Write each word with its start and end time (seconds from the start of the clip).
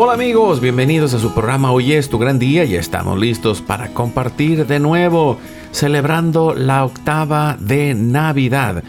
Hola 0.00 0.12
amigos, 0.12 0.60
bienvenidos 0.60 1.12
a 1.14 1.18
su 1.18 1.34
programa 1.34 1.72
Hoy 1.72 1.92
es 1.92 2.08
tu 2.08 2.20
gran 2.20 2.38
día 2.38 2.62
y 2.62 2.76
estamos 2.76 3.18
listos 3.18 3.60
para 3.60 3.88
compartir 3.88 4.64
de 4.64 4.78
nuevo, 4.78 5.38
celebrando 5.72 6.54
la 6.54 6.84
octava 6.84 7.56
de 7.58 7.96
Navidad. 7.96 8.84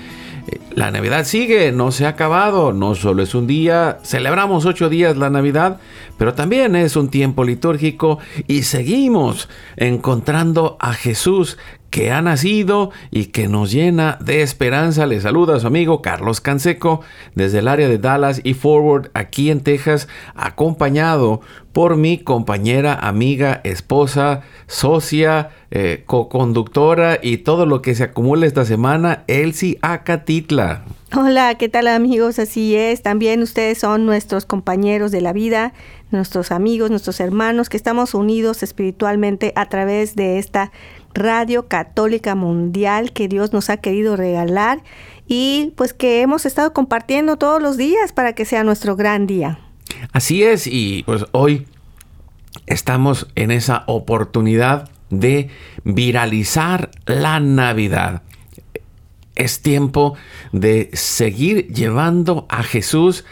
La 0.76 0.92
Navidad 0.92 1.26
sigue, 1.26 1.72
no 1.72 1.92
se 1.92 2.06
ha 2.06 2.10
acabado, 2.10 2.74
no 2.74 2.94
solo 2.94 3.24
es 3.24 3.34
un 3.34 3.48
día, 3.48 3.98
celebramos 4.04 4.66
ocho 4.66 4.88
días 4.88 5.18
la 5.18 5.32
Navidad, 5.32 5.80
pero 6.18 6.36
también 6.36 6.76
es 6.76 6.96
un 6.96 7.10
tiempo 7.10 7.44
litúrgico 7.44 8.20
y 8.48 8.64
seguimos 8.64 9.50
encontrando 9.78 10.78
a 10.80 10.94
Jesús 10.94 11.58
que 11.90 12.12
ha 12.12 12.22
nacido 12.22 12.92
y 13.12 13.26
que 13.26 13.48
nos 13.48 13.72
llena 13.72 14.18
de 14.22 14.42
esperanza. 14.42 15.06
Le 15.06 15.20
saluda 15.22 15.56
a 15.56 15.60
su 15.60 15.68
amigo 15.68 16.02
Carlos 16.02 16.42
Canseco 16.42 17.02
desde 17.36 17.60
el 17.60 17.68
área 17.68 17.90
de 17.90 17.98
Dallas 17.98 18.42
y 18.44 18.54
Forward 18.54 19.10
aquí 19.14 19.50
en 19.50 19.62
Texas, 19.62 20.08
acompañado 20.36 21.42
por 21.74 21.98
mi 21.98 22.18
compañera, 22.18 22.94
amiga, 22.94 23.62
esposa, 23.64 24.42
socia, 24.68 25.52
eh, 25.72 26.04
co-conductora 26.06 27.20
y 27.22 27.38
todo 27.38 27.66
lo 27.66 27.82
que 27.82 27.96
se 27.96 28.04
acumula 28.04 28.46
esta 28.46 28.66
semana, 28.66 29.24
Elsie 29.28 29.78
Acatitla. 29.82 30.59
Hola, 31.16 31.56
¿qué 31.56 31.70
tal 31.70 31.88
amigos? 31.88 32.38
Así 32.38 32.76
es, 32.76 33.02
también 33.02 33.42
ustedes 33.42 33.80
son 33.80 34.06
nuestros 34.06 34.46
compañeros 34.46 35.12
de 35.12 35.22
la 35.22 35.34
vida, 35.34 35.74
nuestros 36.12 36.52
amigos, 36.52 36.92
nuestros 36.92 37.20
hermanos, 37.20 37.68
que 37.70 37.78
estamos 37.78 38.14
unidos 38.14 38.62
espiritualmente 38.62 39.52
a 39.56 39.66
través 39.68 40.16
de 40.16 40.38
esta 40.38 40.72
Radio 41.14 41.68
Católica 41.68 42.36
Mundial 42.36 43.12
que 43.12 43.28
Dios 43.28 43.54
nos 43.54 43.70
ha 43.70 43.78
querido 43.78 44.16
regalar 44.16 44.84
y 45.28 45.74
pues 45.76 45.94
que 45.94 46.22
hemos 46.22 46.46
estado 46.46 46.74
compartiendo 46.74 47.38
todos 47.38 47.62
los 47.62 47.78
días 47.78 48.14
para 48.14 48.34
que 48.34 48.46
sea 48.46 48.64
nuestro 48.64 48.96
gran 48.96 49.26
día. 49.26 49.60
Así 50.14 50.44
es, 50.44 50.68
y 50.68 51.04
pues 51.08 51.26
hoy 51.32 51.66
estamos 52.68 53.28
en 53.36 53.52
esa 53.52 53.84
oportunidad 53.88 54.90
de 55.10 55.50
viralizar 55.84 56.92
la 57.06 57.40
Navidad. 57.40 58.22
Es 59.40 59.62
tiempo 59.62 60.16
de 60.52 60.90
seguir 60.94 61.68
llevando 61.74 62.46
a 62.50 62.62
Jesús 62.62 63.24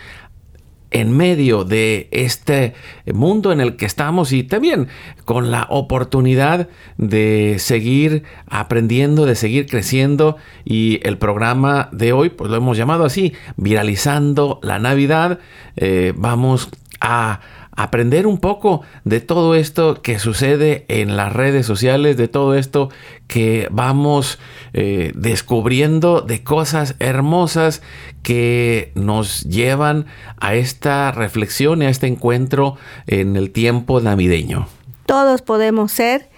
en 0.90 1.16
medio 1.16 1.66
de 1.66 2.08
este 2.12 2.74
mundo 3.14 3.52
en 3.52 3.60
el 3.60 3.76
que 3.76 3.86
estamos 3.86 4.32
y 4.32 4.44
también 4.44 4.88
con 5.26 5.52
la 5.52 5.68
oportunidad 5.70 6.70
de 6.98 7.58
seguir 7.60 8.24
aprendiendo, 8.48 9.26
de 9.26 9.36
seguir 9.36 9.68
creciendo 9.68 10.38
y 10.64 11.00
el 11.04 11.18
programa 11.18 11.90
de 11.92 12.14
hoy 12.14 12.30
pues 12.30 12.50
lo 12.50 12.56
hemos 12.56 12.78
llamado 12.78 13.04
así, 13.04 13.34
viralizando 13.58 14.60
la 14.64 14.80
Navidad. 14.80 15.40
Eh, 15.76 16.14
vamos 16.16 16.70
a 17.02 17.42
aprender 17.78 18.26
un 18.26 18.40
poco 18.40 18.82
de 19.06 19.22
todo 19.22 19.54
esto 19.54 20.02
que 20.02 20.18
sucede 20.18 20.84
en 20.88 21.16
las 21.16 21.32
redes 21.32 21.68
sociales, 21.68 22.18
de 22.18 22.28
todo 22.28 22.56
esto 22.56 22.90
que 23.28 23.68
vamos 23.72 24.40
eh, 24.74 25.14
descubriendo 25.16 26.22
de 26.22 26.44
cosas 26.44 26.96
hermosas 26.98 27.84
que 28.24 28.92
nos 28.96 29.44
llevan 29.44 30.08
a 30.40 30.56
esta 30.56 31.12
reflexión 31.12 31.84
y 31.84 31.86
a 31.86 31.90
este 31.90 32.08
encuentro 32.08 32.78
en 33.06 33.36
el 33.36 33.52
tiempo 33.52 34.02
navideño. 34.02 34.68
Todos 35.06 35.44
podemos 35.44 35.92
ser 35.92 36.30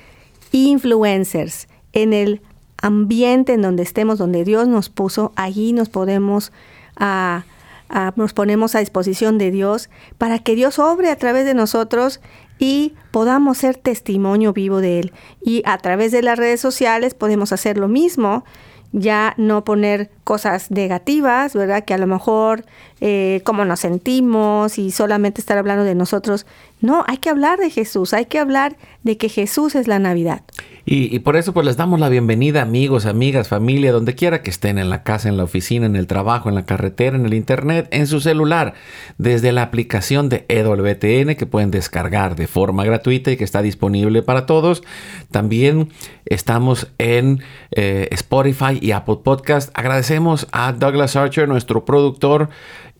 influencers 0.51 1.69
en 1.93 2.11
el 2.11 2.41
ambiente 2.81 3.53
en 3.53 3.61
donde 3.61 3.83
estemos, 3.83 4.19
donde 4.19 4.43
Dios 4.43 4.67
nos 4.67 4.89
puso, 4.89 5.31
allí 5.37 5.71
nos 5.71 5.87
podemos... 5.87 6.51
a 6.97 7.45
ah, 7.89 8.13
nos 8.15 8.33
ponemos 8.33 8.75
a 8.75 8.79
disposición 8.79 9.37
de 9.37 9.51
Dios 9.51 9.89
para 10.17 10.39
que 10.39 10.55
Dios 10.55 10.79
obre 10.79 11.09
a 11.09 11.15
través 11.15 11.45
de 11.45 11.53
nosotros 11.53 12.21
y 12.59 12.93
podamos 13.11 13.57
ser 13.57 13.77
testimonio 13.77 14.53
vivo 14.53 14.81
de 14.81 14.99
Él. 14.99 15.13
Y 15.41 15.63
a 15.65 15.77
través 15.77 16.11
de 16.11 16.21
las 16.21 16.37
redes 16.37 16.59
sociales 16.59 17.13
podemos 17.13 17.51
hacer 17.51 17.77
lo 17.77 17.87
mismo, 17.87 18.43
ya 18.91 19.33
no 19.37 19.63
poner 19.63 20.09
cosas 20.23 20.71
negativas, 20.71 21.53
¿verdad? 21.53 21.85
Que 21.85 21.93
a 21.93 21.97
lo 21.97 22.07
mejor 22.07 22.65
eh, 23.01 23.41
cómo 23.45 23.63
nos 23.63 23.81
sentimos 23.81 24.77
y 24.77 24.91
solamente 24.91 25.41
estar 25.41 25.57
hablando 25.57 25.83
de 25.83 25.95
nosotros. 25.95 26.45
No, 26.81 27.03
hay 27.07 27.17
que 27.17 27.29
hablar 27.29 27.59
de 27.59 27.69
Jesús, 27.69 28.13
hay 28.13 28.25
que 28.25 28.39
hablar 28.39 28.77
de 29.03 29.17
que 29.17 29.27
Jesús 29.27 29.75
es 29.75 29.87
la 29.87 29.99
Navidad. 29.99 30.43
Y, 30.91 31.19
por 31.19 31.35
eso 31.35 31.53
pues 31.53 31.67
les 31.67 31.77
damos 31.77 31.99
la 31.99 32.09
bienvenida 32.09 32.63
amigos, 32.63 33.05
amigas, 33.05 33.47
familia, 33.47 33.91
donde 33.91 34.15
quiera 34.15 34.41
que 34.41 34.49
estén, 34.49 34.79
en 34.79 34.89
la 34.89 35.03
casa, 35.03 35.29
en 35.29 35.37
la 35.37 35.43
oficina, 35.43 35.85
en 35.85 35.95
el 35.95 36.07
trabajo, 36.07 36.49
en 36.49 36.55
la 36.55 36.65
carretera, 36.65 37.15
en 37.15 37.27
el 37.27 37.35
internet, 37.35 37.87
en 37.91 38.07
su 38.07 38.21
celular, 38.21 38.73
desde 39.19 39.51
la 39.51 39.61
aplicación 39.61 40.29
de 40.29 40.45
EWTN 40.47 41.35
que 41.35 41.45
pueden 41.45 41.69
descargar 41.69 42.35
de 42.35 42.47
forma 42.47 42.85
gratuita 42.85 43.29
y 43.29 43.37
que 43.37 43.43
está 43.43 43.61
disponible 43.61 44.23
para 44.23 44.47
todos. 44.47 44.81
También 45.29 45.89
estamos 46.25 46.87
en 46.97 47.43
eh, 47.69 48.07
Spotify 48.11 48.79
y 48.81 48.91
Apple 48.91 49.17
Podcast. 49.23 49.69
Agradecemos 49.75 50.47
a 50.51 50.71
Douglas 50.71 51.15
Archer, 51.15 51.47
nuestro 51.47 51.85
productor, 51.85 52.49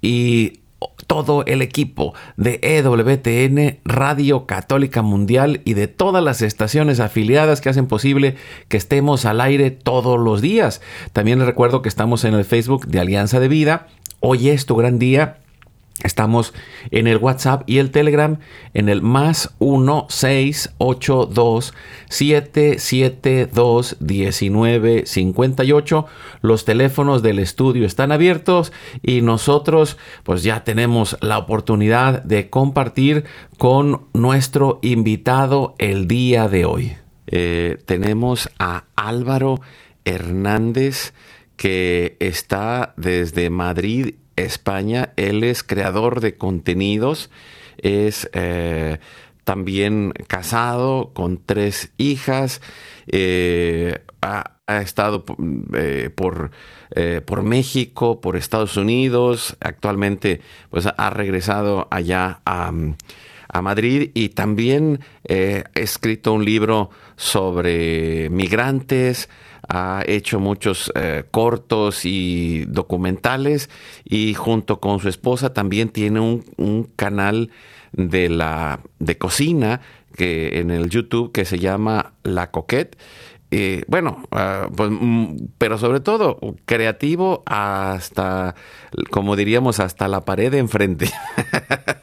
y 0.02 0.59
todo 1.10 1.44
el 1.48 1.64
equipo 1.64 2.14
de 2.38 2.60
EWTN, 2.62 3.80
Radio 3.84 4.46
Católica 4.46 5.02
Mundial 5.02 5.62
y 5.66 5.74
de 5.74 5.88
todas 5.88 6.24
las 6.24 6.44
estaciones 6.44 7.00
afiliadas 7.00 7.62
que 7.62 7.70
hacen 7.70 7.88
posible 7.88 8.36
que 8.68 8.78
estemos 8.78 9.26
al 9.26 9.42
aire 9.42 9.72
todos 9.72 10.20
los 10.20 10.40
días. 10.40 10.82
También 11.12 11.40
les 11.40 11.48
recuerdo 11.48 11.82
que 11.82 11.90
estamos 11.90 12.26
en 12.26 12.36
el 12.36 12.46
Facebook 12.46 12.86
de 12.86 13.00
Alianza 13.00 13.40
de 13.40 13.48
Vida. 13.48 13.88
Hoy 14.20 14.50
es 14.50 14.68
tu 14.68 14.76
gran 14.76 15.00
día 15.00 15.40
Estamos 16.04 16.54
en 16.92 17.08
el 17.08 17.18
WhatsApp 17.18 17.64
y 17.66 17.80
el 17.80 17.90
Telegram 17.92 18.38
en 18.74 18.88
el 18.88 19.02
más 19.02 19.54
1682 19.60 21.74
772 22.10 23.98
1958. 24.00 26.06
Los 26.42 26.64
teléfonos 26.66 27.22
del 27.22 27.40
estudio 27.40 27.86
están 27.86 28.14
abiertos 28.14 28.72
y 29.04 29.22
nosotros 29.22 29.98
pues 30.24 30.44
ya 30.44 30.64
tenemos 30.64 31.18
la 31.22 31.38
oportunidad 31.38 32.24
de 32.24 32.50
compartir 32.50 33.26
con 33.58 34.08
nuestro 34.14 34.80
invitado 34.82 35.76
el 35.80 36.08
día 36.08 36.48
de 36.48 36.64
hoy. 36.66 36.96
Eh, 37.28 37.78
tenemos 37.86 38.50
a 38.58 38.86
Álvaro 38.96 39.60
Hernández 40.06 41.14
que 41.58 42.16
está 42.22 42.94
desde 42.96 43.50
Madrid 43.50 44.16
España. 44.40 45.14
Él 45.16 45.44
es 45.44 45.64
creador 45.64 46.22
de 46.22 46.36
contenidos, 46.36 47.30
es 47.78 48.30
eh, 48.34 49.00
también 49.44 50.14
casado 50.28 51.12
con 51.14 51.42
tres 51.46 51.92
hijas, 51.98 52.62
eh, 53.08 54.00
ha, 54.22 54.56
estado 54.68 55.26
eh, 55.74 56.12
por, 56.14 56.52
por 57.26 57.42
México, 57.42 58.22
por 58.22 58.36
Estados 58.36 58.78
Unidos, 58.78 59.58
actualmente 59.62 60.42
pues 60.70 60.88
ha 60.96 61.10
regresado 61.10 61.88
allá 61.90 62.42
a, 62.46 62.72
a 63.48 63.62
Madrid 63.64 64.12
y 64.14 64.30
también 64.30 65.00
ha 65.28 65.64
escrito 65.74 66.34
un 66.34 66.46
libro 66.46 66.92
sobre 67.16 68.30
migrantes, 68.30 69.28
ha 69.70 70.04
hecho 70.06 70.40
muchos 70.40 70.92
eh, 70.96 71.24
cortos 71.32 72.06
y 72.06 72.66
documentales 72.66 73.70
y 74.04 74.34
junto 74.34 74.80
con 74.80 75.00
su 75.00 75.10
esposa 75.10 75.54
también 75.54 75.90
tiene 75.90 76.20
un, 76.20 76.44
un 76.58 76.84
canal 76.84 77.52
de 77.92 78.30
la 78.30 78.82
de 79.00 79.18
cocina 79.18 79.82
que 80.16 80.60
en 80.60 80.72
el 80.72 80.90
YouTube 80.90 81.32
que 81.32 81.46
se 81.46 81.60
llama 81.60 82.14
La 82.24 82.52
Coquette 82.52 82.98
eh, 83.52 83.84
bueno, 83.88 84.24
ah, 84.32 84.70
pues, 84.76 84.92
mm, 84.92 85.36
pero 85.58 85.78
sobre 85.78 86.02
todo 86.02 86.40
creativo 86.66 87.42
hasta, 87.48 88.54
como 89.10 89.36
diríamos, 89.36 89.80
hasta 89.80 90.08
la 90.08 90.22
pared 90.22 90.52
de 90.52 90.60
enfrente. 90.60 91.12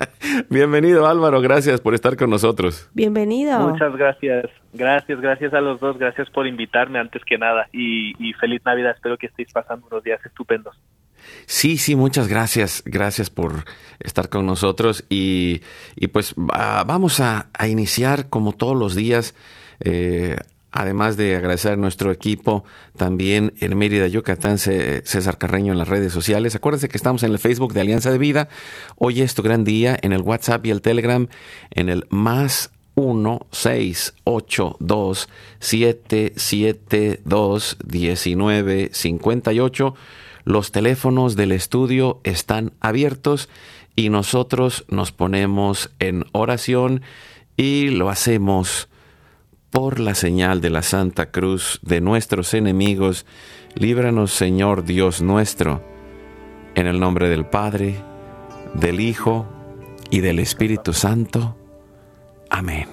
Bienvenido 0.51 1.07
Álvaro, 1.07 1.41
gracias 1.41 1.81
por 1.81 1.95
estar 1.95 2.17
con 2.17 2.31
nosotros. 2.31 2.91
Bienvenido. 2.95 3.59
Muchas 3.61 3.95
gracias, 3.97 4.47
gracias, 4.73 5.21
gracias 5.21 5.55
a 5.55 5.61
los 5.61 5.81
dos, 5.81 5.99
gracias 5.99 6.29
por 6.31 6.47
invitarme 6.47 6.99
antes 6.99 7.23
que 7.25 7.39
nada 7.39 7.69
y, 7.73 8.33
feliz 8.41 8.63
Navidad, 8.65 8.93
espero 8.95 9.17
que 9.17 9.27
estéis 9.27 9.53
pasando 9.53 9.87
unos 9.91 10.03
días 10.05 10.21
estupendos. 10.25 10.77
Sí, 11.47 11.77
sí, 11.77 11.97
muchas 11.97 12.29
gracias. 12.29 12.83
Gracias 12.85 13.31
por 13.31 13.65
estar 13.99 14.29
con 14.29 14.47
nosotros. 14.47 15.05
Y, 15.09 15.61
pues 16.13 16.35
vamos 16.37 17.21
a, 17.21 17.49
iniciar 17.67 18.29
como 18.29 18.53
todos 18.53 18.77
los 18.77 18.95
días 18.95 19.35
eh, 19.81 20.37
Además 20.73 21.17
de 21.17 21.37
agradecer 21.37 21.73
a 21.73 21.77
nuestro 21.77 22.13
equipo, 22.13 22.65
también 22.97 23.55
en 23.61 23.79
Mérida, 23.79 24.07
Yucatán, 24.09 24.59
César 24.59 25.39
Carreño 25.39 25.73
en 25.73 25.79
las 25.79 25.89
redes 25.89 26.13
sociales. 26.13 26.55
Acuérdense 26.55 26.89
que 26.89 26.99
estamos 26.99 27.23
en 27.23 27.33
el 27.33 27.39
Facebook 27.39 27.73
de 27.73 27.81
Alianza 27.81 28.11
de 28.11 28.19
Vida. 28.19 28.49
Hoy 28.97 29.23
es 29.23 29.35
tu 29.35 29.43
gran 29.43 29.65
día 29.65 29.97
en 30.03 30.13
el 30.13 30.23
WhatsApp 30.23 30.67
y 30.67 30.71
el 30.71 30.83
Telegram 30.83 31.29
en 31.71 31.89
el 31.89 32.07
más 32.11 32.71
1 32.97 33.47
6 33.51 34.15
8 34.25 34.77
2 34.81 35.29
7 35.61 36.33
7 36.37 37.21
2 37.25 37.77
19 37.85 38.91
58. 38.93 39.95
Los 40.45 40.73
teléfonos 40.73 41.37
del 41.37 41.53
estudio 41.53 42.21
están 42.25 42.73
abiertos 42.81 43.49
y 43.97 44.09
nosotros 44.11 44.85
nos 44.89 45.13
ponemos 45.13 45.91
en 45.99 46.25
oración 46.33 47.03
y 47.57 47.89
lo 47.89 48.11
hacemos 48.11 48.89
por 49.71 50.01
la 50.01 50.15
señal 50.15 50.61
de 50.61 50.71
la 50.71 50.83
Santa 50.83 51.31
Cruz 51.31 51.81
de 51.83 52.01
nuestros 52.01 52.55
enemigos, 52.55 53.27
líbranos 53.75 54.33
Señor 54.33 54.85
Dios 54.85 55.23
nuestro, 55.23 55.83
en 56.75 56.87
el 56.87 57.01
nombre 57.01 57.29
del 57.29 57.47
Padre, 57.47 57.97
del 58.75 59.01
Hijo 59.01 59.47
y 60.11 60.21
del 60.21 60.39
Espíritu 60.39 60.93
Santo. 60.93 61.57
Amén. 62.51 62.89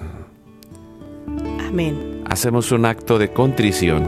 Amén. 1.66 2.22
Hacemos 2.26 2.72
un 2.72 2.86
acto 2.86 3.18
de 3.18 3.32
contrición 3.32 4.06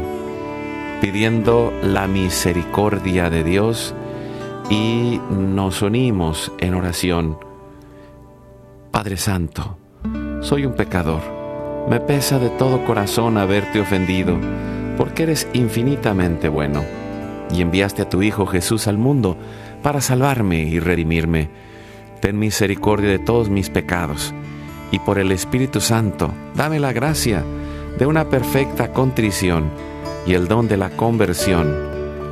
pidiendo 1.00 1.72
la 1.82 2.06
misericordia 2.06 3.30
de 3.30 3.44
Dios 3.44 3.94
y 4.70 5.20
nos 5.30 5.82
unimos 5.82 6.52
en 6.58 6.74
oración. 6.74 7.38
Padre 8.90 9.16
Santo, 9.16 9.78
soy 10.40 10.64
un 10.64 10.74
pecador 10.74 11.35
me 11.88 12.00
pesa 12.00 12.38
de 12.38 12.50
todo 12.50 12.84
corazón 12.84 13.38
haberte 13.38 13.80
ofendido, 13.80 14.36
porque 14.96 15.24
eres 15.24 15.48
infinitamente 15.52 16.48
bueno, 16.48 16.82
y 17.50 17.62
enviaste 17.62 18.02
a 18.02 18.08
tu 18.08 18.22
Hijo 18.22 18.46
Jesús 18.46 18.88
al 18.88 18.98
mundo 18.98 19.36
para 19.82 20.00
salvarme 20.00 20.62
y 20.62 20.80
redimirme. 20.80 21.48
Ten 22.20 22.38
misericordia 22.38 23.10
de 23.10 23.18
todos 23.18 23.50
mis 23.50 23.70
pecados, 23.70 24.34
y 24.90 24.98
por 24.98 25.18
el 25.18 25.30
Espíritu 25.30 25.80
Santo, 25.80 26.32
dame 26.54 26.80
la 26.80 26.92
gracia 26.92 27.44
de 27.98 28.06
una 28.06 28.28
perfecta 28.28 28.92
contrición 28.92 29.70
y 30.26 30.34
el 30.34 30.48
don 30.48 30.66
de 30.66 30.76
la 30.76 30.90
conversión, 30.90 31.72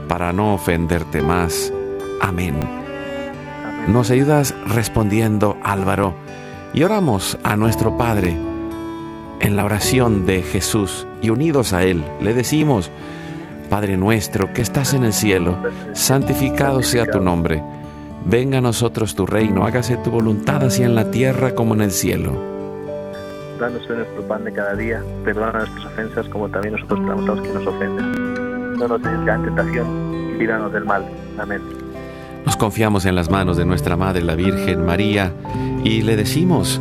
para 0.08 0.32
no 0.32 0.54
ofenderte 0.54 1.22
más. 1.22 1.72
Amén. 2.20 2.56
Nos 3.86 4.10
ayudas 4.10 4.54
respondiendo, 4.66 5.56
Álvaro, 5.62 6.14
y 6.72 6.82
oramos 6.82 7.38
a 7.44 7.54
nuestro 7.56 7.96
Padre, 7.96 8.36
en 9.40 9.56
la 9.56 9.64
oración 9.64 10.26
de 10.26 10.42
Jesús 10.42 11.06
y 11.22 11.30
unidos 11.30 11.72
a 11.72 11.84
Él, 11.84 12.04
le 12.20 12.34
decimos, 12.34 12.90
Padre 13.68 13.96
nuestro 13.96 14.52
que 14.52 14.62
estás 14.62 14.94
en 14.94 15.04
el 15.04 15.12
cielo, 15.12 15.56
santificado 15.92 16.82
sea 16.82 17.06
tu 17.06 17.20
nombre. 17.20 17.62
Venga 18.24 18.58
a 18.58 18.60
nosotros 18.60 19.14
tu 19.14 19.26
reino, 19.26 19.64
hágase 19.64 19.96
tu 19.98 20.10
voluntad 20.10 20.62
así 20.64 20.82
en 20.82 20.94
la 20.94 21.10
tierra 21.10 21.54
como 21.54 21.74
en 21.74 21.82
el 21.82 21.90
cielo. 21.90 22.32
Danos 23.58 23.88
nuestro 23.88 24.22
pan 24.28 24.44
de 24.44 24.52
cada 24.52 24.74
día, 24.74 25.02
perdona 25.24 25.52
nuestras 25.52 25.86
ofensas 25.86 26.28
como 26.28 26.48
también 26.48 26.74
nosotros 26.74 27.00
perdonamos 27.00 27.28
a 27.28 27.34
los 27.34 27.46
que 27.46 27.54
nos 27.54 27.66
ofenden. 27.66 28.78
No 28.78 28.88
nos 28.88 29.02
dejes 29.02 29.28
en 29.28 29.44
tentación 29.44 30.14
y 30.34 30.38
líbranos 30.38 30.72
del 30.72 30.84
mal. 30.84 31.04
Amén. 31.38 31.60
Nos 32.44 32.56
confiamos 32.56 33.06
en 33.06 33.14
las 33.14 33.30
manos 33.30 33.56
de 33.56 33.64
nuestra 33.64 33.96
Madre, 33.96 34.22
la 34.22 34.34
Virgen 34.34 34.84
María, 34.84 35.32
y 35.82 36.02
le 36.02 36.16
decimos, 36.16 36.80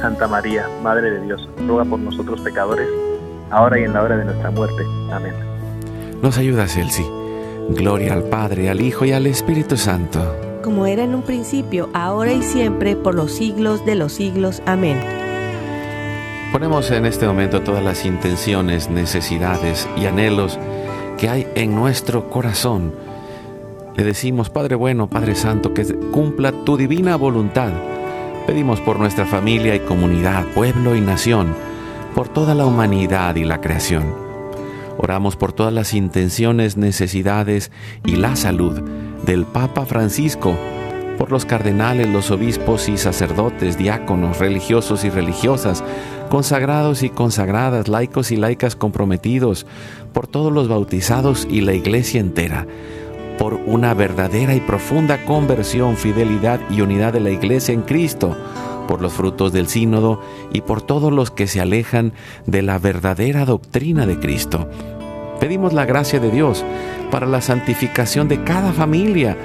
Santa 0.00 0.28
María, 0.28 0.68
Madre 0.82 1.10
de 1.10 1.20
Dios, 1.22 1.48
ruega 1.66 1.84
por 1.84 1.98
nosotros 1.98 2.40
pecadores, 2.40 2.88
ahora 3.50 3.80
y 3.80 3.84
en 3.84 3.92
la 3.92 4.02
hora 4.02 4.16
de 4.16 4.24
nuestra 4.24 4.50
muerte. 4.50 4.84
Amén. 5.12 5.34
Nos 6.22 6.38
ayuda, 6.38 6.64
Elsie. 6.64 7.06
Gloria 7.70 8.14
al 8.14 8.24
Padre, 8.24 8.70
al 8.70 8.80
Hijo 8.80 9.04
y 9.04 9.12
al 9.12 9.26
Espíritu 9.26 9.76
Santo. 9.76 10.20
Como 10.62 10.86
era 10.86 11.04
en 11.04 11.14
un 11.14 11.22
principio, 11.22 11.90
ahora 11.92 12.32
y 12.32 12.42
siempre, 12.42 12.96
por 12.96 13.14
los 13.14 13.32
siglos 13.32 13.84
de 13.84 13.94
los 13.94 14.12
siglos. 14.12 14.62
Amén. 14.66 14.98
Ponemos 16.52 16.90
en 16.90 17.04
este 17.04 17.26
momento 17.26 17.60
todas 17.60 17.84
las 17.84 18.06
intenciones, 18.06 18.88
necesidades 18.88 19.86
y 19.96 20.06
anhelos 20.06 20.58
que 21.18 21.28
hay 21.28 21.46
en 21.54 21.74
nuestro 21.74 22.30
corazón. 22.30 22.94
Le 23.96 24.04
decimos, 24.04 24.48
Padre 24.48 24.76
bueno, 24.76 25.10
Padre 25.10 25.34
Santo, 25.34 25.74
que 25.74 25.84
cumpla 26.10 26.52
tu 26.64 26.76
divina 26.76 27.16
voluntad. 27.16 27.72
Pedimos 28.48 28.80
por 28.80 28.98
nuestra 28.98 29.26
familia 29.26 29.74
y 29.74 29.80
comunidad, 29.80 30.46
pueblo 30.54 30.96
y 30.96 31.02
nación, 31.02 31.54
por 32.14 32.30
toda 32.30 32.54
la 32.54 32.64
humanidad 32.64 33.36
y 33.36 33.44
la 33.44 33.60
creación. 33.60 34.14
Oramos 34.96 35.36
por 35.36 35.52
todas 35.52 35.70
las 35.70 35.92
intenciones, 35.92 36.78
necesidades 36.78 37.70
y 38.06 38.16
la 38.16 38.36
salud 38.36 38.80
del 39.26 39.44
Papa 39.44 39.84
Francisco, 39.84 40.56
por 41.18 41.30
los 41.30 41.44
cardenales, 41.44 42.08
los 42.08 42.30
obispos 42.30 42.88
y 42.88 42.96
sacerdotes, 42.96 43.76
diáconos, 43.76 44.38
religiosos 44.38 45.04
y 45.04 45.10
religiosas, 45.10 45.84
consagrados 46.30 47.02
y 47.02 47.10
consagradas, 47.10 47.86
laicos 47.86 48.30
y 48.30 48.36
laicas 48.36 48.76
comprometidos, 48.76 49.66
por 50.14 50.26
todos 50.26 50.50
los 50.50 50.68
bautizados 50.68 51.46
y 51.50 51.60
la 51.60 51.74
iglesia 51.74 52.18
entera, 52.18 52.66
por 53.38 53.54
una 53.54 53.94
verdadera 53.94 54.54
y 54.54 54.60
profunda 54.60 55.24
conversión, 55.24 55.96
fidelidad 55.96 56.60
y 56.68 56.80
unidad 56.80 57.12
de 57.12 57.20
la 57.20 57.30
iglesia 57.30 57.72
en 57.72 57.82
Cristo, 57.82 58.36
por 58.88 59.00
los 59.00 59.12
frutos 59.12 59.52
del 59.52 59.68
sínodo 59.68 60.20
y 60.52 60.62
por 60.62 60.82
todos 60.82 61.12
los 61.12 61.30
que 61.30 61.46
se 61.46 61.60
alejan 61.60 62.12
de 62.46 62.62
la 62.62 62.78
verdadera 62.78 63.44
doctrina 63.44 64.06
de 64.06 64.18
Cristo. 64.18 64.68
Pedimos 65.38 65.72
la 65.72 65.84
gracia 65.84 66.18
de 66.18 66.30
Dios 66.30 66.64
para 67.12 67.26
la 67.26 67.40
santificación 67.40 68.26
de 68.26 68.42
cada 68.42 68.72
familia, 68.72 69.36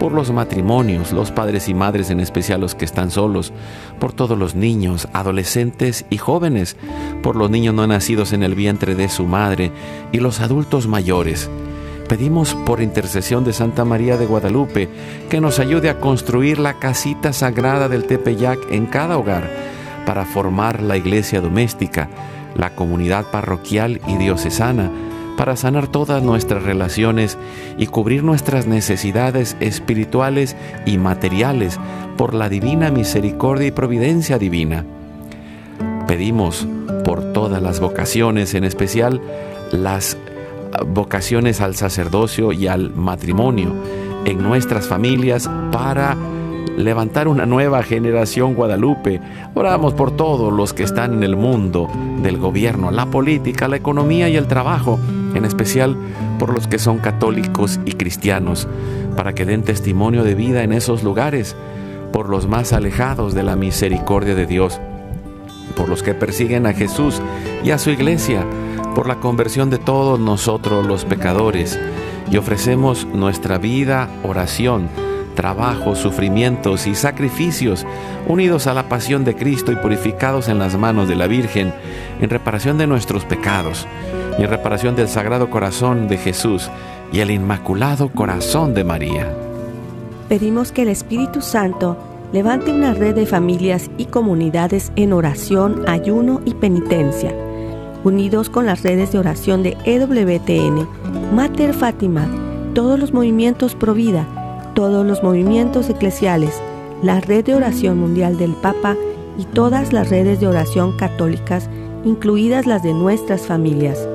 por 0.00 0.12
los 0.12 0.32
matrimonios, 0.32 1.12
los 1.12 1.30
padres 1.30 1.68
y 1.68 1.74
madres, 1.74 2.10
en 2.10 2.20
especial 2.20 2.60
los 2.60 2.74
que 2.74 2.86
están 2.86 3.10
solos, 3.10 3.52
por 4.00 4.12
todos 4.12 4.36
los 4.36 4.54
niños, 4.54 5.08
adolescentes 5.12 6.06
y 6.10 6.16
jóvenes, 6.16 6.76
por 7.22 7.36
los 7.36 7.50
niños 7.50 7.74
no 7.74 7.86
nacidos 7.86 8.32
en 8.32 8.42
el 8.42 8.54
vientre 8.54 8.94
de 8.94 9.08
su 9.08 9.26
madre 9.26 9.70
y 10.10 10.18
los 10.18 10.40
adultos 10.40 10.88
mayores 10.88 11.50
Pedimos 12.12 12.54
por 12.54 12.82
intercesión 12.82 13.42
de 13.42 13.54
Santa 13.54 13.86
María 13.86 14.18
de 14.18 14.26
Guadalupe 14.26 14.90
que 15.30 15.40
nos 15.40 15.58
ayude 15.58 15.88
a 15.88 15.98
construir 15.98 16.58
la 16.58 16.74
casita 16.74 17.32
sagrada 17.32 17.88
del 17.88 18.04
Tepeyac 18.04 18.58
en 18.70 18.84
cada 18.84 19.16
hogar 19.16 19.48
para 20.04 20.26
formar 20.26 20.82
la 20.82 20.98
iglesia 20.98 21.40
doméstica, 21.40 22.10
la 22.54 22.74
comunidad 22.74 23.24
parroquial 23.30 24.02
y 24.06 24.18
diocesana, 24.18 24.90
para 25.38 25.56
sanar 25.56 25.88
todas 25.88 26.22
nuestras 26.22 26.64
relaciones 26.64 27.38
y 27.78 27.86
cubrir 27.86 28.24
nuestras 28.24 28.66
necesidades 28.66 29.56
espirituales 29.60 30.54
y 30.84 30.98
materiales 30.98 31.80
por 32.18 32.34
la 32.34 32.50
divina 32.50 32.90
misericordia 32.90 33.68
y 33.68 33.70
providencia 33.70 34.36
divina. 34.36 34.84
Pedimos 36.06 36.68
por 37.06 37.32
todas 37.32 37.62
las 37.62 37.80
vocaciones, 37.80 38.52
en 38.52 38.64
especial 38.64 39.22
las 39.70 40.18
vocaciones 40.86 41.60
al 41.60 41.76
sacerdocio 41.76 42.52
y 42.52 42.66
al 42.66 42.94
matrimonio 42.94 43.74
en 44.24 44.42
nuestras 44.42 44.86
familias 44.86 45.48
para 45.70 46.16
levantar 46.76 47.28
una 47.28 47.46
nueva 47.46 47.82
generación 47.82 48.54
guadalupe. 48.54 49.20
Oramos 49.54 49.94
por 49.94 50.16
todos 50.16 50.52
los 50.52 50.72
que 50.72 50.82
están 50.82 51.14
en 51.14 51.22
el 51.22 51.36
mundo 51.36 51.88
del 52.22 52.38
gobierno, 52.38 52.90
la 52.90 53.06
política, 53.06 53.68
la 53.68 53.76
economía 53.76 54.28
y 54.28 54.36
el 54.36 54.46
trabajo, 54.46 54.98
en 55.34 55.44
especial 55.44 55.96
por 56.38 56.54
los 56.54 56.66
que 56.66 56.78
son 56.78 56.98
católicos 56.98 57.78
y 57.84 57.92
cristianos, 57.92 58.68
para 59.16 59.34
que 59.34 59.44
den 59.44 59.62
testimonio 59.62 60.24
de 60.24 60.34
vida 60.34 60.62
en 60.62 60.72
esos 60.72 61.02
lugares, 61.02 61.56
por 62.12 62.28
los 62.28 62.46
más 62.46 62.72
alejados 62.72 63.34
de 63.34 63.42
la 63.42 63.56
misericordia 63.56 64.34
de 64.34 64.46
Dios, 64.46 64.80
por 65.76 65.88
los 65.88 66.02
que 66.02 66.14
persiguen 66.14 66.66
a 66.66 66.72
Jesús 66.72 67.20
y 67.64 67.70
a 67.70 67.78
su 67.78 67.90
iglesia, 67.90 68.44
por 68.94 69.06
la 69.06 69.20
conversión 69.20 69.70
de 69.70 69.78
todos 69.78 70.18
nosotros 70.20 70.86
los 70.86 71.04
pecadores, 71.04 71.78
y 72.30 72.36
ofrecemos 72.36 73.06
nuestra 73.06 73.58
vida, 73.58 74.08
oración, 74.22 74.88
trabajo, 75.34 75.96
sufrimientos 75.96 76.86
y 76.86 76.94
sacrificios 76.94 77.86
unidos 78.28 78.66
a 78.66 78.74
la 78.74 78.88
pasión 78.88 79.24
de 79.24 79.34
Cristo 79.34 79.72
y 79.72 79.76
purificados 79.76 80.48
en 80.48 80.58
las 80.58 80.76
manos 80.78 81.08
de 81.08 81.16
la 81.16 81.26
Virgen 81.26 81.72
en 82.20 82.30
reparación 82.30 82.78
de 82.78 82.86
nuestros 82.86 83.24
pecados 83.24 83.86
y 84.38 84.42
en 84.42 84.50
reparación 84.50 84.94
del 84.94 85.08
Sagrado 85.08 85.50
Corazón 85.50 86.08
de 86.08 86.18
Jesús 86.18 86.70
y 87.12 87.20
el 87.20 87.30
Inmaculado 87.30 88.10
Corazón 88.10 88.74
de 88.74 88.84
María. 88.84 89.34
Pedimos 90.28 90.72
que 90.72 90.82
el 90.82 90.88
Espíritu 90.88 91.42
Santo 91.42 91.96
levante 92.32 92.72
una 92.72 92.94
red 92.94 93.14
de 93.14 93.26
familias 93.26 93.90
y 93.98 94.06
comunidades 94.06 94.90
en 94.96 95.12
oración, 95.12 95.86
ayuno 95.86 96.40
y 96.46 96.54
penitencia, 96.54 97.34
unidos 98.04 98.50
con 98.50 98.66
las 98.66 98.82
redes 98.82 99.12
de 99.12 99.18
oración 99.18 99.62
de 99.62 99.76
EWTN, 99.84 100.86
Mater 101.34 101.74
Fátima, 101.74 102.28
todos 102.74 102.98
los 102.98 103.12
movimientos 103.12 103.74
Pro 103.74 103.94
Vida, 103.94 104.26
todos 104.74 105.06
los 105.06 105.22
movimientos 105.22 105.88
eclesiales, 105.90 106.60
la 107.02 107.20
red 107.20 107.44
de 107.44 107.54
oración 107.54 107.98
mundial 107.98 108.38
del 108.38 108.52
Papa 108.52 108.96
y 109.38 109.44
todas 109.44 109.92
las 109.92 110.10
redes 110.10 110.40
de 110.40 110.46
oración 110.46 110.96
católicas, 110.96 111.68
incluidas 112.04 112.66
las 112.66 112.82
de 112.82 112.94
nuestras 112.94 113.42
familias. 113.42 114.08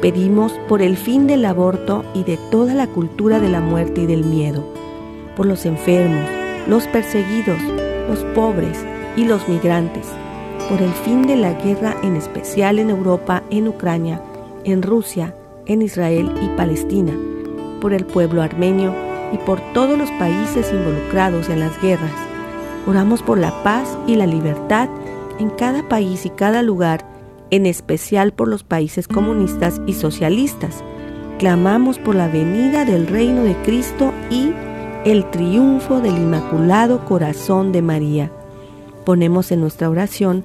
Pedimos 0.00 0.52
por 0.68 0.82
el 0.82 0.96
fin 0.96 1.26
del 1.26 1.44
aborto 1.44 2.04
y 2.14 2.24
de 2.24 2.38
toda 2.50 2.74
la 2.74 2.86
cultura 2.86 3.38
de 3.38 3.48
la 3.48 3.60
muerte 3.60 4.02
y 4.02 4.06
del 4.06 4.24
miedo, 4.24 4.64
por 5.36 5.46
los 5.46 5.64
enfermos, 5.64 6.28
los 6.66 6.86
perseguidos, 6.88 7.60
los 8.08 8.24
pobres 8.34 8.84
y 9.16 9.24
los 9.24 9.48
migrantes, 9.48 10.08
por 10.72 10.80
el 10.80 10.92
fin 11.04 11.26
de 11.26 11.36
la 11.36 11.52
guerra 11.52 11.94
en 12.02 12.16
especial 12.16 12.78
en 12.78 12.88
Europa, 12.88 13.42
en 13.50 13.68
Ucrania, 13.68 14.22
en 14.64 14.80
Rusia, 14.80 15.34
en 15.66 15.82
Israel 15.82 16.32
y 16.40 16.48
Palestina, 16.56 17.12
por 17.82 17.92
el 17.92 18.06
pueblo 18.06 18.40
armenio, 18.40 18.94
y 19.34 19.36
por 19.36 19.60
todos 19.74 19.98
los 19.98 20.10
países 20.12 20.72
involucrados 20.72 21.50
en 21.50 21.60
las 21.60 21.78
guerras. 21.82 22.14
Oramos 22.86 23.22
por 23.22 23.36
la 23.36 23.62
paz 23.62 23.98
y 24.06 24.16
la 24.16 24.24
libertad 24.24 24.88
en 25.38 25.50
cada 25.50 25.86
país 25.90 26.24
y 26.24 26.30
cada 26.30 26.62
lugar, 26.62 27.04
en 27.50 27.66
especial 27.66 28.32
por 28.32 28.48
los 28.48 28.64
países 28.64 29.06
comunistas 29.06 29.78
y 29.86 29.92
socialistas. 29.92 30.82
Clamamos 31.38 31.98
por 31.98 32.14
la 32.14 32.28
venida 32.28 32.86
del 32.86 33.08
reino 33.08 33.42
de 33.42 33.56
Cristo 33.56 34.10
y 34.30 34.54
el 35.04 35.28
triunfo 35.32 36.00
del 36.00 36.16
Inmaculado 36.16 37.04
Corazón 37.04 37.72
de 37.72 37.82
María. 37.82 38.30
Ponemos 39.04 39.52
en 39.52 39.60
nuestra 39.60 39.90
oración 39.90 40.44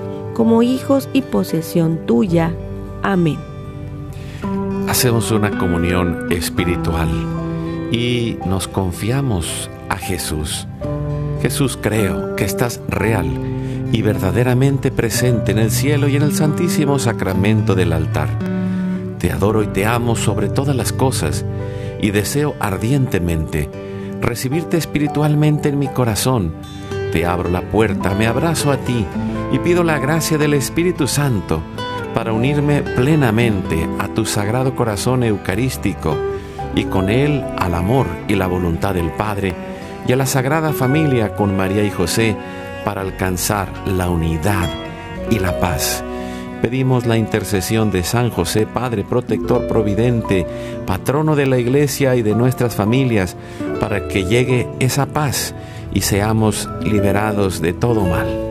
como 0.41 0.63
hijos 0.63 1.07
y 1.13 1.21
posesión 1.21 2.07
tuya. 2.07 2.51
Amén 3.03 3.37
hacemos 4.87 5.29
una 5.29 5.55
comunión 5.55 6.31
espiritual 6.31 7.07
y 7.91 8.39
nos 8.47 8.67
confiamos 8.67 9.69
a 9.87 9.97
Jesús. 9.97 10.67
Jesús, 11.43 11.77
creo 11.79 12.35
que 12.35 12.43
estás 12.43 12.81
real 12.87 13.27
y 13.91 14.01
verdaderamente 14.01 14.89
presente 14.89 15.51
en 15.51 15.59
el 15.59 15.69
cielo 15.69 16.07
y 16.07 16.15
en 16.15 16.23
el 16.23 16.33
santísimo 16.33 16.97
sacramento 16.97 17.75
del 17.75 17.93
altar. 17.93 18.29
Te 19.19 19.31
adoro 19.31 19.61
y 19.61 19.67
te 19.67 19.85
amo 19.85 20.15
sobre 20.15 20.49
todas 20.49 20.75
las 20.75 20.91
cosas 20.91 21.45
y 22.01 22.09
deseo 22.09 22.55
ardientemente 22.59 23.69
recibirte 24.19 24.77
espiritualmente 24.77 25.69
en 25.69 25.77
mi 25.77 25.87
corazón. 25.87 26.51
Te 27.11 27.27
abro 27.27 27.51
la 27.51 27.61
puerta, 27.61 28.15
me 28.15 28.25
abrazo 28.25 28.71
a 28.71 28.77
ti 28.77 29.05
y 29.51 29.59
pido 29.59 29.83
la 29.83 29.99
gracia 29.99 30.37
del 30.37 30.53
Espíritu 30.53 31.07
Santo 31.07 31.61
para 32.13 32.33
unirme 32.33 32.81
plenamente 32.81 33.87
a 33.99 34.07
tu 34.07 34.25
sagrado 34.25 34.75
corazón 34.75 35.23
eucarístico 35.23 36.17
y 36.75 36.85
con 36.85 37.09
él 37.09 37.43
al 37.57 37.75
amor 37.75 38.07
y 38.27 38.35
la 38.35 38.47
voluntad 38.47 38.93
del 38.93 39.11
Padre 39.11 39.53
y 40.07 40.13
a 40.13 40.15
la 40.15 40.25
Sagrada 40.25 40.73
Familia 40.73 41.35
con 41.35 41.55
María 41.55 41.83
y 41.83 41.89
José 41.89 42.35
para 42.85 43.01
alcanzar 43.01 43.69
la 43.87 44.09
unidad 44.09 44.69
y 45.29 45.39
la 45.39 45.59
paz. 45.59 46.03
Pedimos 46.61 47.07
la 47.07 47.17
intercesión 47.17 47.91
de 47.91 48.03
San 48.03 48.29
José, 48.29 48.67
Padre 48.67 49.03
protector 49.03 49.67
providente, 49.67 50.45
patrono 50.85 51.35
de 51.35 51.47
la 51.47 51.57
Iglesia 51.57 52.15
y 52.15 52.21
de 52.21 52.35
nuestras 52.35 52.75
familias, 52.75 53.35
para 53.79 54.07
que 54.07 54.25
llegue 54.25 54.67
esa 54.79 55.07
paz 55.07 55.55
y 55.91 56.01
seamos 56.01 56.69
liberados 56.83 57.61
de 57.61 57.73
todo 57.73 58.01
mal. 58.01 58.50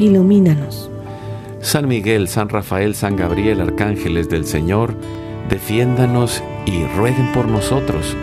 ilumínanos. 0.00 0.90
San 1.60 1.86
Miguel, 1.86 2.26
San 2.26 2.48
Rafael, 2.48 2.94
San 2.94 3.16
Gabriel, 3.16 3.60
arcángeles 3.60 4.28
del 4.30 4.46
Señor, 4.46 4.94
defiéndanos 5.50 6.42
y 6.64 6.84
rueguen 6.96 7.30
por 7.32 7.46
nosotros. 7.46 8.16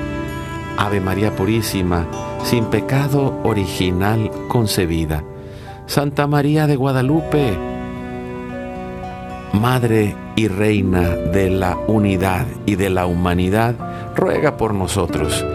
Ave 0.77 0.99
María 0.99 1.35
Purísima, 1.35 2.07
sin 2.43 2.65
pecado 2.65 3.39
original 3.43 4.31
concebida. 4.47 5.23
Santa 5.85 6.27
María 6.27 6.67
de 6.67 6.75
Guadalupe, 6.75 7.57
Madre 9.53 10.15
y 10.35 10.47
Reina 10.47 11.09
de 11.09 11.49
la 11.49 11.77
unidad 11.87 12.45
y 12.65 12.75
de 12.75 12.89
la 12.89 13.05
humanidad, 13.05 13.75
ruega 14.15 14.57
por 14.57 14.73
nosotros. 14.73 15.45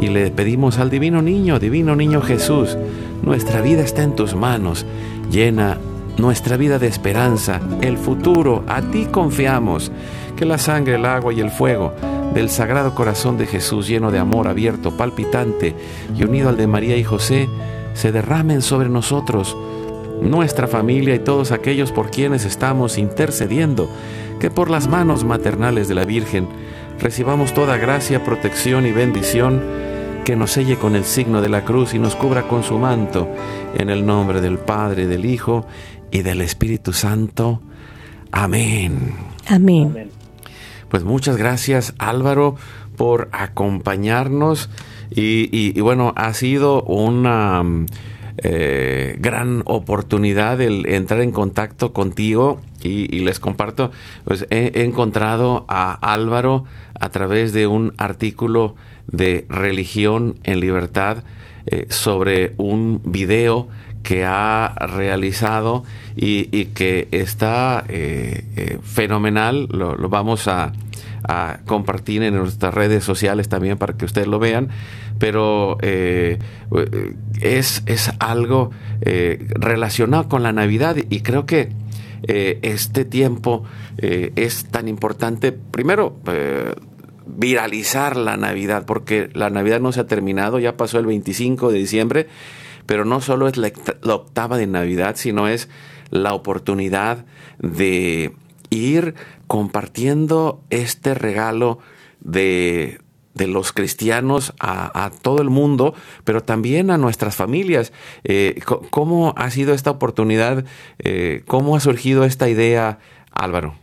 Y 0.00 0.08
le 0.08 0.30
pedimos 0.30 0.78
al 0.78 0.90
Divino 0.90 1.22
Niño, 1.22 1.58
Divino 1.58 1.96
Niño 1.96 2.22
Jesús, 2.22 2.76
nuestra 3.22 3.60
vida 3.60 3.82
está 3.82 4.02
en 4.02 4.14
tus 4.14 4.34
manos, 4.34 4.86
llena 5.30 5.78
nuestra 6.16 6.56
vida 6.56 6.78
de 6.78 6.86
esperanza, 6.86 7.60
el 7.80 7.96
futuro, 7.96 8.64
a 8.66 8.82
ti 8.82 9.06
confiamos, 9.10 9.90
que 10.36 10.44
la 10.44 10.58
sangre, 10.58 10.96
el 10.96 11.06
agua 11.06 11.32
y 11.32 11.40
el 11.40 11.50
fuego 11.50 11.92
del 12.34 12.48
Sagrado 12.48 12.94
Corazón 12.94 13.38
de 13.38 13.46
Jesús, 13.46 13.88
lleno 13.88 14.10
de 14.10 14.18
amor 14.18 14.48
abierto, 14.48 14.96
palpitante 14.96 15.74
y 16.16 16.22
unido 16.22 16.48
al 16.48 16.56
de 16.56 16.66
María 16.66 16.96
y 16.96 17.04
José, 17.04 17.48
se 17.94 18.12
derramen 18.12 18.62
sobre 18.62 18.88
nosotros, 18.88 19.56
nuestra 20.22 20.66
familia 20.66 21.14
y 21.14 21.18
todos 21.20 21.50
aquellos 21.50 21.92
por 21.92 22.10
quienes 22.10 22.44
estamos 22.44 22.98
intercediendo, 22.98 23.88
que 24.38 24.50
por 24.50 24.70
las 24.70 24.88
manos 24.88 25.24
maternales 25.24 25.88
de 25.88 25.94
la 25.94 26.04
Virgen 26.04 26.48
recibamos 26.98 27.52
toda 27.54 27.78
gracia, 27.78 28.24
protección 28.24 28.86
y 28.86 28.92
bendición, 28.92 29.62
que 30.30 30.36
nos 30.36 30.52
selle 30.52 30.76
con 30.76 30.94
el 30.94 31.02
signo 31.02 31.42
de 31.42 31.48
la 31.48 31.64
cruz 31.64 31.92
y 31.92 31.98
nos 31.98 32.14
cubra 32.14 32.46
con 32.46 32.62
su 32.62 32.78
manto, 32.78 33.28
en 33.76 33.90
el 33.90 34.06
nombre 34.06 34.40
del 34.40 34.58
Padre, 34.58 35.08
del 35.08 35.24
Hijo 35.24 35.66
y 36.12 36.22
del 36.22 36.40
Espíritu 36.40 36.92
Santo. 36.92 37.60
Amén. 38.30 39.12
Amén. 39.48 40.08
Pues 40.88 41.02
muchas 41.02 41.36
gracias 41.36 41.94
Álvaro 41.98 42.54
por 42.96 43.28
acompañarnos 43.32 44.70
y, 45.10 45.80
bueno, 45.80 46.12
ha 46.14 46.32
sido 46.32 46.84
una 46.84 47.64
eh, 48.36 49.16
gran 49.18 49.64
oportunidad 49.64 50.60
el 50.60 50.86
entrar 50.86 51.22
en 51.22 51.32
contacto 51.32 51.92
contigo 51.92 52.60
y, 52.84 53.18
les 53.18 53.40
comparto, 53.40 53.90
pues 54.22 54.46
he, 54.50 54.84
encontrado 54.84 55.64
a 55.66 55.92
Álvaro 56.12 56.66
a 57.00 57.08
través 57.08 57.52
de 57.52 57.66
un 57.66 57.94
artículo 57.98 58.76
de 59.06 59.46
religión 59.48 60.38
en 60.44 60.60
libertad 60.60 61.24
eh, 61.66 61.86
sobre 61.90 62.54
un 62.56 63.02
video 63.04 63.68
que 64.02 64.24
ha 64.24 64.74
realizado 64.86 65.84
y, 66.16 66.66
que 66.66 67.06
está 67.10 67.84
eh, 67.88 68.44
eh, 68.56 68.78
fenomenal. 68.82 69.68
Lo, 69.70 69.96
vamos 70.08 70.48
a, 70.48 70.72
compartir 71.66 72.24
en 72.24 72.34
nuestras 72.34 72.74
redes 72.74 73.04
sociales 73.04 73.48
también 73.48 73.78
para 73.78 73.92
que 73.92 74.04
ustedes 74.04 74.26
lo 74.26 74.38
vean. 74.38 74.70
Pero 75.18 75.78
es, 75.80 77.82
es, 77.86 78.10
algo 78.18 78.70
relacionado 79.00 80.28
con 80.28 80.42
la 80.42 80.52
Navidad 80.52 80.96
y 80.96 81.20
creo 81.20 81.46
que 81.46 81.68
este 82.22 83.04
tiempo 83.04 83.62
es 83.98 84.64
tan 84.64 84.88
importante. 84.88 85.52
Primero, 85.52 86.16
viralizar 87.36 88.16
la 88.16 88.36
Navidad, 88.36 88.84
porque 88.86 89.30
la 89.32 89.50
Navidad 89.50 89.80
no 89.80 89.92
se 89.92 90.00
ha 90.00 90.06
terminado, 90.06 90.58
ya 90.58 90.76
pasó 90.76 90.98
el 90.98 91.06
25 91.06 91.72
de 91.72 91.78
diciembre 91.78 92.26
pero 92.90 93.04
no 93.04 93.20
solo 93.20 93.46
es 93.46 93.56
la, 93.56 93.70
octava 94.12 94.58
de 94.58 94.66
Navidad, 94.66 95.14
sino 95.14 95.46
es 95.46 95.68
la 96.10 96.34
oportunidad 96.34 97.24
de 97.60 98.34
ir 98.68 99.14
compartiendo 99.46 100.64
este 100.70 101.14
regalo 101.14 101.78
de, 102.18 102.98
los 103.36 103.72
cristianos 103.72 104.54
a, 104.58 105.12
todo 105.22 105.40
el 105.40 105.50
mundo, 105.50 105.94
pero 106.24 106.42
también 106.42 106.90
a 106.90 106.98
nuestras 106.98 107.36
familias. 107.36 107.92
Eh, 108.24 108.60
¿Cómo 108.90 109.34
ha 109.36 109.50
sido 109.50 109.72
esta 109.72 109.92
oportunidad? 109.92 110.64
Eh, 110.98 111.44
¿Cómo 111.46 111.76
ha 111.76 111.80
surgido 111.80 112.24
esta 112.24 112.48
idea, 112.48 112.98
Álvaro? 113.30 113.76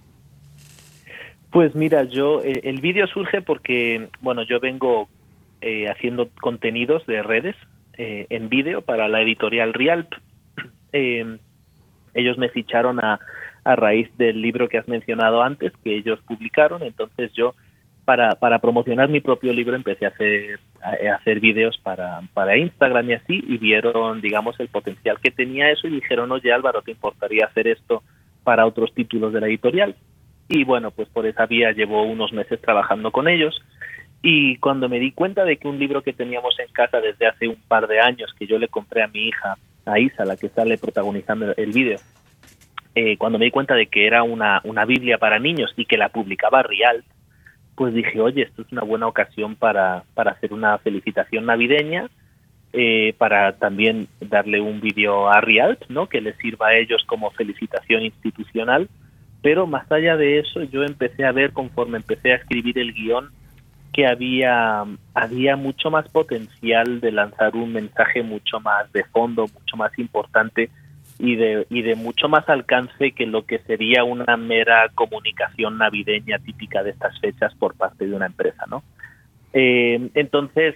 Pues 1.51 1.75
mira, 1.75 2.03
yo 2.03 2.41
eh, 2.43 2.61
el 2.63 2.81
vídeo 2.81 3.07
surge 3.07 3.41
porque, 3.41 4.09
bueno, 4.21 4.43
yo 4.43 4.59
vengo 4.59 5.09
haciendo 5.89 6.29
contenidos 6.39 7.03
de 7.07 7.23
redes 7.23 7.55
eh, 7.97 8.27
en 8.29 8.47
vídeo 8.47 8.83
para 8.83 9.07
la 9.07 9.21
editorial 9.21 9.73
Rialp. 9.73 10.13
Eh, 10.93 11.37
ellos 12.13 12.37
me 12.37 12.49
ficharon 12.49 13.03
a, 13.03 13.19
a 13.63 13.75
raíz 13.75 14.15
del 14.17 14.39
libro 14.41 14.69
que 14.69 14.77
has 14.77 14.87
mencionado 14.87 15.41
antes, 15.41 15.73
que 15.83 15.95
ellos 15.95 16.19
publicaron, 16.27 16.83
entonces 16.83 17.31
yo 17.33 17.55
para, 18.05 18.35
para 18.35 18.59
promocionar 18.59 19.09
mi 19.09 19.19
propio 19.19 19.51
libro 19.51 19.75
empecé 19.75 20.05
a 20.05 20.09
hacer, 20.09 20.59
a 20.81 21.15
hacer 21.15 21.39
vídeos 21.39 21.77
para, 21.79 22.21
para 22.33 22.57
Instagram 22.57 23.09
y 23.09 23.13
así, 23.13 23.43
y 23.47 23.57
vieron, 23.57 24.21
digamos, 24.21 24.59
el 24.59 24.67
potencial 24.67 25.19
que 25.19 25.31
tenía 25.31 25.71
eso 25.71 25.87
y 25.87 25.95
dijeron, 25.95 26.31
oye 26.31 26.53
Álvaro, 26.53 26.83
¿te 26.83 26.91
importaría 26.91 27.45
hacer 27.45 27.67
esto 27.67 28.03
para 28.43 28.65
otros 28.65 28.93
títulos 28.93 29.33
de 29.33 29.41
la 29.41 29.47
editorial? 29.47 29.95
Y 30.49 30.63
bueno, 30.63 30.91
pues 30.91 31.09
por 31.09 31.25
esa 31.25 31.45
vía 31.45 31.71
llevo 31.71 32.03
unos 32.03 32.31
meses 32.31 32.61
trabajando 32.61 33.11
con 33.11 33.27
ellos 33.27 33.61
y 34.21 34.57
cuando 34.57 34.89
me 34.89 34.99
di 34.99 35.11
cuenta 35.11 35.43
de 35.45 35.57
que 35.57 35.67
un 35.67 35.79
libro 35.79 36.01
que 36.01 36.13
teníamos 36.13 36.59
en 36.59 36.71
casa 36.71 36.99
desde 36.99 37.27
hace 37.27 37.47
un 37.47 37.61
par 37.67 37.87
de 37.87 37.99
años, 37.99 38.33
que 38.37 38.47
yo 38.47 38.57
le 38.57 38.67
compré 38.67 39.03
a 39.03 39.07
mi 39.07 39.27
hija, 39.27 39.57
a 39.85 39.99
Isa, 39.99 40.25
la 40.25 40.37
que 40.37 40.49
sale 40.49 40.77
protagonizando 40.77 41.53
el 41.55 41.71
vídeo, 41.71 41.97
eh, 42.95 43.15
cuando 43.17 43.37
me 43.37 43.45
di 43.45 43.51
cuenta 43.51 43.75
de 43.75 43.87
que 43.87 44.07
era 44.07 44.23
una, 44.23 44.59
una 44.63 44.85
Biblia 44.85 45.17
para 45.17 45.39
niños 45.39 45.71
y 45.77 45.85
que 45.85 45.97
la 45.97 46.09
publicaba 46.09 46.63
Rial, 46.63 47.03
pues 47.75 47.93
dije, 47.93 48.19
oye, 48.19 48.41
esto 48.41 48.63
es 48.63 48.71
una 48.71 48.81
buena 48.81 49.07
ocasión 49.07 49.55
para, 49.55 50.03
para 50.15 50.31
hacer 50.31 50.51
una 50.51 50.79
felicitación 50.79 51.45
navideña, 51.45 52.09
eh, 52.73 53.13
para 53.19 53.53
también 53.57 54.07
darle 54.19 54.59
un 54.59 54.81
vídeo 54.81 55.29
a 55.29 55.39
Rialt, 55.41 55.87
¿no? 55.89 56.09
que 56.09 56.21
les 56.21 56.35
sirva 56.37 56.69
a 56.69 56.75
ellos 56.75 57.03
como 57.05 57.29
felicitación 57.31 58.01
institucional. 58.01 58.89
Pero 59.47 59.65
más 59.65 59.89
allá 59.89 60.17
de 60.17 60.39
eso, 60.39 60.61
yo 60.63 60.83
empecé 60.83 61.23
a 61.23 61.31
ver, 61.31 61.53
conforme 61.53 61.99
empecé 61.99 62.33
a 62.33 62.35
escribir 62.35 62.77
el 62.77 62.91
guion, 62.91 63.29
que 63.93 64.05
había, 64.05 64.83
había 65.13 65.55
mucho 65.55 65.89
más 65.89 66.05
potencial 66.09 66.99
de 66.99 67.13
lanzar 67.13 67.55
un 67.55 67.71
mensaje 67.71 68.23
mucho 68.23 68.59
más 68.59 68.91
de 68.91 69.05
fondo, 69.05 69.43
mucho 69.43 69.77
más 69.77 69.97
importante 69.99 70.69
y 71.17 71.37
de, 71.37 71.65
y 71.69 71.81
de 71.81 71.95
mucho 71.95 72.27
más 72.27 72.49
alcance 72.49 73.13
que 73.13 73.25
lo 73.25 73.45
que 73.45 73.59
sería 73.59 74.03
una 74.03 74.35
mera 74.35 74.89
comunicación 74.93 75.77
navideña 75.77 76.39
típica 76.39 76.83
de 76.83 76.89
estas 76.89 77.17
fechas 77.21 77.55
por 77.55 77.73
parte 77.73 78.05
de 78.05 78.13
una 78.13 78.25
empresa, 78.25 78.65
¿no? 78.69 78.83
Eh, 79.53 80.09
entonces 80.13 80.75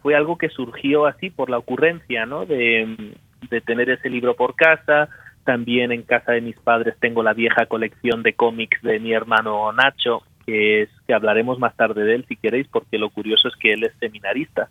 fue 0.00 0.16
algo 0.16 0.38
que 0.38 0.48
surgió 0.48 1.04
así 1.04 1.28
por 1.28 1.50
la 1.50 1.58
ocurrencia, 1.58 2.24
¿no? 2.24 2.46
De, 2.46 3.12
de 3.50 3.60
tener 3.60 3.90
ese 3.90 4.08
libro 4.08 4.34
por 4.34 4.56
casa, 4.56 5.10
también 5.44 5.92
en 5.92 6.02
casa 6.02 6.32
de 6.32 6.40
mis 6.40 6.58
padres 6.58 6.94
tengo 7.00 7.22
la 7.22 7.32
vieja 7.32 7.66
colección 7.66 8.22
de 8.22 8.34
cómics 8.34 8.80
de 8.82 9.00
mi 9.00 9.12
hermano 9.12 9.72
Nacho, 9.72 10.22
que 10.46 10.82
es 10.82 10.88
que 11.06 11.14
hablaremos 11.14 11.58
más 11.58 11.76
tarde 11.76 12.04
de 12.04 12.14
él 12.14 12.24
si 12.28 12.36
queréis, 12.36 12.68
porque 12.68 12.98
lo 12.98 13.10
curioso 13.10 13.48
es 13.48 13.56
que 13.56 13.72
él 13.72 13.84
es 13.84 13.92
seminarista, 13.98 14.68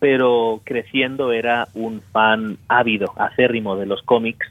pero 0.00 0.60
creciendo 0.64 1.32
era 1.32 1.68
un 1.74 2.00
fan 2.00 2.58
ávido, 2.68 3.12
acérrimo 3.16 3.76
de 3.76 3.86
los 3.86 4.02
cómics. 4.02 4.46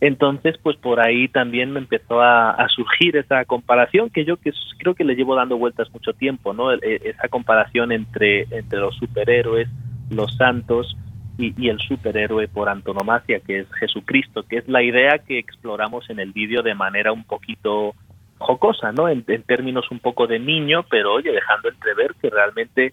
Entonces, 0.00 0.58
pues 0.62 0.76
por 0.76 1.00
ahí 1.00 1.28
también 1.28 1.70
me 1.70 1.78
empezó 1.78 2.20
a, 2.20 2.66
surgir 2.74 3.16
esa 3.16 3.44
comparación 3.44 4.10
que 4.10 4.24
yo 4.24 4.36
que 4.36 4.52
creo 4.78 4.94
que 4.94 5.04
le 5.04 5.14
llevo 5.14 5.34
dando 5.34 5.56
vueltas 5.56 5.90
mucho 5.92 6.12
tiempo, 6.12 6.52
¿no? 6.52 6.72
E, 6.72 6.78
esa 7.04 7.28
comparación 7.28 7.92
entre, 7.92 8.42
entre 8.50 8.80
los 8.80 8.96
superhéroes, 8.96 9.68
los 10.10 10.36
santos 10.36 10.96
y, 11.38 11.54
y, 11.60 11.68
el 11.68 11.78
superhéroe 11.80 12.48
por 12.48 12.68
antonomasia, 12.68 13.40
que 13.40 13.60
es 13.60 13.72
Jesucristo, 13.74 14.44
que 14.44 14.58
es 14.58 14.68
la 14.68 14.82
idea 14.82 15.18
que 15.18 15.38
exploramos 15.38 16.08
en 16.10 16.20
el 16.20 16.32
vídeo 16.32 16.62
de 16.62 16.74
manera 16.74 17.12
un 17.12 17.24
poquito 17.24 17.94
jocosa, 18.38 18.92
¿no? 18.92 19.08
En, 19.08 19.24
términos 19.24 19.90
un 19.90 19.98
poco 19.98 20.26
de 20.26 20.38
niño, 20.38 20.84
pero 20.90 21.14
oye, 21.14 21.32
dejando 21.32 21.68
entrever 21.68 22.14
que 22.20 22.30
realmente 22.30 22.92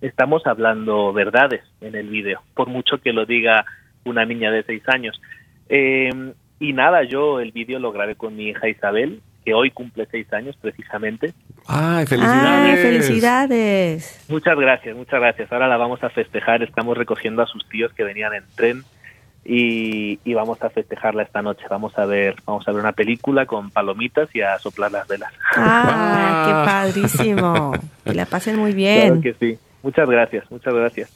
estamos 0.00 0.46
hablando 0.46 1.12
verdades 1.12 1.62
en 1.80 1.94
el 1.94 2.08
vídeo, 2.08 2.42
por 2.54 2.68
mucho 2.68 2.98
que 2.98 3.12
lo 3.12 3.26
diga 3.26 3.64
una 4.04 4.24
niña 4.24 4.50
de 4.50 4.62
seis 4.62 4.82
años. 4.88 5.20
Eh, 5.68 6.32
y 6.58 6.72
nada, 6.72 7.04
yo 7.04 7.40
el 7.40 7.52
vídeo 7.52 7.78
lo 7.78 7.92
grabé 7.92 8.14
con 8.16 8.36
mi 8.36 8.48
hija 8.48 8.68
Isabel, 8.68 9.20
que 9.44 9.54
hoy 9.54 9.70
cumple 9.70 10.06
seis 10.10 10.30
años 10.32 10.56
precisamente. 10.60 11.32
¡Ay, 11.72 12.06
felicidades! 12.06 12.76
¡Ay, 12.76 12.82
felicidades! 12.82 14.24
Muchas 14.28 14.58
gracias, 14.58 14.96
muchas 14.96 15.20
gracias. 15.20 15.52
Ahora 15.52 15.68
la 15.68 15.76
vamos 15.76 16.02
a 16.02 16.10
festejar, 16.10 16.62
estamos 16.62 16.98
recogiendo 16.98 17.42
a 17.42 17.46
sus 17.46 17.68
tíos 17.68 17.92
que 17.92 18.02
venían 18.02 18.34
en 18.34 18.44
tren 18.56 18.84
y, 19.44 20.34
vamos 20.34 20.62
a 20.62 20.70
festejarla 20.70 21.22
esta 21.22 21.42
noche. 21.42 21.64
Vamos 21.70 21.96
a 21.98 22.06
ver, 22.06 22.34
vamos 22.44 22.66
a 22.66 22.72
ver 22.72 22.80
una 22.80 22.92
película 22.92 23.46
con 23.46 23.70
palomitas 23.70 24.28
y 24.34 24.40
a 24.40 24.58
soplar 24.58 24.90
las 24.90 25.06
velas. 25.06 25.32
Ah, 25.54 26.44
qué 26.92 27.02
padrísimo. 27.02 27.72
Que 28.04 28.14
la 28.14 28.26
pasen 28.26 28.56
muy 28.56 28.72
bien. 28.72 29.20
Claro 29.20 29.20
que 29.20 29.34
sí. 29.34 29.58
Muchas 29.82 30.08
gracias, 30.08 30.50
muchas 30.50 30.74
gracias. 30.74 31.10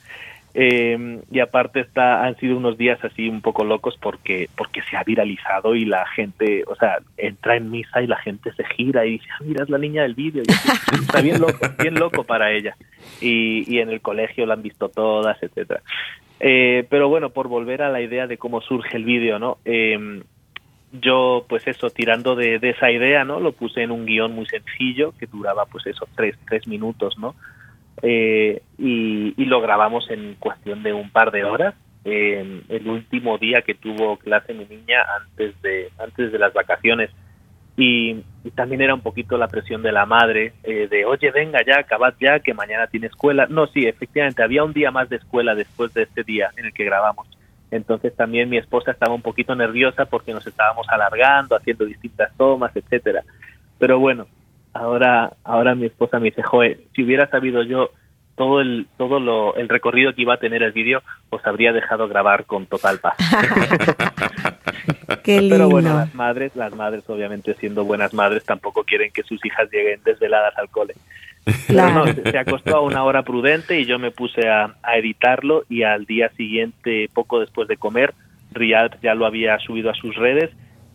Eh, 0.57 1.21
y 1.33 1.41
aparte 1.41 1.81
está, 1.81 2.25
han 2.25 2.37
sido 2.37 2.57
unos 2.57 2.79
días 2.79 3.03
así 3.03 3.29
un 3.29 3.41
poco 3.41 3.65
locos 3.65 3.99
porque, 4.01 4.49
porque 4.57 4.83
se 4.83 4.97
ha 4.97 5.03
viralizado 5.03 5.75
y 5.75 5.85
la 5.85 6.07
gente, 6.07 6.63
o 6.69 6.77
sea, 6.77 6.99
entra 7.17 7.57
en 7.57 7.73
misa 7.73 8.01
y 8.01 8.07
la 8.07 8.19
gente 8.19 8.53
se 8.53 8.65
gira 8.65 9.05
y 9.05 9.13
dice, 9.13 9.27
ah, 9.33 9.43
mira, 9.45 9.65
es 9.65 9.71
la 9.71 9.79
niña 9.79 10.03
del 10.03 10.15
vídeo. 10.15 10.45
Está 10.93 11.21
bien 11.21 11.41
loco, 11.41 11.59
bien 11.81 11.95
loco 11.95 12.23
para 12.23 12.53
ella. 12.53 12.77
Y, 13.21 13.65
y 13.73 13.81
en 13.81 13.91
el 13.91 14.01
colegio 14.01 14.47
la 14.47 14.55
han 14.55 14.63
visto 14.63 14.89
todas, 14.89 15.43
etcétera. 15.43 15.83
Eh, 16.39 16.87
pero 16.89 17.09
bueno, 17.09 17.31
por 17.31 17.49
volver 17.49 17.83
a 17.83 17.91
la 17.91 18.01
idea 18.01 18.27
de 18.27 18.39
cómo 18.39 18.61
surge 18.61 18.97
el 18.97 19.05
vídeo, 19.05 19.39
¿no? 19.41 19.59
Eh, 19.65 20.23
yo, 21.01 21.45
pues 21.49 21.67
eso, 21.67 21.91
tirando 21.91 22.37
de, 22.37 22.61
de, 22.61 22.71
esa 22.71 22.91
idea, 22.91 23.25
¿no? 23.25 23.41
Lo 23.41 23.53
puse 23.53 23.83
en 23.83 23.91
un 23.91 24.07
guion 24.07 24.33
muy 24.33 24.47
sencillo 24.47 25.13
que 25.19 25.27
duraba, 25.27 25.67
pues 25.67 25.87
eso, 25.87 26.07
tres, 26.15 26.37
tres 26.47 26.69
minutos, 26.69 27.19
¿no? 27.19 27.35
Eh, 28.03 28.63
y, 28.79 29.35
y, 29.37 29.45
lo 29.47 29.61
grabamos 29.61 30.11
en 30.11 30.35
cuestión 30.35 30.83
de 30.83 30.93
un 30.93 31.11
par 31.11 31.31
de 31.31 31.45
horas. 31.45 31.75
Eh, 32.05 32.63
el 32.69 32.87
último 32.89 33.39
día 33.39 33.63
que 33.63 33.75
tuvo 33.75 34.19
clase 34.19 34.53
mi 34.53 34.67
niña 34.67 34.99
antes 35.21 35.61
de 35.63 35.91
antes 35.99 36.33
de 36.33 36.39
las 36.39 36.53
vacaciones. 36.53 37.11
Y, 37.77 38.23
también 38.55 38.83
era 38.83 38.95
un 38.95 39.01
poquito 39.01 39.39
la 39.39 39.49
presión 39.49 39.83
de 39.83 39.91
la 39.91 40.05
madre 40.05 40.53
eh, 40.65 40.87
de 40.87 41.07
oye 41.07 41.31
venga 41.31 41.61
ya 41.67 41.79
acabad 41.81 42.13
ya 42.21 42.39
que 42.41 42.53
mañana 42.53 42.87
tiene 42.89 43.07
escuela 43.07 43.47
no 43.49 43.67
sí 43.69 43.87
efectivamente 43.87 44.43
había 44.43 44.63
un 44.63 44.75
día 44.75 44.91
más 44.91 45.09
de 45.09 45.17
escuela 45.17 45.55
después 45.55 45.95
de 45.95 46.03
este 46.03 46.25
día 46.25 46.51
en 46.57 46.67
el 46.67 46.75
que 46.75 46.85
grabamos. 46.85 47.27
Entonces 47.71 48.15
también 48.15 48.51
mi 48.51 48.59
esposa 48.59 48.91
estaba 48.91 49.15
un 49.15 49.23
poquito 49.23 49.55
nerviosa 49.55 50.05
porque 50.05 50.35
nos 50.35 50.47
estábamos 50.47 50.87
alargando 50.91 51.57
haciendo 51.57 51.87
distintas 51.87 52.37
tomas 52.37 52.77
etcétera. 52.77 53.25
Pero 53.79 53.99
bueno 53.99 54.27
ahora 54.75 55.33
ahora 55.45 55.75
mi 55.75 55.87
esposa 55.87 56.19
me 56.19 56.27
dice, 56.27 56.43
joe, 56.43 56.79
si 56.95 57.05
hubiera 57.05 57.29
sabido 57.29 57.63
yo 57.63 57.91
todo 58.37 58.61
el 58.61 58.87
todo 58.99 59.21
lo, 59.21 59.55
el 59.57 59.69
recorrido 59.69 60.15
que 60.15 60.23
iba 60.23 60.35
a 60.35 60.39
tener 60.39 60.63
el 60.63 60.73
vídeo, 60.73 61.03
os 61.31 61.45
habría 61.47 61.73
dejado 61.73 62.09
grabar 62.09 62.45
con 62.45 62.67
total 62.67 62.99
paz. 62.99 63.15
Qué 65.23 65.41
lindo. 65.41 65.55
Pero 65.55 65.71
bueno, 65.71 65.95
las 65.95 66.15
madres, 66.15 66.55
las 66.57 66.75
madres 66.75 67.09
obviamente 67.09 67.55
siendo 67.55 67.85
buenas 67.85 68.13
madres 68.13 68.45
tampoco 68.45 68.85
quieren 68.85 69.11
que 69.13 69.23
sus 69.23 69.45
hijas 69.45 69.71
lleguen 69.73 70.01
desveladas 70.05 70.57
al 70.59 70.69
cole. 70.69 70.95
Claro. 71.67 72.07
No, 72.07 72.31
se, 72.31 72.39
acostó 72.39 72.77
a 72.77 72.81
una 72.81 73.05
hora 73.05 73.23
prudente 73.23 73.79
y 73.79 73.85
yo 73.85 73.99
me 73.99 74.11
puse 74.11 74.49
a, 74.49 74.77
a, 74.83 74.97
editarlo 74.97 75.65
y 75.69 75.83
al 75.83 76.07
día 76.07 76.31
siguiente, 76.31 77.09
poco 77.13 77.39
después 77.39 77.69
de 77.69 77.77
comer, 77.77 78.15
Riyad 78.53 78.93
ya 79.03 79.15
lo 79.15 79.27
había 79.27 79.59
subido 79.59 79.91
a 79.91 79.95
sus 79.95 80.17
redes 80.17 80.51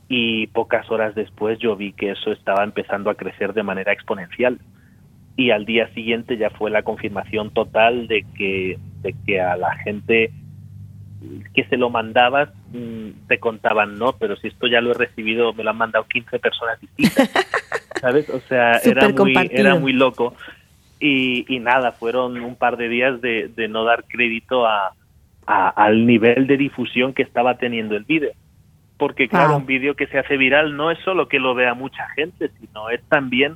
y 0.10 0.48
pocas 0.48 0.90
horas 0.90 1.14
después 1.14 1.60
yo 1.60 1.76
vi 1.76 1.94
que 1.94 2.10
eso 2.12 2.32
estaba 2.32 2.64
empezando 2.64 3.12
a 3.12 3.16
crecer 3.16 3.54
de 3.54 3.62
manera 3.62 3.94
exponencial. 3.94 4.60
Y 5.38 5.52
al 5.52 5.66
día 5.66 5.88
siguiente 5.94 6.36
ya 6.36 6.50
fue 6.50 6.72
la 6.72 6.82
confirmación 6.82 7.52
total 7.52 8.08
de 8.08 8.26
que 8.36 8.80
de 9.04 9.16
que 9.26 9.40
a 9.40 9.56
la 9.56 9.74
gente 9.78 10.32
que 11.54 11.64
se 11.66 11.78
lo 11.78 11.90
mandabas 11.90 12.50
mmm, 12.74 13.28
te 13.28 13.40
contaban 13.40 13.98
no 13.98 14.14
pero 14.14 14.36
si 14.38 14.48
esto 14.48 14.68
ya 14.68 14.82
lo 14.82 14.92
he 14.92 14.94
recibido 14.94 15.54
me 15.54 15.64
lo 15.64 15.70
han 15.70 15.78
mandado 15.78 16.06
15 16.06 16.40
personas 16.40 16.80
distintas 16.80 17.30
sabes 18.02 18.30
o 18.30 18.40
sea 18.42 18.74
era 18.84 19.08
muy 19.10 19.34
era 19.52 19.76
muy 19.76 19.94
loco. 19.94 20.34
Y, 21.02 21.46
y, 21.48 21.60
nada 21.60 21.94
fueron 21.94 22.38
un 22.42 22.58
par 22.58 22.76
de 22.76 22.90
días 22.90 23.22
de, 23.22 23.48
de 23.48 23.70
no 23.70 23.86
dar 23.86 24.04
crédito 24.04 24.68
a, 24.68 24.94
a, 25.48 25.70
al 25.70 26.06
nivel 26.06 26.46
de 26.46 26.58
difusión 26.58 27.14
que 27.14 27.24
estaba 27.24 27.58
teniendo 27.58 27.96
el 27.96 28.04
vídeo 28.04 28.34
porque 29.00 29.30
claro, 29.30 29.56
un 29.56 29.66
vídeo 29.66 29.96
que 29.96 30.08
se 30.08 30.20
hace 30.20 30.36
viral 30.36 30.76
no 30.76 30.92
es 30.92 31.00
solo 31.00 31.30
que 31.30 31.40
lo 31.40 31.56
vea 31.56 31.74
mucha 31.74 32.08
gente, 32.10 32.52
sino 32.60 32.90
es 32.90 33.02
también 33.08 33.56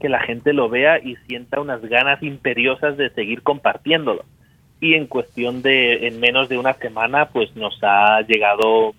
que 0.00 0.08
la 0.08 0.20
gente 0.20 0.52
lo 0.52 0.68
vea 0.68 0.98
y 0.98 1.16
sienta 1.26 1.60
unas 1.60 1.82
ganas 1.82 2.22
imperiosas 2.22 2.96
de 2.96 3.10
seguir 3.10 3.42
compartiéndolo. 3.42 4.24
Y 4.80 4.94
en 4.94 5.06
cuestión 5.06 5.62
de, 5.62 6.06
en 6.06 6.20
menos 6.20 6.48
de 6.48 6.58
una 6.58 6.74
semana, 6.74 7.30
pues 7.30 7.54
nos 7.56 7.76
ha 7.82 8.20
llegado 8.22 8.94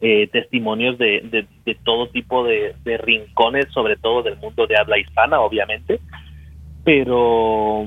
eh, 0.00 0.26
testimonios 0.26 0.98
de, 0.98 1.20
de, 1.20 1.46
de, 1.64 1.74
todo 1.84 2.08
tipo 2.08 2.44
de, 2.44 2.74
de 2.84 2.98
rincones, 2.98 3.66
sobre 3.72 3.96
todo 3.96 4.24
del 4.24 4.36
mundo 4.38 4.66
de 4.66 4.76
habla 4.76 4.98
hispana, 4.98 5.40
obviamente, 5.40 6.00
pero 6.84 7.86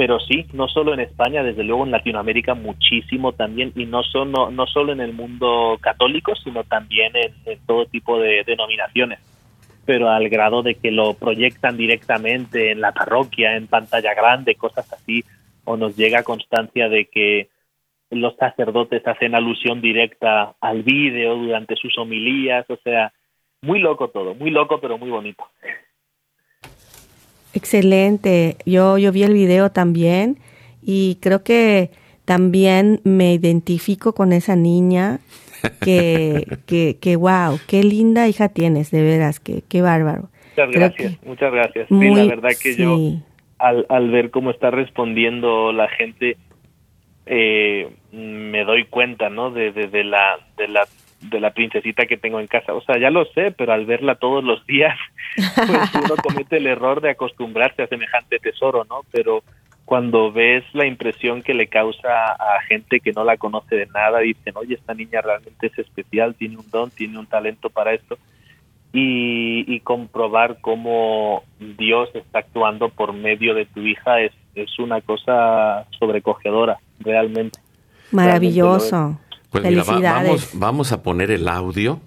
pero 0.00 0.18
sí, 0.18 0.46
no 0.54 0.66
solo 0.66 0.94
en 0.94 1.00
España, 1.00 1.42
desde 1.42 1.62
luego 1.62 1.84
en 1.84 1.90
Latinoamérica 1.90 2.54
muchísimo 2.54 3.32
también, 3.32 3.70
y 3.76 3.84
no, 3.84 4.00
no, 4.24 4.66
solo 4.66 4.94
en 4.94 5.00
el 5.02 5.12
mundo 5.12 5.76
católico, 5.78 6.34
sino 6.36 6.64
también 6.64 7.14
en, 7.14 7.34
en, 7.44 7.58
todo 7.66 7.84
tipo 7.84 8.18
de 8.18 8.42
denominaciones, 8.46 9.18
pero 9.84 10.08
al 10.08 10.30
grado 10.30 10.62
de 10.62 10.76
que 10.76 10.90
lo 10.90 11.12
proyectan 11.12 11.76
directamente 11.76 12.70
en 12.70 12.80
la 12.80 12.92
parroquia, 12.92 13.56
en 13.56 13.66
pantalla 13.66 14.14
grande, 14.14 14.54
cosas 14.54 14.90
así, 14.90 15.22
o 15.64 15.76
nos 15.76 15.94
llega 15.98 16.22
constancia 16.22 16.88
de 16.88 17.04
que 17.04 17.50
los 18.08 18.34
sacerdotes 18.36 19.06
hacen 19.06 19.34
alusión 19.34 19.82
directa 19.82 20.54
al 20.62 20.82
vídeo 20.82 21.34
durante 21.34 21.76
sus 21.76 21.98
homilías, 21.98 22.64
o 22.70 22.76
sea, 22.76 23.12
muy 23.60 23.80
loco 23.80 24.08
todo, 24.08 24.34
muy 24.34 24.50
loco 24.50 24.80
pero 24.80 24.96
muy 24.96 25.10
bonito. 25.10 25.44
Excelente. 27.54 28.56
Yo, 28.66 28.98
yo 28.98 29.12
vi 29.12 29.22
el 29.22 29.32
video 29.32 29.70
también 29.70 30.38
y 30.82 31.18
creo 31.20 31.42
que 31.42 31.90
también 32.24 33.00
me 33.04 33.34
identifico 33.34 34.14
con 34.14 34.32
esa 34.32 34.56
niña 34.56 35.18
que, 35.80 36.58
que, 36.66 36.96
que 37.00 37.16
wow, 37.16 37.58
qué 37.66 37.82
linda 37.82 38.28
hija 38.28 38.48
tienes, 38.48 38.90
de 38.90 39.02
veras, 39.02 39.40
que, 39.40 39.62
qué 39.68 39.82
bárbaro. 39.82 40.28
Muchas 40.50 40.70
gracias, 40.70 41.24
muchas 41.24 41.52
gracias. 41.52 41.90
Muy, 41.90 42.08
sí, 42.08 42.14
la 42.14 42.24
verdad 42.24 42.50
que 42.50 42.74
sí. 42.74 42.82
yo 42.82 42.96
al, 43.60 43.86
al 43.88 44.10
ver 44.10 44.30
cómo 44.30 44.50
está 44.50 44.70
respondiendo 44.70 45.72
la 45.72 45.88
gente, 45.88 46.36
eh, 47.26 47.88
me 48.12 48.64
doy 48.64 48.84
cuenta, 48.86 49.28
¿no? 49.28 49.50
De, 49.50 49.72
de, 49.72 49.86
de 49.86 50.04
la 50.04 50.38
de 50.56 50.68
la 50.68 50.86
de 51.20 51.40
la 51.40 51.52
princesita 51.52 52.06
que 52.06 52.16
tengo 52.16 52.40
en 52.40 52.46
casa. 52.46 52.74
O 52.74 52.82
sea, 52.82 52.98
ya 52.98 53.10
lo 53.10 53.24
sé, 53.26 53.50
pero 53.50 53.72
al 53.72 53.86
verla 53.86 54.14
todos 54.14 54.42
los 54.42 54.66
días, 54.66 54.96
pues 55.36 55.94
uno 55.94 56.16
comete 56.22 56.56
el 56.56 56.66
error 56.66 57.00
de 57.00 57.10
acostumbrarse 57.10 57.82
a 57.82 57.88
semejante 57.88 58.38
tesoro, 58.38 58.84
¿no? 58.88 59.02
Pero 59.12 59.42
cuando 59.84 60.32
ves 60.32 60.64
la 60.72 60.86
impresión 60.86 61.42
que 61.42 61.52
le 61.52 61.66
causa 61.66 62.32
a 62.32 62.62
gente 62.68 63.00
que 63.00 63.12
no 63.12 63.24
la 63.24 63.36
conoce 63.36 63.76
de 63.76 63.86
nada, 63.86 64.20
dicen, 64.20 64.54
oye, 64.56 64.74
esta 64.74 64.94
niña 64.94 65.20
realmente 65.20 65.66
es 65.66 65.78
especial, 65.78 66.34
tiene 66.36 66.56
un 66.58 66.70
don, 66.70 66.90
tiene 66.90 67.18
un 67.18 67.26
talento 67.26 67.70
para 67.70 67.92
esto, 67.92 68.16
y, 68.92 69.64
y 69.72 69.80
comprobar 69.80 70.60
cómo 70.60 71.44
Dios 71.58 72.08
está 72.14 72.40
actuando 72.40 72.88
por 72.88 73.12
medio 73.12 73.54
de 73.54 73.66
tu 73.66 73.80
hija 73.80 74.20
es, 74.20 74.32
es 74.54 74.78
una 74.78 75.00
cosa 75.00 75.86
sobrecogedora, 75.98 76.78
realmente. 77.00 77.58
Maravilloso. 78.12 78.90
Realmente 78.90 79.29
pues 79.50 79.64
mira, 79.64 79.82
va, 79.82 80.00
vamos, 80.00 80.50
vamos 80.54 80.92
a 80.92 81.02
poner 81.02 81.30
el 81.30 81.48
audio 81.48 82.00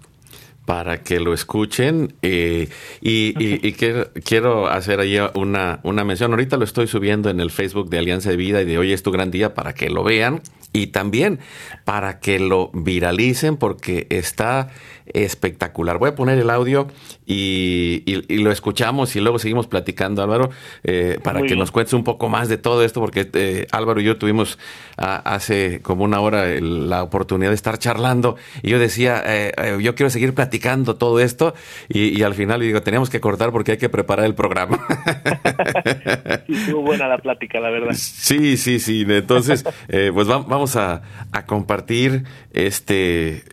para 0.65 1.03
que 1.03 1.19
lo 1.19 1.33
escuchen 1.33 2.13
eh, 2.21 2.69
y, 3.01 3.33
y, 3.37 3.67
y 3.67 3.73
quiero, 3.73 4.09
quiero, 4.23 4.67
hacer 4.67 4.99
ahí 4.99 5.17
una, 5.35 5.79
una 5.83 6.03
mención. 6.03 6.31
Ahorita 6.31 6.57
lo 6.57 6.63
estoy 6.63 6.87
subiendo 6.87 7.29
en 7.29 7.39
el 7.39 7.51
Facebook 7.51 7.89
de 7.89 7.99
Alianza 7.99 8.29
de 8.29 8.37
Vida 8.37 8.61
y 8.61 8.65
de 8.65 8.77
Hoy 8.77 8.93
es 8.93 9.03
tu 9.03 9.11
gran 9.11 9.29
día 9.29 9.53
para 9.53 9.73
que 9.73 9.89
lo 9.89 10.03
vean 10.03 10.41
y 10.71 10.87
también 10.87 11.39
para 11.83 12.19
que 12.19 12.39
lo 12.39 12.71
viralicen 12.73 13.57
porque 13.57 14.07
está 14.09 14.69
espectacular. 15.05 15.97
Voy 15.97 16.09
a 16.09 16.15
poner 16.15 16.39
el 16.39 16.49
audio 16.49 16.87
y, 17.25 18.03
y, 18.05 18.33
y 18.33 18.37
lo 18.37 18.51
escuchamos 18.51 19.15
y 19.15 19.19
luego 19.19 19.39
seguimos 19.39 19.67
platicando, 19.67 20.23
Álvaro, 20.23 20.49
eh, 20.83 21.19
para 21.23 21.39
Muy 21.39 21.47
que 21.47 21.53
bien. 21.53 21.59
nos 21.59 21.71
cuentes 21.71 21.93
un 21.93 22.03
poco 22.03 22.29
más 22.29 22.49
de 22.49 22.57
todo 22.57 22.83
esto, 22.83 22.99
porque 22.99 23.29
eh, 23.33 23.67
Álvaro 23.71 24.01
y 24.01 24.03
yo 24.03 24.17
tuvimos 24.17 24.57
a, 24.97 25.15
hace 25.15 25.81
como 25.81 26.03
una 26.03 26.19
hora 26.19 26.49
el, 26.49 26.89
la 26.89 27.03
oportunidad 27.03 27.51
de 27.51 27.55
estar 27.55 27.77
charlando 27.77 28.35
y 28.61 28.69
yo 28.69 28.79
decía, 28.79 29.23
eh, 29.25 29.51
eh 29.57 29.77
yo 29.81 29.95
quiero 29.95 30.09
seguir 30.09 30.33
platicando 30.33 30.95
todo 30.95 31.19
esto 31.19 31.53
y, 31.89 32.17
y, 32.17 32.23
al 32.23 32.33
final 32.33 32.61
digo, 32.61 32.81
teníamos 32.81 33.09
que 33.09 33.19
cortar 33.19 33.51
porque 33.51 33.73
hay 33.73 33.77
que 33.77 33.89
preparar 33.89 34.25
el 34.25 34.35
programa. 34.35 34.85
sí, 36.47 36.53
estuvo 36.53 36.81
buena 36.81 37.07
la 37.07 37.17
plática, 37.17 37.59
la 37.59 37.69
verdad. 37.69 37.93
Sí, 37.93 38.57
sí, 38.57 38.79
sí. 38.79 39.05
Entonces, 39.07 39.65
eh, 39.87 40.11
pues 40.13 40.29
va, 40.29 40.39
vamos 40.39 40.75
a, 40.75 41.01
a, 41.31 41.45
compartir 41.45 42.23
este 42.51 43.43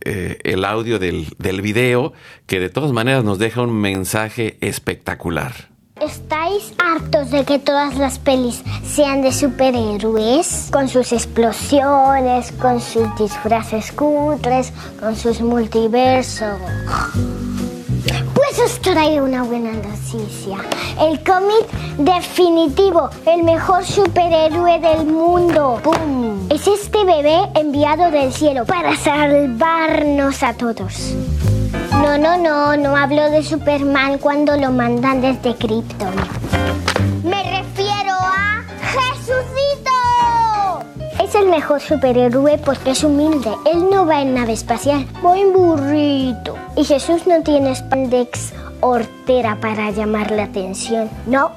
el 0.44 0.64
audio 0.64 0.98
del, 0.98 1.26
del 1.40 1.62
video 1.62 2.12
que 2.46 2.60
de 2.60 2.68
todas 2.68 2.92
maneras 2.92 3.24
nos 3.24 3.38
deja 3.38 3.62
un 3.62 3.72
mensaje 3.72 4.56
espectacular. 4.60 5.70
¿Estáis 6.00 6.72
hartos 6.78 7.30
de 7.30 7.44
que 7.44 7.58
todas 7.58 7.98
las 7.98 8.18
pelis 8.18 8.62
sean 8.84 9.20
de 9.20 9.32
superhéroes? 9.32 10.68
Con 10.72 10.88
sus 10.88 11.12
explosiones, 11.12 12.52
con 12.52 12.80
sus 12.80 13.14
disfraces 13.16 13.92
cutres, 13.92 14.72
con 14.98 15.14
sus 15.14 15.42
multiversos. 15.42 16.58
Traigo 18.90 19.24
una 19.24 19.44
buena 19.44 19.70
noticia. 19.70 20.58
El 21.00 21.22
cómic 21.22 21.70
definitivo, 21.96 23.08
el 23.24 23.44
mejor 23.44 23.84
superhéroe 23.84 24.80
del 24.80 25.06
mundo. 25.06 25.78
¡Pum! 25.80 26.48
Es 26.50 26.66
este 26.66 27.04
bebé 27.04 27.38
enviado 27.54 28.10
del 28.10 28.32
cielo 28.32 28.64
para 28.64 28.96
salvarnos 28.96 30.42
a 30.42 30.54
todos. 30.54 31.14
No, 31.92 32.18
no, 32.18 32.36
no, 32.36 32.76
no 32.76 32.96
hablo 32.96 33.30
de 33.30 33.44
Superman 33.44 34.18
cuando 34.18 34.56
lo 34.56 34.72
mandan 34.72 35.20
desde 35.20 35.54
Krypton. 35.54 36.14
Me 37.22 37.44
refiero 37.44 38.16
a 38.18 38.64
Jesucito. 38.90 39.92
Es 41.22 41.36
el 41.36 41.46
mejor 41.46 41.80
superhéroe 41.80 42.58
porque 42.58 42.90
es 42.90 43.04
humilde. 43.04 43.52
Él 43.72 43.88
no 43.88 44.04
va 44.04 44.20
en 44.20 44.34
nave 44.34 44.54
espacial, 44.54 45.06
va 45.24 45.36
burrito. 45.54 46.56
Y 46.74 46.82
Jesús 46.82 47.24
no 47.28 47.40
tiene 47.44 47.76
spandex 47.76 48.52
hortera 48.80 49.56
para 49.60 49.90
llamar 49.90 50.30
la 50.30 50.44
atención. 50.44 51.10
No. 51.26 51.52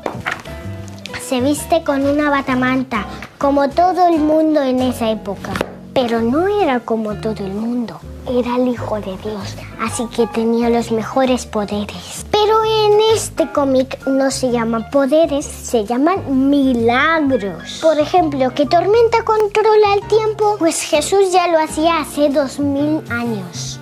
Se 1.22 1.42
viste 1.42 1.84
con 1.84 2.06
una 2.06 2.30
batamanta, 2.30 3.06
como 3.38 3.70
todo 3.70 4.08
el 4.08 4.20
mundo 4.20 4.62
en 4.62 4.80
esa 4.82 5.10
época. 5.10 5.52
Pero 5.94 6.22
no 6.22 6.48
era 6.48 6.80
como 6.80 7.16
todo 7.16 7.46
el 7.46 7.54
mundo. 7.54 8.00
Era 8.28 8.56
el 8.56 8.70
Hijo 8.70 8.96
de 9.02 9.18
Dios, 9.18 9.56
así 9.82 10.06
que 10.16 10.26
tenía 10.28 10.70
los 10.70 10.92
mejores 10.92 11.46
poderes. 11.46 12.26
Pero 12.32 12.64
en 12.64 13.00
este 13.14 13.52
cómic 13.52 14.00
no 14.08 14.32
se 14.32 14.50
llaman 14.50 14.90
poderes, 14.90 15.46
se 15.46 15.84
llaman 15.86 16.50
milagros. 16.50 17.80
Por 17.82 18.00
ejemplo, 18.00 18.54
que 18.54 18.66
Tormenta 18.66 19.24
controla 19.26 19.96
el 19.96 20.08
tiempo, 20.08 20.56
pues 20.58 20.82
Jesús 20.82 21.34
ya 21.34 21.48
lo 21.50 21.60
hacía 21.60 22.00
hace 22.00 22.30
dos 22.30 22.60
mil 22.60 23.02
años. 23.12 23.80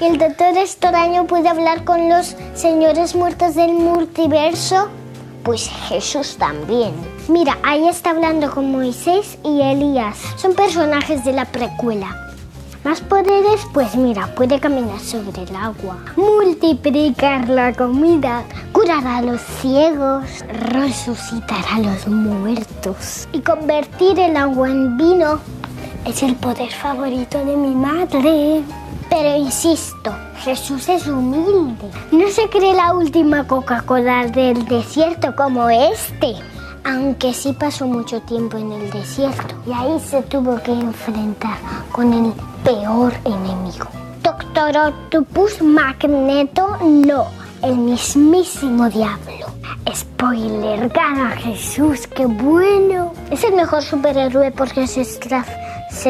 El 0.00 0.16
Doctor 0.16 0.56
Extraño 0.56 1.26
puede 1.26 1.48
hablar 1.48 1.82
con 1.82 2.08
los 2.08 2.36
señores 2.54 3.16
muertos 3.16 3.56
del 3.56 3.72
multiverso, 3.72 4.86
pues 5.42 5.68
Jesús 5.88 6.36
también. 6.36 6.92
Mira, 7.26 7.58
ahí 7.64 7.88
está 7.88 8.10
hablando 8.10 8.48
con 8.52 8.70
Moisés 8.70 9.38
y 9.44 9.60
Elías. 9.60 10.16
Son 10.36 10.54
personajes 10.54 11.24
de 11.24 11.32
la 11.32 11.46
precuela. 11.46 12.16
Más 12.84 13.00
poderes, 13.00 13.66
pues 13.74 13.96
mira, 13.96 14.32
puede 14.36 14.60
caminar 14.60 15.00
sobre 15.00 15.42
el 15.42 15.56
agua, 15.56 15.98
multiplicar 16.14 17.48
la 17.48 17.72
comida, 17.72 18.44
curar 18.70 19.04
a 19.04 19.20
los 19.20 19.40
ciegos, 19.60 20.24
resucitar 20.70 21.64
a 21.72 21.80
los 21.80 22.06
muertos 22.06 23.26
y 23.32 23.40
convertir 23.40 24.20
el 24.20 24.36
agua 24.36 24.68
en 24.68 24.96
vino. 24.96 25.40
Es 26.04 26.22
el 26.22 26.36
poder 26.36 26.70
favorito 26.70 27.44
de 27.44 27.56
mi 27.56 27.74
madre. 27.74 28.62
Pero 29.10 29.36
insisto, 29.36 30.14
Jesús 30.38 30.88
es 30.88 31.06
humilde. 31.06 31.90
No 32.12 32.28
se 32.28 32.48
cree 32.48 32.74
la 32.74 32.92
última 32.92 33.46
Coca-Cola 33.46 34.26
del 34.26 34.64
desierto 34.66 35.34
como 35.34 35.68
este 35.70 36.36
aunque 36.88 37.34
sí 37.34 37.52
pasó 37.52 37.86
mucho 37.86 38.20
tiempo 38.22 38.56
en 38.56 38.72
el 38.72 38.90
desierto 38.90 39.54
y 39.66 39.72
ahí 39.72 40.00
se 40.00 40.22
tuvo 40.22 40.56
que 40.62 40.72
enfrentar 40.72 41.58
con 41.92 42.12
el 42.12 42.32
peor 42.64 43.12
enemigo. 43.24 43.86
Doctor 44.22 44.76
Octopus 44.76 45.60
Magneto, 45.60 46.78
no, 46.82 47.26
el 47.62 47.76
mismísimo 47.76 48.88
diablo. 48.88 49.46
Spoiler, 49.94 50.88
gana 50.88 51.30
Jesús, 51.36 52.06
qué 52.06 52.26
bueno. 52.26 53.12
Es 53.30 53.44
el 53.44 53.54
mejor 53.54 53.82
superhéroe 53.82 54.50
porque 54.50 54.86
se, 54.86 55.02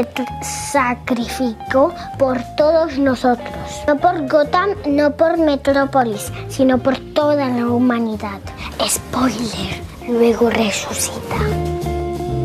se 0.04 0.24
sacrificó 0.72 1.92
por 2.18 2.38
todos 2.56 2.98
nosotros. 2.98 3.48
No 3.86 3.96
por 3.96 4.28
Gotham, 4.28 4.70
no 4.86 5.16
por 5.16 5.38
Metrópolis, 5.38 6.32
sino 6.48 6.78
por 6.78 6.98
toda 7.14 7.48
la 7.48 7.66
humanidad. 7.66 8.40
Spoiler, 8.86 9.82
luego 10.08 10.50
resucita. 10.50 11.36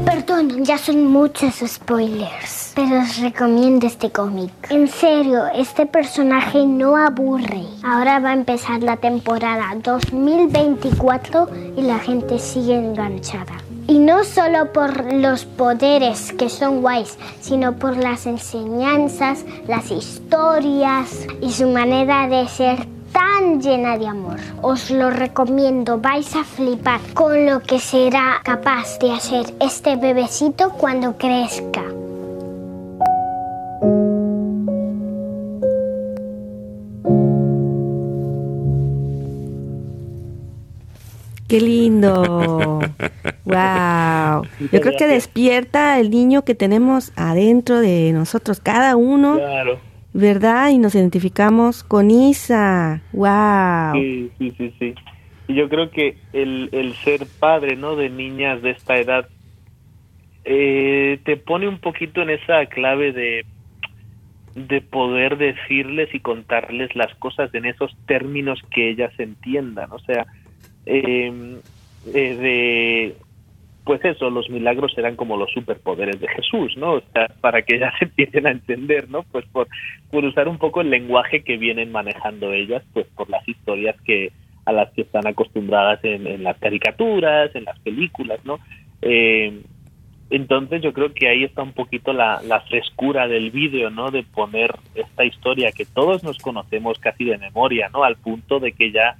Perdón, 0.05 0.63
ya 0.63 0.77
son 0.77 1.07
muchos 1.07 1.55
spoilers, 1.65 2.73
pero 2.75 2.99
os 3.01 3.17
recomiendo 3.17 3.87
este 3.87 4.11
cómic. 4.11 4.51
En 4.69 4.87
serio, 4.87 5.47
este 5.53 5.85
personaje 5.85 6.65
no 6.65 6.95
aburre. 6.95 7.63
Ahora 7.83 8.19
va 8.19 8.29
a 8.29 8.33
empezar 8.33 8.83
la 8.83 8.97
temporada 8.97 9.73
2024 9.81 11.49
y 11.77 11.81
la 11.81 11.99
gente 11.99 12.39
sigue 12.39 12.75
enganchada. 12.75 13.62
Y 13.87 13.99
no 13.99 14.23
solo 14.23 14.71
por 14.71 15.13
los 15.13 15.45
poderes 15.45 16.31
que 16.33 16.49
son 16.49 16.81
guays, 16.81 17.17
sino 17.41 17.73
por 17.73 17.97
las 17.97 18.25
enseñanzas, 18.25 19.45
las 19.67 19.91
historias 19.91 21.27
y 21.41 21.51
su 21.51 21.67
manera 21.69 22.27
de 22.27 22.47
ser 22.47 22.87
tan 23.11 23.61
llena 23.61 23.97
de 23.97 24.07
amor. 24.07 24.39
Os 24.61 24.89
lo 24.89 25.09
recomiendo, 25.09 25.99
vais 25.99 26.35
a 26.35 26.43
flipar 26.43 26.99
con 27.13 27.45
lo 27.45 27.59
que 27.59 27.79
será 27.79 28.41
capaz 28.43 28.97
de 28.99 29.11
hacer 29.11 29.53
este 29.59 29.95
bebecito 29.95 30.71
cuando 30.71 31.17
crezca. 31.17 31.83
Qué 41.47 41.59
lindo. 41.59 42.79
Wow. 43.45 44.43
Yo 44.71 44.81
creo 44.81 44.97
que 44.97 45.07
despierta 45.07 45.99
el 45.99 46.09
niño 46.09 46.43
que 46.43 46.55
tenemos 46.55 47.11
adentro 47.15 47.79
de 47.79 48.11
nosotros, 48.13 48.59
cada 48.59 48.95
uno. 48.95 49.37
Claro. 49.37 49.79
¿Verdad? 50.13 50.69
Y 50.69 50.77
nos 50.77 50.93
identificamos 50.93 51.83
con 51.83 52.11
Isa. 52.11 53.01
¡Wow! 53.13 53.93
Sí, 53.95 54.31
sí, 54.37 54.73
sí, 54.77 54.95
yo 55.47 55.69
creo 55.69 55.89
que 55.89 56.17
el, 56.33 56.69
el 56.71 56.93
ser 56.95 57.25
padre, 57.39 57.75
¿no? 57.75 57.95
De 57.95 58.09
niñas 58.09 58.61
de 58.61 58.71
esta 58.71 58.97
edad, 58.97 59.27
eh, 60.45 61.19
te 61.23 61.37
pone 61.37 61.67
un 61.67 61.79
poquito 61.79 62.21
en 62.21 62.29
esa 62.29 62.65
clave 62.67 63.11
de, 63.11 63.45
de 64.55 64.81
poder 64.81 65.37
decirles 65.37 66.13
y 66.13 66.19
contarles 66.19 66.95
las 66.95 67.13
cosas 67.15 67.53
en 67.53 67.65
esos 67.65 67.95
términos 68.05 68.61
que 68.71 68.89
ellas 68.89 69.11
entiendan. 69.17 69.91
O 69.91 69.99
sea, 69.99 70.25
eh, 70.85 71.59
eh, 72.07 72.35
de 72.35 73.15
pues 73.83 74.03
eso, 74.05 74.29
los 74.29 74.49
milagros 74.49 74.93
eran 74.97 75.15
como 75.15 75.35
los 75.35 75.51
superpoderes 75.51 76.19
de 76.19 76.27
Jesús, 76.27 76.77
¿no? 76.77 76.93
O 76.93 77.01
sea, 77.13 77.27
para 77.41 77.63
que 77.63 77.79
ya 77.79 77.91
se 77.99 78.05
empiecen 78.05 78.47
a 78.47 78.51
entender, 78.51 79.09
¿no? 79.09 79.23
Pues 79.23 79.45
por, 79.51 79.67
por 80.09 80.23
usar 80.23 80.47
un 80.47 80.57
poco 80.57 80.81
el 80.81 80.89
lenguaje 80.89 81.43
que 81.43 81.57
vienen 81.57 81.91
manejando 81.91 82.53
ellas, 82.53 82.83
pues 82.93 83.05
por 83.15 83.29
las 83.29 83.47
historias 83.47 83.95
que 84.01 84.31
a 84.65 84.71
las 84.71 84.89
que 84.93 85.01
están 85.01 85.27
acostumbradas 85.27 85.99
en, 86.03 86.41
las 86.41 86.57
caricaturas, 86.57 87.53
en 87.53 87.65
las 87.65 87.77
películas, 87.79 88.39
¿no? 88.45 88.59
Eh, 89.01 89.61
entonces 90.29 90.81
yo 90.81 90.93
creo 90.93 91.13
que 91.13 91.27
ahí 91.27 91.43
está 91.43 91.61
un 91.63 91.73
poquito 91.73 92.13
la, 92.13 92.41
la 92.41 92.61
frescura 92.61 93.27
del 93.27 93.51
vídeo, 93.51 93.89
¿no? 93.89 94.09
De 94.09 94.23
poner 94.23 94.73
esta 94.95 95.25
historia 95.25 95.73
que 95.73 95.83
todos 95.83 96.23
nos 96.23 96.37
conocemos 96.37 96.97
casi 96.99 97.25
de 97.25 97.37
memoria, 97.37 97.89
¿no? 97.91 98.05
Al 98.05 98.15
punto 98.15 98.61
de 98.61 98.71
que 98.71 98.93
ya 98.93 99.17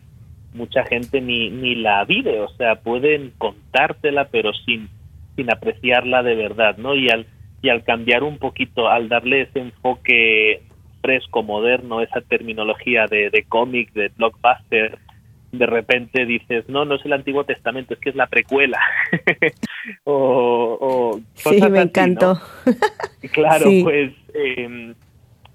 mucha 0.53 0.83
gente 0.85 1.21
ni, 1.21 1.49
ni 1.49 1.75
la 1.75 2.03
vive, 2.05 2.39
o 2.41 2.49
sea, 2.49 2.75
pueden 2.75 3.33
contártela 3.37 4.27
pero 4.29 4.53
sin, 4.53 4.89
sin 5.35 5.51
apreciarla 5.51 6.23
de 6.23 6.35
verdad, 6.35 6.77
¿no? 6.77 6.95
Y 6.95 7.09
al, 7.09 7.25
y 7.61 7.69
al 7.69 7.83
cambiar 7.83 8.23
un 8.23 8.37
poquito, 8.37 8.87
al 8.87 9.09
darle 9.09 9.41
ese 9.41 9.59
enfoque 9.59 10.63
fresco, 11.01 11.43
moderno, 11.43 12.01
esa 12.01 12.21
terminología 12.21 13.07
de, 13.07 13.29
de 13.29 13.43
cómic, 13.43 13.91
de 13.93 14.09
blockbuster, 14.15 14.97
de 15.53 15.67
repente 15.67 16.25
dices, 16.25 16.67
no, 16.67 16.83
no 16.83 16.95
es 16.95 17.05
el 17.05 17.13
Antiguo 17.13 17.43
Testamento, 17.43 17.93
es 17.93 17.99
que 17.99 18.09
es 18.09 18.15
la 18.15 18.27
precuela. 18.27 18.79
o, 20.03 21.19
sí, 21.35 21.61
me 21.69 21.81
encantó. 21.81 22.41
claro, 23.31 23.69
pues 23.83 24.13
em, 24.33 24.95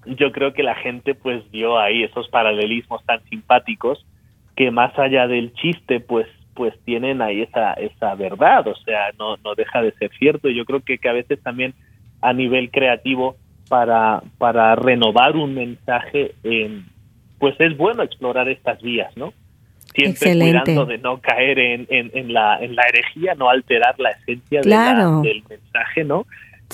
yo 0.05 0.31
creo 0.31 0.53
que 0.53 0.63
la 0.63 0.75
gente 0.75 1.15
pues 1.15 1.49
vio 1.51 1.77
ahí 1.77 2.03
esos 2.03 2.29
paralelismos 2.29 3.03
tan 3.05 3.21
simpáticos 3.25 4.05
que 4.59 4.71
más 4.71 4.91
allá 4.99 5.25
del 5.25 5.53
chiste, 5.53 6.01
pues 6.01 6.27
pues 6.53 6.73
tienen 6.83 7.21
ahí 7.21 7.43
esa 7.43 7.71
esa 7.75 8.13
verdad, 8.15 8.67
o 8.67 8.75
sea, 8.75 9.11
no 9.17 9.37
no 9.37 9.55
deja 9.55 9.81
de 9.81 9.93
ser 9.93 10.11
cierto. 10.19 10.49
Yo 10.49 10.65
creo 10.65 10.81
que, 10.81 10.97
que 10.97 11.07
a 11.07 11.13
veces 11.13 11.41
también 11.41 11.73
a 12.21 12.33
nivel 12.33 12.69
creativo 12.69 13.37
para 13.69 14.21
para 14.37 14.75
renovar 14.75 15.37
un 15.37 15.55
mensaje, 15.55 16.35
eh, 16.43 16.81
pues 17.39 17.55
es 17.61 17.77
bueno 17.77 18.03
explorar 18.03 18.49
estas 18.49 18.81
vías, 18.81 19.15
¿no? 19.15 19.31
Siempre 19.95 20.33
cuidando 20.33 20.85
de 20.85 20.97
no 20.97 21.21
caer 21.21 21.57
en, 21.57 21.87
en, 21.89 22.33
la 22.33 22.61
en 22.61 22.75
la 22.75 22.83
herejía, 22.83 23.35
no 23.35 23.49
alterar 23.49 23.97
la 23.97 24.09
esencia 24.09 24.59
del 24.59 25.43
mensaje, 25.47 26.03
¿no? 26.03 26.25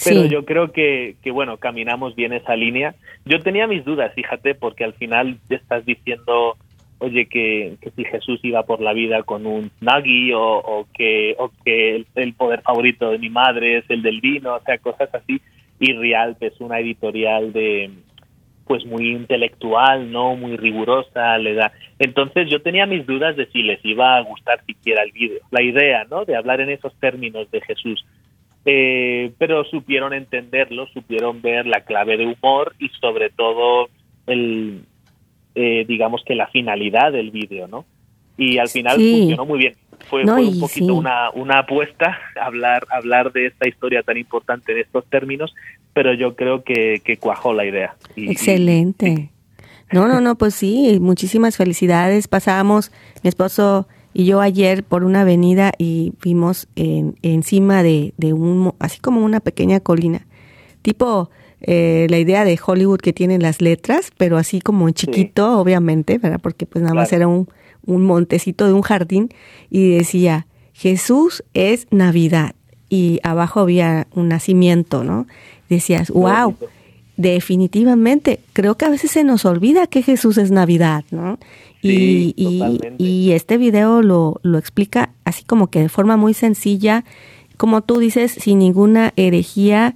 Pero 0.03 0.25
yo 0.25 0.43
creo 0.43 0.71
que, 0.73 1.15
que, 1.23 1.31
bueno, 1.31 1.55
caminamos 1.55 2.15
bien 2.15 2.33
esa 2.33 2.55
línea. 2.55 2.95
Yo 3.23 3.39
tenía 3.39 3.65
mis 3.65 3.85
dudas, 3.85 4.11
fíjate, 4.13 4.53
porque 4.53 4.83
al 4.83 4.93
final 4.93 5.37
te 5.47 5.55
estás 5.55 5.85
diciendo 5.85 6.57
oye, 6.99 7.27
que, 7.27 7.77
que, 7.81 7.91
si 7.91 8.03
Jesús 8.05 8.39
iba 8.43 8.63
por 8.63 8.81
la 8.81 8.93
vida 8.93 9.23
con 9.23 9.45
un 9.45 9.71
nagi 9.81 10.31
o, 10.33 10.87
que, 10.93 11.35
o 11.37 11.51
que 11.63 12.05
el, 12.15 12.33
poder 12.33 12.61
favorito 12.61 13.11
de 13.11 13.19
mi 13.19 13.29
madre 13.29 13.77
es 13.79 13.85
el 13.89 14.01
del 14.01 14.21
vino, 14.21 14.55
o 14.55 14.61
sea, 14.61 14.77
cosas 14.77 15.09
así. 15.13 15.41
Y 15.79 15.93
Rialp 15.93 16.41
es 16.41 16.59
una 16.59 16.79
editorial 16.79 17.51
de 17.51 17.91
pues 18.65 18.83
muy 18.85 19.11
intelectual, 19.11 20.11
no 20.11 20.35
muy 20.35 20.57
rigurosa, 20.57 21.37
le 21.37 21.53
da. 21.53 21.71
Entonces 21.99 22.49
yo 22.49 22.61
tenía 22.61 22.87
mis 22.87 23.05
dudas 23.05 23.35
de 23.35 23.45
si 23.47 23.61
les 23.61 23.83
iba 23.85 24.17
a 24.17 24.21
gustar 24.21 24.63
siquiera 24.65 25.03
el 25.03 25.11
vídeo, 25.11 25.39
la 25.51 25.61
idea, 25.61 26.05
¿no? 26.09 26.25
De 26.25 26.35
hablar 26.35 26.61
en 26.61 26.71
esos 26.71 26.93
términos 26.99 27.49
de 27.51 27.61
Jesús. 27.61 28.03
Eh, 28.65 29.31
pero 29.37 29.63
supieron 29.65 30.13
entenderlo, 30.13 30.87
supieron 30.87 31.43
ver 31.43 31.67
la 31.67 31.81
clave 31.81 32.17
de 32.17 32.25
humor 32.25 32.73
y 32.79 32.89
sobre 32.99 33.29
todo 33.29 33.89
el, 34.25 34.81
eh, 35.55 35.85
digamos 35.87 36.23
que 36.25 36.35
la 36.35 36.47
finalidad 36.47 37.11
del 37.11 37.31
vídeo, 37.31 37.67
¿no? 37.67 37.85
Y 38.37 38.57
al 38.57 38.67
final 38.67 38.97
funcionó 38.97 39.45
muy 39.45 39.59
bien. 39.59 39.73
Fue, 40.09 40.23
un 40.23 40.59
poquito 40.59 40.93
una, 40.93 41.29
una 41.31 41.59
apuesta 41.59 42.19
hablar, 42.39 42.85
hablar 42.91 43.31
de 43.31 43.47
esta 43.47 43.67
historia 43.67 44.03
tan 44.03 44.17
importante 44.17 44.73
en 44.73 44.79
estos 44.79 45.05
términos, 45.05 45.55
pero 45.93 46.13
yo 46.13 46.35
creo 46.35 46.63
que, 46.63 47.01
que 47.03 47.17
cuajó 47.17 47.53
la 47.53 47.65
idea. 47.65 47.95
Excelente. 48.17 49.29
no, 49.91 50.07
no, 50.07 50.19
no, 50.19 50.37
pues 50.37 50.53
sí, 50.53 50.97
muchísimas 50.99 51.55
felicidades. 51.55 52.27
Pasamos, 52.27 52.91
mi 53.23 53.29
esposo 53.29 53.87
y 54.13 54.25
yo 54.25 54.41
ayer 54.41 54.83
por 54.83 55.03
una 55.03 55.21
avenida 55.21 55.71
y 55.77 56.13
vimos 56.21 56.67
en, 56.75 57.15
encima 57.21 57.81
de, 57.81 58.13
de 58.17 58.33
un, 58.33 58.73
así 58.79 58.99
como 58.99 59.23
una 59.23 59.39
pequeña 59.39 59.79
colina, 59.79 60.27
tipo 60.81 61.29
eh, 61.67 62.05
la 62.11 62.19
idea 62.19 62.45
de 62.45 62.59
Hollywood 62.63 62.99
que 62.99 63.11
tienen 63.11 63.41
las 63.41 63.59
letras, 63.59 64.11
pero 64.17 64.37
así 64.37 64.61
como 64.61 64.87
en 64.87 64.93
chiquito, 64.93 65.59
obviamente, 65.59 66.19
¿verdad? 66.19 66.39
Porque 66.39 66.67
pues 66.67 66.83
nada 66.83 66.93
más 66.93 67.11
era 67.11 67.27
un, 67.27 67.49
un 67.87 68.03
montecito 68.03 68.67
de 68.67 68.73
un 68.73 68.83
jardín 68.83 69.29
y 69.71 69.97
decía, 69.97 70.45
Jesús 70.73 71.43
es 71.55 71.87
Navidad. 71.89 72.53
Y 72.87 73.19
abajo 73.23 73.61
había 73.61 74.05
un 74.13 74.27
nacimiento, 74.27 75.03
¿no? 75.03 75.25
Decías, 75.67 76.11
wow, 76.11 76.55
definitivamente, 77.17 78.41
creo 78.53 78.77
que 78.77 78.85
a 78.85 78.89
veces 78.89 79.09
se 79.09 79.23
nos 79.23 79.43
olvida 79.45 79.87
que 79.87 80.03
Jesús 80.03 80.37
es 80.37 80.51
Navidad, 80.51 81.03
¿no? 81.09 81.39
y, 81.81 82.33
y, 82.35 82.79
y, 82.97 83.31
este 83.33 83.57
video 83.57 84.01
lo, 84.01 84.39
lo 84.41 84.57
explica 84.57 85.11
así 85.23 85.43
como 85.43 85.67
que 85.67 85.81
de 85.81 85.89
forma 85.89 86.17
muy 86.17 86.33
sencilla, 86.33 87.05
como 87.57 87.81
tú 87.81 87.99
dices, 87.99 88.31
sin 88.31 88.59
ninguna 88.59 89.13
herejía 89.15 89.95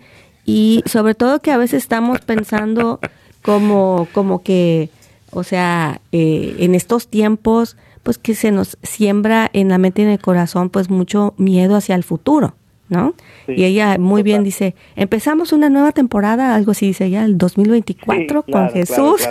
y 0.49 0.81
sobre 0.87 1.13
todo 1.13 1.41
que 1.41 1.51
a 1.51 1.57
veces 1.57 1.83
estamos 1.83 2.21
pensando 2.21 2.99
como, 3.43 4.07
como 4.13 4.41
que, 4.41 4.89
o 5.31 5.43
sea, 5.43 6.01
eh, 6.11 6.55
en 6.57 6.73
estos 6.73 7.07
tiempos, 7.07 7.77
pues 8.01 8.17
que 8.17 8.33
se 8.33 8.51
nos 8.51 8.75
siembra 8.81 9.49
en 9.53 9.69
la 9.69 9.77
mente 9.77 10.01
y 10.01 10.05
en 10.05 10.11
el 10.11 10.19
corazón, 10.19 10.71
pues 10.71 10.89
mucho 10.89 11.35
miedo 11.37 11.75
hacia 11.75 11.93
el 11.93 12.03
futuro. 12.03 12.55
¿No? 12.89 13.13
y 13.47 13.63
ella 13.63 13.97
muy 13.97 14.23
bien 14.23 14.43
dice, 14.43 14.75
empezamos 14.95 15.53
una 15.53 15.69
nueva 15.69 15.91
temporada, 15.91 16.55
algo 16.55 16.71
así 16.71 16.87
dice 16.87 17.09
ya, 17.09 17.23
el 17.23 17.37
2024 17.37 18.43
con 18.43 18.69
Jesús. 18.69 19.27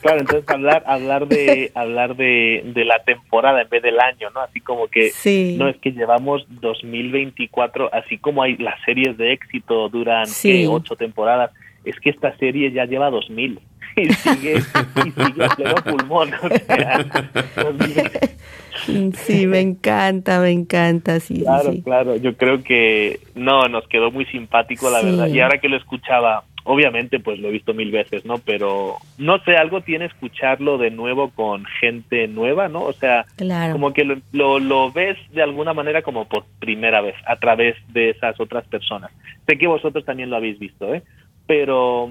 Claro, 0.00 0.20
entonces 0.20 0.48
hablar 0.48 0.84
hablar 0.86 1.26
de 1.26 1.70
hablar 1.74 2.16
de, 2.16 2.62
de, 2.74 2.84
la 2.84 3.02
temporada 3.04 3.62
en 3.62 3.68
vez 3.68 3.82
del 3.82 3.98
año, 4.00 4.30
¿no? 4.34 4.40
Así 4.40 4.60
como 4.60 4.88
que 4.88 5.10
no 5.58 5.68
es 5.68 5.76
que 5.78 5.92
llevamos 5.92 6.46
2024, 6.48 7.92
así 7.92 8.18
como 8.18 8.42
hay 8.42 8.56
las 8.56 8.80
series 8.84 9.16
de 9.18 9.32
éxito 9.32 9.88
duran 9.88 10.26
ocho 10.68 10.96
temporadas, 10.96 11.50
es 11.84 11.98
que 12.00 12.10
esta 12.10 12.36
serie 12.38 12.72
ya 12.72 12.84
lleva 12.84 13.10
2000 13.10 13.60
y 13.96 14.12
sigue, 14.12 14.54
y 14.54 15.10
sigue 15.10 15.44
a 15.44 15.48
pleno 15.48 15.74
pulmón. 15.76 16.30
O 16.34 16.58
sea, 16.66 17.04
Sí, 18.86 19.46
me 19.46 19.60
encanta, 19.60 20.40
me 20.40 20.50
encanta, 20.50 21.20
sí. 21.20 21.40
Claro, 21.40 21.72
claro, 21.84 22.16
yo 22.16 22.36
creo 22.36 22.62
que 22.62 23.20
no, 23.34 23.68
nos 23.68 23.86
quedó 23.88 24.10
muy 24.10 24.24
simpático, 24.26 24.90
la 24.90 25.02
verdad. 25.02 25.28
Y 25.28 25.40
ahora 25.40 25.58
que 25.58 25.68
lo 25.68 25.76
escuchaba, 25.76 26.44
obviamente 26.64 27.18
pues 27.18 27.38
lo 27.38 27.48
he 27.48 27.52
visto 27.52 27.72
mil 27.72 27.90
veces, 27.90 28.24
¿no? 28.24 28.38
Pero 28.38 28.96
no 29.16 29.38
sé, 29.44 29.56
algo 29.56 29.80
tiene 29.80 30.04
escucharlo 30.04 30.76
de 30.76 30.90
nuevo 30.90 31.30
con 31.30 31.64
gente 31.80 32.28
nueva, 32.28 32.68
¿no? 32.68 32.82
O 32.82 32.92
sea, 32.92 33.24
como 33.72 33.92
que 33.92 34.04
lo, 34.04 34.58
lo, 34.58 34.92
ves 34.92 35.16
de 35.32 35.42
alguna 35.42 35.72
manera 35.72 36.02
como 36.02 36.26
por 36.26 36.44
primera 36.60 37.00
vez 37.00 37.14
a 37.26 37.36
través 37.36 37.76
de 37.92 38.10
esas 38.10 38.38
otras 38.38 38.66
personas. 38.66 39.10
Sé 39.46 39.56
que 39.56 39.66
vosotros 39.66 40.04
también 40.04 40.30
lo 40.30 40.36
habéis 40.36 40.58
visto, 40.58 40.94
¿eh? 40.94 41.02
Pero 41.46 42.10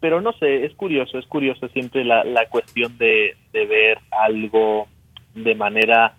pero 0.00 0.20
no 0.20 0.32
sé, 0.34 0.66
es 0.66 0.74
curioso, 0.74 1.18
es 1.18 1.26
curioso 1.26 1.66
siempre 1.68 2.04
la, 2.04 2.24
la 2.24 2.46
cuestión 2.46 2.98
de, 2.98 3.36
de 3.54 3.64
ver 3.64 3.98
algo 4.10 4.86
de 5.34 5.54
manera 5.54 6.14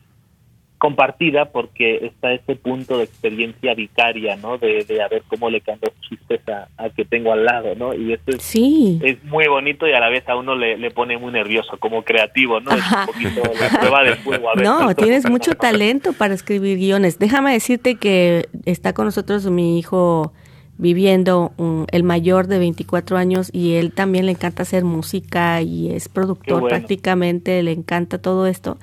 compartida 0.78 1.46
porque 1.46 2.06
está 2.06 2.34
ese 2.34 2.56
punto 2.56 2.98
de 2.98 3.06
experiencia 3.06 3.74
vicaria, 3.74 4.36
¿no? 4.36 4.58
De, 4.58 4.84
de 4.84 5.02
a 5.02 5.08
ver 5.08 5.24
cómo 5.28 5.50
le 5.50 5.62
canto 5.62 5.92
chistes 6.02 6.42
a, 6.48 6.90
que 6.90 7.06
tengo 7.06 7.32
al 7.32 7.46
lado, 7.46 7.76
¿no? 7.76 7.94
Y 7.94 8.14
esto 8.14 8.32
es, 8.32 8.44
sí. 8.44 9.00
es 9.04 9.24
muy 9.24 9.48
bonito 9.48 9.88
y 9.88 9.94
a 9.94 10.00
la 10.00 10.10
vez 10.10 10.28
a 10.28 10.36
uno 10.36 10.56
le, 10.56 10.78
le 10.78 10.92
pone 10.92 11.18
muy 11.18 11.32
nervioso 11.32 11.78
como 11.80 12.04
creativo, 12.04 12.60
¿no? 12.60 12.72
Es 12.72 12.84
un 12.92 13.06
poquito 13.06 13.42
la 13.60 13.80
prueba 13.80 14.04
de 14.04 14.16
fuego. 14.18 14.50
A 14.50 14.54
ver, 14.56 14.66
no, 14.66 14.94
tienes 14.96 15.30
mucho 15.30 15.56
talento 15.56 16.14
para 16.14 16.34
escribir 16.34 16.78
guiones. 16.78 17.20
Déjame 17.20 17.54
decirte 17.54 17.96
que 17.96 18.48
está 18.66 18.94
con 18.94 19.06
nosotros 19.06 19.46
mi 19.50 19.80
hijo 19.80 20.34
viviendo 20.78 21.54
el 21.90 22.04
mayor 22.04 22.48
de 22.48 22.60
24 22.60 23.16
años 23.16 23.50
y 23.54 23.76
él 23.76 23.94
también 23.94 24.26
le 24.26 24.34
encanta 24.34 24.64
hacer 24.64 24.84
música 24.84 25.62
y 25.62 25.92
es 25.94 26.10
productor 26.10 26.68
prácticamente, 26.68 27.64
le 27.64 27.72
encanta 27.72 28.18
todo 28.18 28.46
esto 28.46 28.78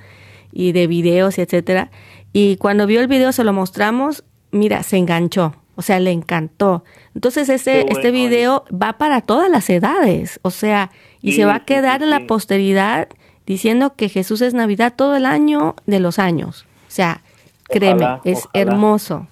y 0.53 0.73
de 0.73 0.87
videos 0.87 1.39
y 1.39 1.41
etcétera. 1.41 1.91
Y 2.33 2.57
cuando 2.57 2.87
vio 2.87 3.01
el 3.01 3.09
video 3.09 3.33
se 3.33 3.45
lo 3.45 3.53
mostramos, 3.53 4.25
mira, 4.51 4.83
se 4.83 4.99
enganchó, 4.99 5.55
o 5.75 5.83
sea, 5.83 5.99
le 5.99 6.13
encantó. 6.13 6.85
Entonces 7.15 7.49
este, 7.49 7.91
este 7.91 8.11
video 8.11 8.65
va 8.71 8.95
para 8.95 9.21
todas 9.21 9.51
las 9.51 9.69
edades, 9.71 10.39
o 10.43 10.51
sea, 10.51 10.91
y 11.21 11.33
se 11.33 11.45
va 11.45 11.57
a 11.57 11.65
quedar 11.65 12.03
en 12.03 12.11
la 12.11 12.27
posteridad 12.27 13.09
diciendo 13.47 13.95
que 13.97 14.09
Jesús 14.09 14.41
es 14.41 14.55
Navidad 14.55 14.95
todo 14.97 15.17
el 15.17 15.27
año 15.27 15.75
de 15.87 16.01
los 16.01 16.19
años. 16.19 16.67
O 16.89 16.91
sea, 16.91 17.23
créeme, 17.65 18.21
es 18.25 18.49
hermoso. 18.53 19.27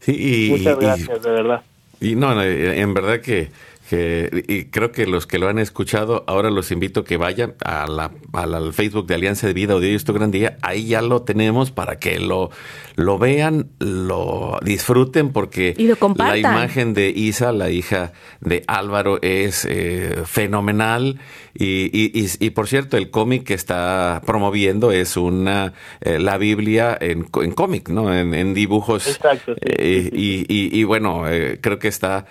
Sí, 0.00 0.48
Muchas 0.50 0.78
gracias, 0.78 1.22
de 1.22 1.30
verdad. 1.30 1.62
Y 2.00 2.14
no, 2.14 2.40
en 2.40 2.94
verdad 2.94 3.20
que 3.20 3.50
y 3.92 4.64
creo 4.66 4.92
que 4.92 5.06
los 5.06 5.26
que 5.26 5.38
lo 5.38 5.48
han 5.48 5.58
escuchado, 5.58 6.24
ahora 6.26 6.50
los 6.50 6.70
invito 6.70 7.00
a 7.00 7.04
que 7.04 7.16
vayan 7.16 7.54
a 7.64 7.86
la, 7.86 8.10
al 8.32 8.72
Facebook 8.72 9.06
de 9.06 9.14
Alianza 9.14 9.46
de 9.46 9.52
Vida 9.52 9.74
o 9.76 9.80
de 9.80 9.88
Dios 9.88 10.04
tu 10.04 10.12
Gran 10.12 10.30
Día. 10.30 10.58
Ahí 10.62 10.88
ya 10.88 11.02
lo 11.02 11.22
tenemos 11.22 11.70
para 11.70 11.98
que 11.98 12.18
lo, 12.18 12.50
lo 12.96 13.18
vean, 13.18 13.70
lo 13.78 14.58
disfruten, 14.62 15.32
porque 15.32 15.74
la 16.16 16.36
imagen 16.36 16.94
de 16.94 17.10
Isa, 17.10 17.52
la 17.52 17.70
hija 17.70 18.12
de 18.40 18.64
Álvaro, 18.66 19.18
es 19.22 19.64
eh, 19.68 20.22
fenomenal. 20.24 21.20
Y, 21.54 21.90
y, 21.92 22.28
y, 22.38 22.50
por 22.50 22.68
cierto, 22.68 22.96
el 22.96 23.10
cómic 23.10 23.44
que 23.44 23.54
está 23.54 24.22
promoviendo 24.24 24.92
es 24.92 25.16
una 25.16 25.72
eh, 26.00 26.18
la 26.18 26.38
Biblia 26.38 26.96
en, 27.00 27.26
en 27.42 27.52
cómic, 27.52 27.88
¿no? 27.88 28.14
En, 28.14 28.54
dibujos. 28.54 29.08
Exacto. 29.08 29.54
Eh, 29.60 30.10
y, 30.12 30.84
bueno, 30.84 31.24
creo 31.60 31.78
que 31.78 31.88
está 31.88 32.26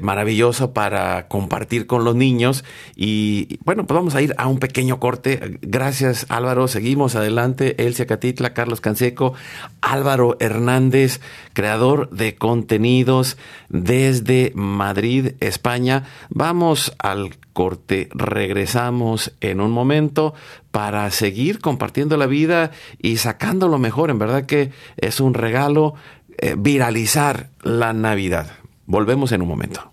maravilloso 0.00 0.72
para 0.72 0.89
para 0.90 1.28
compartir 1.28 1.86
con 1.86 2.02
los 2.02 2.16
niños. 2.16 2.64
Y 2.96 3.60
bueno, 3.64 3.86
pues 3.86 3.94
vamos 3.94 4.16
a 4.16 4.22
ir 4.22 4.34
a 4.38 4.48
un 4.48 4.58
pequeño 4.58 4.98
corte. 4.98 5.58
Gracias 5.62 6.26
Álvaro, 6.28 6.66
seguimos 6.66 7.14
adelante. 7.14 7.86
Elcia 7.86 8.06
Catitla, 8.06 8.54
Carlos 8.54 8.80
Canseco, 8.80 9.34
Álvaro 9.82 10.36
Hernández, 10.40 11.20
creador 11.52 12.10
de 12.10 12.34
contenidos 12.34 13.36
desde 13.68 14.50
Madrid, 14.56 15.34
España. 15.38 16.02
Vamos 16.28 16.92
al 16.98 17.36
corte, 17.52 18.08
regresamos 18.12 19.32
en 19.40 19.60
un 19.60 19.70
momento 19.70 20.34
para 20.72 21.08
seguir 21.12 21.60
compartiendo 21.60 22.16
la 22.16 22.26
vida 22.26 22.72
y 22.98 23.18
sacando 23.18 23.68
lo 23.68 23.78
mejor. 23.78 24.10
En 24.10 24.18
verdad 24.18 24.44
que 24.44 24.72
es 24.96 25.20
un 25.20 25.34
regalo 25.34 25.94
eh, 26.38 26.56
viralizar 26.58 27.50
la 27.62 27.92
Navidad. 27.92 28.50
Volvemos 28.86 29.30
en 29.30 29.42
un 29.42 29.48
momento. 29.48 29.92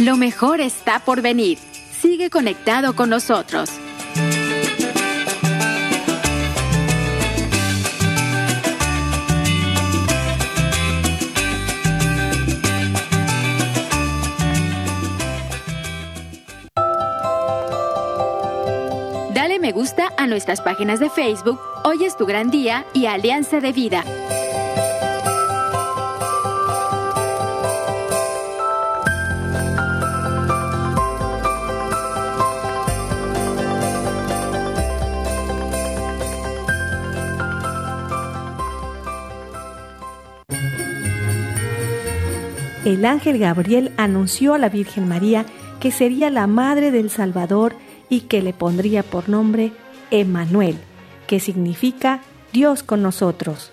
Lo 0.00 0.16
mejor 0.16 0.62
está 0.62 0.98
por 1.00 1.20
venir. 1.20 1.58
Sigue 2.00 2.30
conectado 2.30 2.96
con 2.96 3.10
nosotros. 3.10 3.68
Dale 19.34 19.58
me 19.58 19.72
gusta 19.72 20.08
a 20.16 20.26
nuestras 20.26 20.62
páginas 20.62 20.98
de 20.98 21.10
Facebook, 21.10 21.60
Hoy 21.84 22.04
es 22.04 22.16
tu 22.16 22.24
gran 22.24 22.50
día 22.50 22.86
y 22.94 23.04
Alianza 23.04 23.60
de 23.60 23.72
Vida. 23.72 24.02
El 42.84 43.04
ángel 43.04 43.38
Gabriel 43.38 43.92
anunció 43.96 44.54
a 44.54 44.58
la 44.58 44.68
Virgen 44.68 45.08
María 45.08 45.44
que 45.80 45.90
sería 45.90 46.30
la 46.30 46.46
madre 46.46 46.90
del 46.90 47.10
Salvador 47.10 47.74
y 48.08 48.22
que 48.22 48.42
le 48.42 48.52
pondría 48.52 49.02
por 49.02 49.28
nombre 49.28 49.72
Emmanuel, 50.10 50.76
que 51.26 51.40
significa 51.40 52.20
Dios 52.52 52.82
con 52.82 53.02
nosotros. 53.02 53.72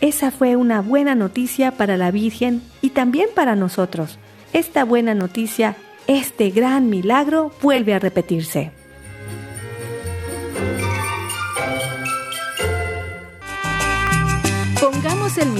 Esa 0.00 0.30
fue 0.30 0.56
una 0.56 0.80
buena 0.80 1.14
noticia 1.14 1.72
para 1.72 1.96
la 1.96 2.10
Virgen 2.10 2.62
y 2.82 2.90
también 2.90 3.28
para 3.34 3.56
nosotros. 3.56 4.18
Esta 4.52 4.84
buena 4.84 5.14
noticia, 5.14 5.76
este 6.06 6.50
gran 6.50 6.88
milagro 6.88 7.52
vuelve 7.60 7.94
a 7.94 7.98
repetirse. 7.98 8.72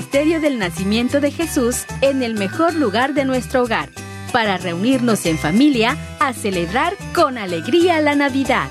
Misterio 0.08 0.40
del 0.40 0.58
nacimiento 0.58 1.20
de 1.20 1.30
Jesús 1.30 1.84
en 2.00 2.22
el 2.22 2.32
mejor 2.32 2.72
lugar 2.72 3.12
de 3.12 3.26
nuestro 3.26 3.64
hogar, 3.64 3.90
para 4.32 4.56
reunirnos 4.56 5.26
en 5.26 5.36
familia 5.36 5.98
a 6.18 6.32
celebrar 6.32 6.94
con 7.14 7.36
alegría 7.36 8.00
la 8.00 8.14
Navidad. 8.14 8.70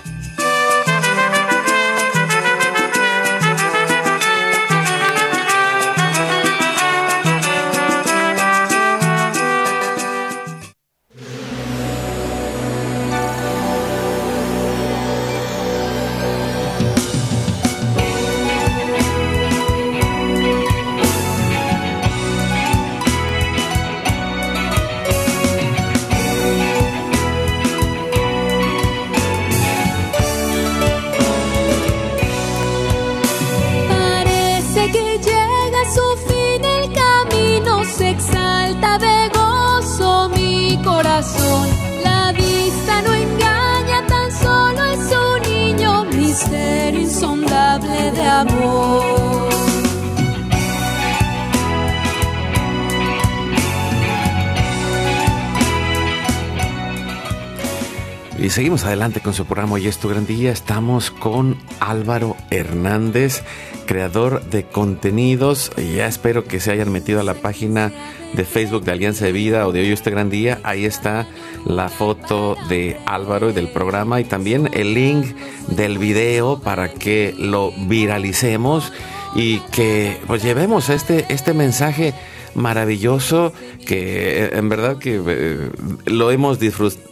Seguimos 58.67 58.83
adelante 58.83 59.21
con 59.21 59.33
su 59.33 59.45
programa 59.45 59.75
Hoy 59.75 59.87
es 59.87 59.97
tu 59.97 60.09
gran 60.09 60.25
día. 60.25 60.51
Estamos 60.51 61.09
con 61.09 61.55
Álvaro 61.79 62.35
Hernández, 62.51 63.43
creador 63.85 64.43
de 64.43 64.65
contenidos. 64.65 65.71
Ya 65.77 66.05
espero 66.05 66.43
que 66.43 66.59
se 66.59 66.71
hayan 66.71 66.91
metido 66.91 67.21
a 67.21 67.23
la 67.23 67.35
página 67.35 67.93
de 68.33 68.43
Facebook 68.43 68.83
de 68.83 68.91
Alianza 68.91 69.23
de 69.23 69.31
Vida 69.31 69.65
o 69.69 69.71
de 69.71 69.79
Hoy 69.79 69.93
es 69.93 70.01
tu 70.01 70.09
gran 70.09 70.29
día. 70.29 70.59
Ahí 70.63 70.83
está 70.83 71.29
la 71.65 71.87
foto 71.87 72.57
de 72.67 72.97
Álvaro 73.05 73.51
y 73.51 73.53
del 73.53 73.69
programa 73.69 74.19
y 74.19 74.25
también 74.25 74.69
el 74.73 74.93
link 74.93 75.27
del 75.69 75.97
video 75.97 76.59
para 76.59 76.91
que 76.91 77.33
lo 77.37 77.71
viralicemos 77.87 78.91
y 79.33 79.59
que 79.71 80.17
pues 80.27 80.43
llevemos 80.43 80.89
este, 80.89 81.25
este 81.29 81.53
mensaje 81.53 82.13
maravilloso 82.53 83.53
que 83.85 84.43
eh, 84.43 84.49
en 84.53 84.67
verdad 84.67 84.97
que 84.97 85.21
eh, 85.25 85.69
lo 86.05 86.31
hemos 86.31 86.59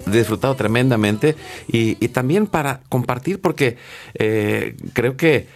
disfrutado 0.05 0.55
tremendamente 0.55 1.35
y, 1.67 1.95
también 2.09 2.47
para 2.47 2.81
compartir 2.87 3.41
porque 3.41 3.77
eh, 4.13 4.75
creo 4.93 5.17
que 5.17 5.47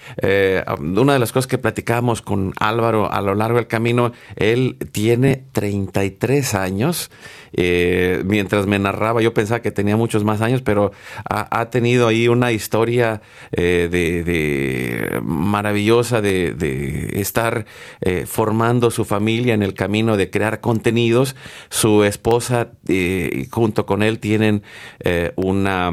una 0.77 1.13
de 1.13 1.19
las 1.19 1.31
cosas 1.31 1.47
que 1.47 1.57
platicábamos 1.57 2.21
con 2.21 2.53
Álvaro 2.59 3.11
a 3.11 3.21
lo 3.21 3.35
largo 3.35 3.57
del 3.57 3.67
camino, 3.67 4.11
él 4.35 4.77
tiene 4.91 5.43
33 5.53 6.55
años 6.55 7.09
eh, 7.53 8.21
mientras 8.25 8.65
me 8.67 8.79
narraba, 8.79 9.21
yo 9.21 9.33
pensaba 9.33 9.61
que 9.61 9.71
tenía 9.71 9.97
muchos 9.97 10.23
más 10.23 10.41
años, 10.41 10.61
pero 10.61 10.91
ha, 11.29 11.69
tenido 11.69 12.07
ahí 12.07 12.27
una 12.27 12.51
historia 12.51 13.21
eh, 13.51 13.87
de, 13.91 15.19
maravillosa 15.23 16.21
de, 16.21 17.11
estar 17.15 17.65
eh, 18.01 18.25
formando 18.25 18.91
su 18.91 19.05
familia 19.05 19.53
en 19.53 19.63
el 19.63 19.73
camino 19.73 20.17
de 20.17 20.29
crear 20.29 20.61
contenidos. 20.61 21.35
Su 21.69 22.03
esposa, 22.03 22.69
junto 23.49 23.85
con 23.85 24.03
él, 24.03 24.19
tienen 24.39 24.63
una 25.35 25.91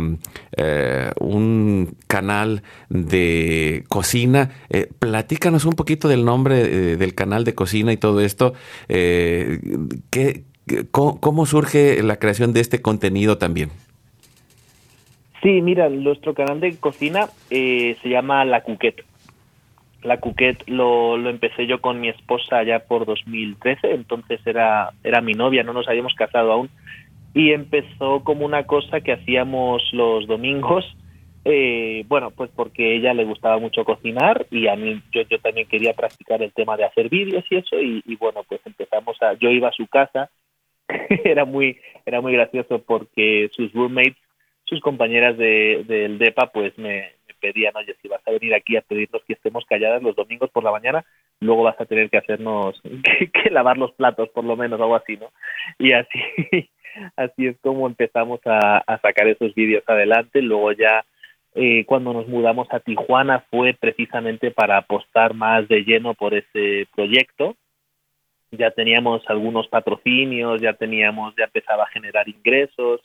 un 1.21 1.97
canal 2.07 2.63
de 2.89 3.85
cocina. 3.89 4.51
platícanos 4.99 5.65
un 5.65 5.75
poquito 5.75 6.09
del 6.09 6.25
nombre 6.25 6.97
del 6.97 7.15
canal 7.15 7.45
de 7.45 7.55
cocina 7.55 7.93
y 7.93 7.97
todo 7.97 8.21
esto. 8.21 8.55
¿qué, 8.89 10.45
¿Cómo, 10.91 11.47
surge 11.47 12.03
la 12.03 12.17
creación 12.17 12.53
de 12.53 12.61
este 12.61 12.83
contenido 12.83 13.39
también? 13.39 13.71
Sí, 15.43 15.61
mira, 15.63 15.89
nuestro 15.89 16.35
canal 16.35 16.59
de 16.59 16.77
cocina 16.77 17.29
eh, 17.51 17.97
se 18.03 18.09
llama 18.09 18.45
La 18.45 18.63
Cuquet. 18.63 19.05
La 20.03 20.19
Cuquet 20.19 20.65
lo, 20.67 21.17
lo, 21.19 21.31
empecé 21.31 21.69
yo 21.69 21.81
con 21.81 22.01
mi 22.01 22.09
esposa 22.09 22.65
ya 22.65 22.81
por 22.81 23.07
2013, 23.07 23.93
entonces 23.95 24.41
era, 24.45 24.91
era 25.05 25.21
mi 25.21 25.35
novia, 25.35 25.63
no 25.63 25.73
nos 25.73 25.89
habíamos 25.89 26.15
casado 26.15 26.53
aún. 26.53 26.69
Y 27.37 27.53
empezó 27.53 28.25
como 28.25 28.47
una 28.47 28.67
cosa 28.67 29.03
que 29.03 29.13
hacíamos 29.13 29.83
los 29.93 30.27
domingos, 30.27 30.87
eh, 31.45 32.03
bueno, 32.09 32.31
pues 32.31 32.51
porque 32.57 32.97
ella 32.97 33.13
le 33.13 33.27
gustaba 33.27 33.59
mucho 33.59 33.85
cocinar 33.85 34.47
y 34.51 34.69
a 34.69 34.75
mí 34.75 35.03
yo, 35.13 35.21
yo 35.21 35.39
también 35.41 35.69
quería 35.69 35.93
practicar 35.93 36.43
el 36.43 36.55
tema 36.55 36.79
de 36.79 36.87
hacer 36.87 37.11
vídeos 37.11 37.45
y 37.51 37.57
eso 37.57 37.79
y, 37.79 38.17
bueno, 38.17 38.43
pues 38.49 38.63
empezamos 38.65 39.21
a, 39.21 39.35
yo 39.35 39.51
iba 39.51 39.69
a 39.69 39.73
su 39.73 39.87
casa 39.87 40.31
era 41.25 41.45
muy 41.45 41.79
era 42.07 42.23
muy 42.23 42.33
gracioso 42.33 42.83
porque 42.83 43.51
sus 43.53 43.71
roommates, 43.75 44.17
sus 44.65 44.81
compañeras 44.81 45.37
de, 45.37 45.85
del 45.87 46.17
DEPA, 46.17 46.53
pues 46.53 46.79
me, 46.79 47.17
pedían, 47.41 47.77
oye, 47.77 47.95
si 48.03 48.09
vas 48.09 48.27
a 48.27 48.31
venir 48.31 48.55
aquí 48.55 48.77
a 48.77 48.83
pedirnos 48.83 49.23
que 49.25 49.35
estemos 49.35 49.65
calladas 49.67 50.03
los 50.03 50.17
domingos 50.17 50.51
por 50.51 50.65
la 50.65 50.73
mañana, 50.73 51.05
luego 51.41 51.63
vas 51.63 51.81
a 51.81 51.85
tener 51.85 52.11
que 52.11 52.19
hacernos 52.19 52.81
que, 53.43 53.51
lavar 53.51 53.79
los 53.79 53.93
platos, 53.93 54.29
por 54.31 54.45
lo 54.45 54.57
menos, 54.57 54.81
algo 54.81 54.97
así, 54.97 55.17
¿no? 55.17 55.31
Y 55.79 55.93
así, 55.93 56.71
así 57.17 57.47
es 57.47 57.57
como 57.61 57.87
empezamos 57.87 58.41
a, 58.45 58.85
sacar 59.03 59.29
esos 59.29 59.55
vídeos 59.55 59.85
adelante. 59.87 60.43
Luego 60.43 60.73
ya 60.73 61.05
eh, 61.55 61.85
cuando 61.87 62.13
nos 62.13 62.29
mudamos 62.29 62.69
a 62.71 62.81
Tijuana 62.81 63.45
fue 63.51 63.75
precisamente 63.75 64.51
para 64.51 64.79
apostar 64.79 65.35
más 65.35 65.69
de 65.69 65.85
lleno 65.85 66.15
por 66.15 66.35
ese 66.35 66.87
proyecto 66.95 67.57
ya 68.51 68.71
teníamos 68.71 69.23
algunos 69.29 69.69
patrocinios, 69.69 70.61
ya 70.61 70.73
teníamos, 70.75 71.35
ya 71.37 71.45
empezaba 71.45 71.85
a 71.85 71.91
generar 71.91 72.29
ingresos 72.29 73.01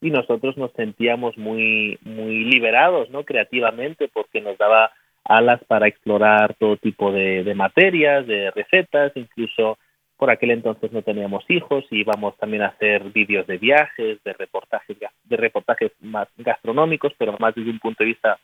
y 0.00 0.10
nosotros 0.10 0.56
nos 0.56 0.72
sentíamos 0.72 1.36
muy, 1.38 1.98
muy 2.02 2.44
liberados, 2.44 3.08
¿no? 3.10 3.24
Creativamente, 3.24 4.08
porque 4.12 4.40
nos 4.40 4.58
daba 4.58 4.92
alas 5.24 5.62
para 5.64 5.86
explorar 5.86 6.54
todo 6.54 6.76
tipo 6.76 7.12
de 7.12 7.54
materias, 7.54 8.26
de 8.26 8.50
recetas, 8.50 9.12
incluso 9.14 9.78
por 10.22 10.30
aquel 10.30 10.52
entonces 10.52 10.92
no 10.92 11.02
teníamos 11.02 11.44
hijos 11.48 11.84
y 11.90 12.02
íbamos 12.02 12.36
también 12.36 12.62
a 12.62 12.68
hacer 12.68 13.02
vídeos 13.10 13.44
de 13.48 13.58
viajes, 13.58 14.22
de 14.22 14.32
reportajes, 14.34 14.96
de 15.24 15.36
reportajes 15.36 15.90
más 15.98 16.28
gastronómicos, 16.36 17.12
pero 17.18 17.36
más 17.40 17.56
desde 17.56 17.72
un 17.72 17.80
punto 17.80 18.04
de 18.04 18.10
vista 18.10 18.38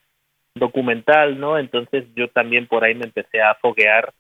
documental, 0.56 1.38
¿no? 1.38 1.56
Entonces 1.56 2.06
yo 2.16 2.30
también 2.30 2.66
por 2.66 2.82
ahí 2.82 2.96
me 2.96 3.04
empecé 3.04 3.40
a 3.40 3.54
foguear 3.54 4.12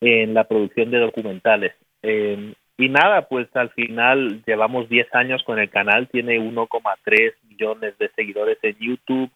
en 0.00 0.34
la 0.34 0.48
producción 0.48 0.90
de 0.90 0.98
documentales. 0.98 1.74
Eh, 2.02 2.54
y 2.76 2.88
nada, 2.88 3.28
pues 3.28 3.46
al 3.54 3.70
final 3.70 4.42
llevamos 4.44 4.88
10 4.88 5.06
años 5.14 5.44
con 5.44 5.60
el 5.60 5.70
canal, 5.70 6.08
tiene 6.08 6.40
1,3 6.40 7.34
millones 7.48 7.96
de 7.98 8.10
seguidores 8.16 8.58
en 8.62 8.76
YouTube, 8.80 9.30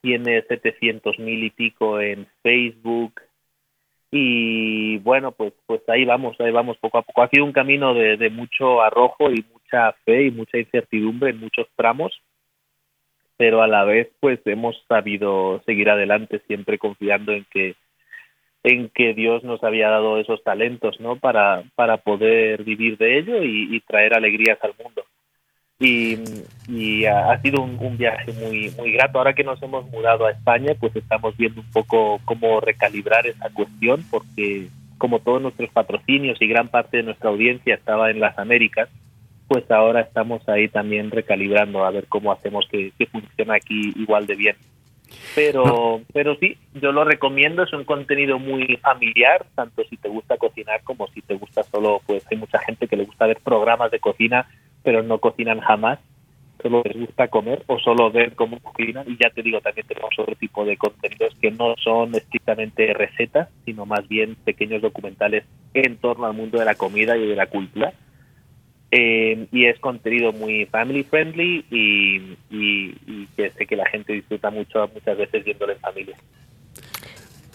tiene 0.00 0.40
700 0.48 1.18
mil 1.18 1.44
y 1.44 1.50
pico 1.50 2.00
en 2.00 2.26
Facebook 2.42 3.20
y 4.16 4.98
bueno, 4.98 5.32
pues 5.32 5.52
pues 5.66 5.80
ahí 5.88 6.04
vamos, 6.04 6.40
ahí 6.40 6.52
vamos 6.52 6.78
poco 6.78 6.98
a 6.98 7.02
poco. 7.02 7.22
Ha 7.22 7.28
sido 7.30 7.44
un 7.44 7.52
camino 7.52 7.94
de, 7.94 8.30
mucho 8.30 8.80
arrojo 8.80 9.32
y 9.32 9.44
mucha 9.52 9.92
fe 10.04 10.26
y 10.26 10.30
mucha 10.30 10.56
incertidumbre 10.56 11.30
en 11.30 11.40
muchos 11.40 11.66
tramos, 11.74 12.12
pero 13.36 13.60
a 13.60 13.66
la 13.66 13.82
vez 13.82 14.08
pues 14.20 14.38
hemos 14.44 14.80
sabido 14.86 15.60
seguir 15.66 15.90
adelante 15.90 16.40
siempre 16.46 16.78
confiando 16.78 17.32
en 17.32 17.44
que 17.50 17.74
en 18.62 18.88
que 18.90 19.14
Dios 19.14 19.42
nos 19.42 19.64
había 19.64 19.88
dado 19.90 20.18
esos 20.18 20.44
talentos, 20.44 21.00
¿no? 21.00 21.16
Para, 21.16 21.64
para 21.74 21.96
poder 21.96 22.62
vivir 22.62 22.96
de 22.98 23.18
ello 23.18 23.42
y, 23.42 23.80
traer 23.80 24.14
alegrías 24.16 24.58
al 24.62 24.74
mundo. 24.80 25.04
Y, 25.84 26.18
y 26.66 27.04
ha, 27.04 27.38
sido 27.42 27.62
un, 27.62 27.98
viaje 27.98 28.32
muy, 28.32 28.70
muy 28.78 28.92
grato. 28.92 29.18
Ahora 29.18 29.34
que 29.34 29.44
nos 29.44 29.62
hemos 29.62 29.86
mudado 29.90 30.24
a 30.24 30.30
España, 30.30 30.72
pues 30.80 30.96
estamos 30.96 31.36
viendo 31.36 31.60
un 31.60 31.70
poco 31.70 32.20
cómo 32.24 32.60
recalibrar 32.60 33.26
esa 33.26 33.50
cuestión, 33.50 34.02
porque 34.10 34.68
como 34.96 35.18
todos 35.18 35.42
nuestros 35.42 35.68
patrocinios 35.70 36.40
y 36.40 36.46
gran 36.46 36.68
parte 36.68 36.98
de 36.98 37.02
nuestra 37.02 37.28
audiencia 37.28 37.74
estaba 37.74 38.10
en 38.10 38.20
las 38.20 38.38
Américas, 38.38 38.88
pues 39.46 39.70
ahora 39.70 40.00
estamos 40.00 40.48
ahí 40.48 40.68
también 40.68 41.10
recalibrando 41.10 41.84
a 41.84 41.90
ver 41.90 42.06
cómo 42.08 42.32
hacemos 42.32 42.66
que, 42.70 42.92
que 42.98 43.04
funcione 43.06 43.54
aquí 43.54 43.92
igual 43.96 44.26
de 44.26 44.36
bien. 44.36 44.56
Pero, 45.34 46.00
pero 46.12 46.36
sí, 46.36 46.56
yo 46.74 46.92
lo 46.92 47.04
recomiendo, 47.04 47.62
es 47.62 47.72
un 47.72 47.84
contenido 47.84 48.38
muy 48.38 48.78
familiar, 48.78 49.44
tanto 49.54 49.84
si 49.84 49.96
te 49.96 50.08
gusta 50.08 50.36
cocinar 50.38 50.82
como 50.82 51.08
si 51.08 51.20
te 51.22 51.34
gusta 51.34 51.62
solo, 51.64 52.00
pues 52.06 52.24
hay 52.30 52.38
mucha 52.38 52.58
gente 52.60 52.88
que 52.88 52.96
le 52.96 53.04
gusta 53.04 53.26
ver 53.26 53.38
programas 53.42 53.90
de 53.90 54.00
cocina, 54.00 54.48
pero 54.84 55.02
no 55.02 55.18
cocinan 55.18 55.60
jamás. 55.60 55.98
solo 56.62 56.82
les 56.84 56.96
gusta 56.96 57.28
comer 57.28 57.62
o 57.66 57.78
solo 57.80 58.12
ver 58.12 58.34
cómo 58.34 58.60
cocinan. 58.60 59.04
Y 59.08 59.16
ya 59.16 59.30
te 59.30 59.42
digo 59.42 59.60
también 59.60 59.86
tenemos 59.88 60.16
otro 60.16 60.36
tipo 60.36 60.64
de 60.64 60.76
contenidos 60.76 61.34
que 61.40 61.50
no 61.50 61.74
son 61.82 62.14
estrictamente 62.14 62.94
recetas 62.94 63.48
sino 63.64 63.84
más 63.84 64.06
bien 64.06 64.36
pequeños 64.44 64.80
documentales 64.80 65.44
en 65.72 65.96
torno 65.96 66.26
al 66.26 66.34
mundo 66.34 66.58
de 66.58 66.64
la 66.64 66.76
comida 66.76 67.16
y 67.16 67.26
de 67.26 67.34
la 67.34 67.46
cultura. 67.46 67.92
Eh, 68.96 69.48
y 69.50 69.64
es 69.64 69.78
contenido 69.80 70.32
muy 70.32 70.66
family 70.66 71.02
friendly 71.02 71.64
y, 71.68 73.26
que 73.36 73.50
sé 73.50 73.66
que 73.66 73.74
la 73.74 73.86
gente 73.86 74.12
disfruta 74.12 74.50
mucho 74.50 74.88
muchas 74.94 75.18
veces 75.18 75.44
viéndolo 75.44 75.72
en 75.72 75.80
familia. 75.80 76.16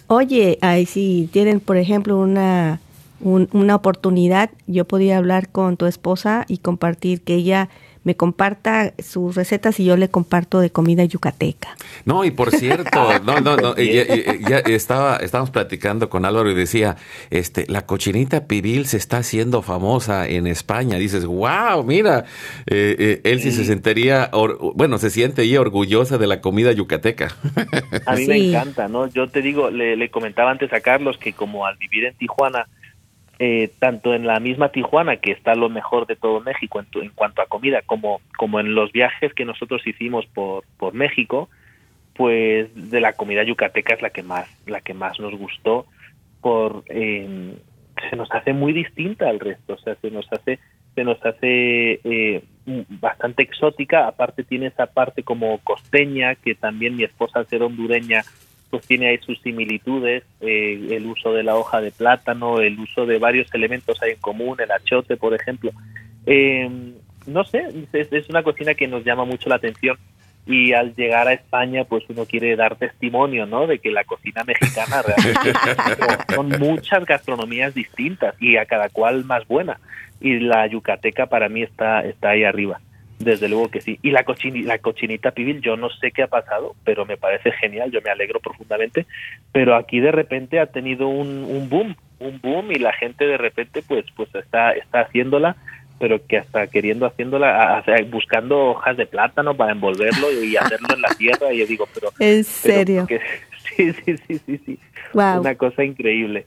Oye, 0.07 0.57
ahí 0.61 0.85
si 0.85 1.29
tienen 1.31 1.61
por 1.61 1.77
ejemplo 1.77 2.17
una 2.17 2.81
una 3.21 3.75
oportunidad, 3.75 4.49
yo 4.67 4.85
podía 4.85 5.17
hablar 5.17 5.49
con 5.49 5.77
tu 5.77 5.85
esposa 5.85 6.45
y 6.47 6.59
compartir 6.59 7.21
que 7.21 7.35
ella 7.35 7.69
me 8.03 8.15
comparta 8.15 8.93
sus 8.99 9.35
recetas 9.35 9.79
y 9.79 9.85
yo 9.85 9.97
le 9.97 10.09
comparto 10.09 10.61
de 10.61 10.71
comida 10.71 11.03
yucateca. 11.03 11.75
No, 12.05 12.23
y 12.23 12.31
por 12.31 12.51
cierto, 12.51 13.19
no, 13.23 13.41
no, 13.41 13.57
no, 13.57 13.75
ya, 13.75 14.59
estaba, 14.59 15.17
estábamos 15.17 15.51
platicando 15.51 16.09
con 16.09 16.25
Álvaro 16.25 16.49
y 16.49 16.55
decía, 16.55 16.95
este, 17.29 17.65
la 17.67 17.85
cochinita 17.85 18.47
pibil 18.47 18.85
se 18.85 18.97
está 18.97 19.17
haciendo 19.17 19.61
famosa 19.61 20.27
en 20.27 20.47
España. 20.47 20.97
Dices, 20.97 21.25
wow, 21.25 21.83
mira, 21.83 22.25
eh, 22.67 22.95
eh, 22.97 23.21
él 23.25 23.41
sí, 23.41 23.51
se 23.51 23.65
sentiría, 23.65 24.31
bueno, 24.75 24.97
se 24.97 25.09
siente 25.09 25.41
ahí 25.41 25.57
orgullosa 25.57 26.17
de 26.17 26.27
la 26.27 26.41
comida 26.41 26.71
yucateca. 26.71 27.35
A 28.05 28.15
mí 28.15 28.25
me 28.27 28.37
encanta, 28.37 28.87
¿no? 28.87 29.07
Yo 29.07 29.27
te 29.27 29.41
digo, 29.41 29.69
le, 29.69 29.97
le 29.97 30.09
comentaba 30.09 30.51
antes 30.51 30.71
a 30.73 30.79
Carlos 30.79 31.17
que 31.17 31.33
como 31.33 31.65
al 31.65 31.75
vivir 31.77 32.05
en 32.05 32.15
Tijuana, 32.15 32.67
eh, 33.39 33.71
tanto 33.79 34.13
en 34.13 34.27
la 34.27 34.39
misma 34.41 34.69
Tijuana, 34.69 35.17
que 35.17 35.31
está 35.31 35.55
lo 35.55 35.69
mejor 35.69 36.05
de 36.07 36.17
todo 36.17 36.41
México 36.41 36.79
en, 36.79 36.87
en, 37.01 37.09
cuanto 37.11 37.41
a 37.41 37.47
comida, 37.47 37.81
como, 37.85 38.19
como 38.37 38.59
en 38.59 38.75
los 38.75 38.91
viajes 38.91 39.33
que 39.33 39.45
nosotros 39.45 39.85
hicimos 39.87 40.25
por, 40.27 40.65
por 40.77 40.93
México, 40.93 41.49
pues 42.15 42.69
de 42.75 42.99
la 42.99 43.13
comida 43.13 43.43
yucateca 43.43 43.95
es 43.95 44.01
la 44.01 44.09
que 44.09 44.23
más, 44.23 44.49
la 44.67 44.81
que 44.81 44.93
más 44.93 45.19
nos 45.21 45.33
gustó, 45.35 45.85
por 46.41 46.83
eh, 46.89 47.55
se 48.09 48.15
nos 48.17 48.29
hace 48.31 48.51
muy 48.51 48.73
distinta 48.73 49.29
al 49.29 49.39
resto, 49.39 49.73
o 49.73 49.77
sea, 49.77 49.95
se 49.95 50.11
nos 50.11 50.31
hace, 50.33 50.59
se 50.95 51.03
nos 51.05 51.25
hace 51.25 52.01
eh, 52.03 52.43
bastante 52.65 53.43
exótica, 53.43 54.07
aparte 54.07 54.43
tiene 54.43 54.67
esa 54.67 54.87
parte 54.87 55.23
como 55.23 55.57
costeña, 55.59 56.35
que 56.35 56.55
también 56.55 56.97
mi 56.97 57.03
esposa 57.03 57.39
al 57.39 57.47
ser 57.47 57.63
hondureña 57.63 58.23
pues 58.69 58.85
tiene 58.85 59.09
ahí 59.09 59.17
sus 59.19 59.41
similitudes, 59.41 60.23
eh, 60.41 60.87
el 60.91 61.05
uso 61.07 61.33
de 61.33 61.43
la 61.43 61.55
hoja 61.55 61.81
de 61.81 61.91
plátano, 61.91 62.59
el 62.59 62.79
uso 62.79 63.05
de 63.05 63.17
varios 63.17 63.53
elementos 63.53 64.01
hay 64.01 64.11
en 64.11 64.19
común, 64.19 64.57
el 64.59 64.71
achote, 64.71 65.17
por 65.17 65.33
ejemplo. 65.33 65.71
Eh, 66.25 66.69
no 67.25 67.43
sé, 67.45 67.67
es, 67.93 68.29
una 68.29 68.43
cocina 68.43 68.73
que 68.73 68.87
nos 68.87 69.03
llama 69.03 69.25
mucho 69.25 69.49
la 69.49 69.55
atención 69.55 69.97
y 70.45 70.73
al 70.73 70.95
llegar 70.95 71.27
a 71.27 71.33
España, 71.33 71.83
pues 71.83 72.03
uno 72.09 72.25
quiere 72.25 72.55
dar 72.55 72.75
testimonio, 72.75 73.45
¿no? 73.45 73.67
De 73.67 73.79
que 73.79 73.91
la 73.91 74.03
cocina 74.03 74.43
mexicana 74.43 75.01
realmente 75.03 75.53
son 76.33 76.49
muchas 76.59 77.05
gastronomías 77.05 77.73
distintas 77.73 78.35
y 78.41 78.57
a 78.57 78.65
cada 78.65 78.89
cual 78.89 79.25
más 79.25 79.47
buena. 79.47 79.79
Y 80.21 80.39
la 80.39 80.65
yucateca 80.67 81.27
para 81.27 81.49
mí 81.49 81.63
está, 81.63 82.01
está 82.01 82.31
ahí 82.31 82.43
arriba. 82.43 82.81
Desde 83.19 83.49
luego 83.49 83.69
que 83.69 83.81
sí. 83.81 83.99
Y 84.01 84.11
la, 84.11 84.25
la 84.63 84.77
cochinita 84.79 85.31
pibil, 85.31 85.61
yo 85.61 85.75
no 85.75 85.89
sé 85.89 86.11
qué 86.11 86.23
ha 86.23 86.27
pasado, 86.27 86.75
pero 86.85 87.05
me 87.05 87.17
parece 87.17 87.51
genial, 87.51 87.91
yo 87.91 88.01
me 88.01 88.09
alegro 88.09 88.39
profundamente. 88.39 89.05
Pero 89.51 89.75
aquí 89.75 89.99
de 89.99 90.11
repente 90.11 90.59
ha 90.59 90.67
tenido 90.67 91.09
un, 91.09 91.43
un 91.43 91.67
boom, 91.67 91.95
un 92.19 92.39
boom 92.41 92.71
y 92.71 92.75
la 92.75 92.93
gente 92.93 93.25
de 93.25 93.37
repente 93.37 93.83
pues, 93.85 94.05
pues 94.15 94.33
está, 94.33 94.71
está 94.71 95.01
haciéndola, 95.01 95.57
pero 95.99 96.25
que 96.25 96.37
hasta 96.37 96.67
queriendo 96.67 97.05
haciéndola, 97.05 97.83
buscando 98.09 98.69
hojas 98.69 98.95
de 98.95 99.05
plátano 99.05 99.53
para 99.53 99.73
envolverlo 99.73 100.31
y 100.31 100.55
hacerlo 100.55 100.87
en 100.95 101.01
la 101.01 101.09
tierra. 101.09 101.51
Y 101.51 101.59
yo 101.59 101.67
digo, 101.67 101.87
pero... 101.93 102.11
¿En 102.19 102.45
serio? 102.45 103.05
sí, 103.75 103.91
sí, 103.91 104.15
sí, 104.17 104.39
sí, 104.45 104.61
sí. 104.65 104.79
Una 105.13 105.55
cosa 105.55 105.83
increíble. 105.83 106.45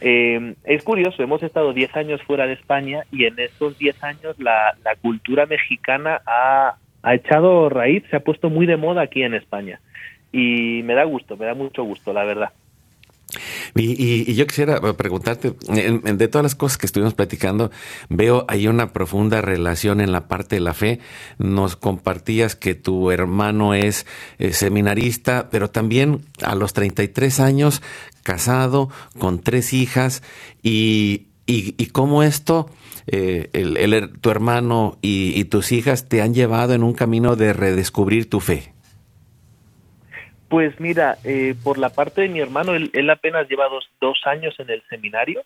Eh, 0.00 0.54
es 0.64 0.84
curioso, 0.84 1.22
hemos 1.22 1.42
estado 1.42 1.72
10 1.72 1.96
años 1.96 2.22
fuera 2.22 2.46
de 2.46 2.52
España 2.52 3.04
y 3.10 3.24
en 3.24 3.38
esos 3.38 3.78
10 3.78 4.04
años 4.04 4.38
la, 4.38 4.76
cultura 5.00 5.46
mexicana 5.46 6.20
ha, 6.26 6.76
echado 7.14 7.68
raíz, 7.68 8.04
se 8.10 8.16
ha 8.16 8.20
puesto 8.20 8.50
muy 8.50 8.66
de 8.66 8.76
moda 8.76 9.02
aquí 9.02 9.22
en 9.22 9.34
España. 9.34 9.80
Y 10.32 10.82
me 10.84 10.94
da 10.94 11.04
gusto, 11.04 11.36
me 11.36 11.46
da 11.46 11.54
mucho 11.54 11.84
gusto, 11.84 12.12
la 12.12 12.24
verdad. 12.24 12.50
Y, 13.74 14.34
yo 14.34 14.46
quisiera 14.46 14.80
preguntarte, 14.96 15.54
de 15.68 16.28
todas 16.28 16.42
las 16.42 16.54
cosas 16.54 16.78
que 16.78 16.86
estuvimos 16.86 17.14
platicando, 17.14 17.70
veo 18.08 18.44
ahí 18.48 18.68
una 18.68 18.92
profunda 18.92 19.40
relación 19.40 20.00
en 20.00 20.12
la 20.12 20.28
parte 20.28 20.56
de 20.56 20.60
la 20.60 20.74
fe. 20.74 21.00
Nos 21.38 21.76
compartías 21.76 22.56
que 22.56 22.74
tu 22.74 23.10
hermano 23.10 23.74
es 23.74 24.06
eh, 24.38 24.52
seminarista, 24.52 25.48
pero 25.50 25.70
también 25.70 26.22
a 26.42 26.54
los 26.54 26.72
33 26.72 27.40
años, 27.40 27.82
casado, 28.22 28.90
con 29.18 29.40
tres 29.40 29.72
hijas, 29.72 30.22
y, 30.62 31.28
y, 31.46 31.86
cómo 31.86 32.22
esto, 32.22 32.68
eh, 33.06 33.50
el, 33.52 34.12
tu 34.20 34.30
hermano 34.30 34.98
y 35.00 35.44
tus 35.44 35.70
hijas 35.72 36.08
te 36.08 36.22
han 36.22 36.34
llevado 36.34 36.74
en 36.74 36.82
un 36.82 36.92
camino 36.92 37.36
de 37.36 37.52
redescubrir 37.52 38.28
tu 38.28 38.40
fe. 38.40 38.75
Pues 40.48 40.78
mira, 40.78 41.18
eh, 41.24 41.54
por 41.62 41.76
la 41.78 41.90
parte 41.90 42.22
de 42.22 42.28
mi 42.28 42.40
hermano, 42.40 42.74
él, 42.74 43.10
apenas 43.10 43.48
lleva 43.48 43.68
dos, 44.00 44.20
años 44.26 44.54
en 44.58 44.70
el 44.70 44.82
seminario. 44.88 45.42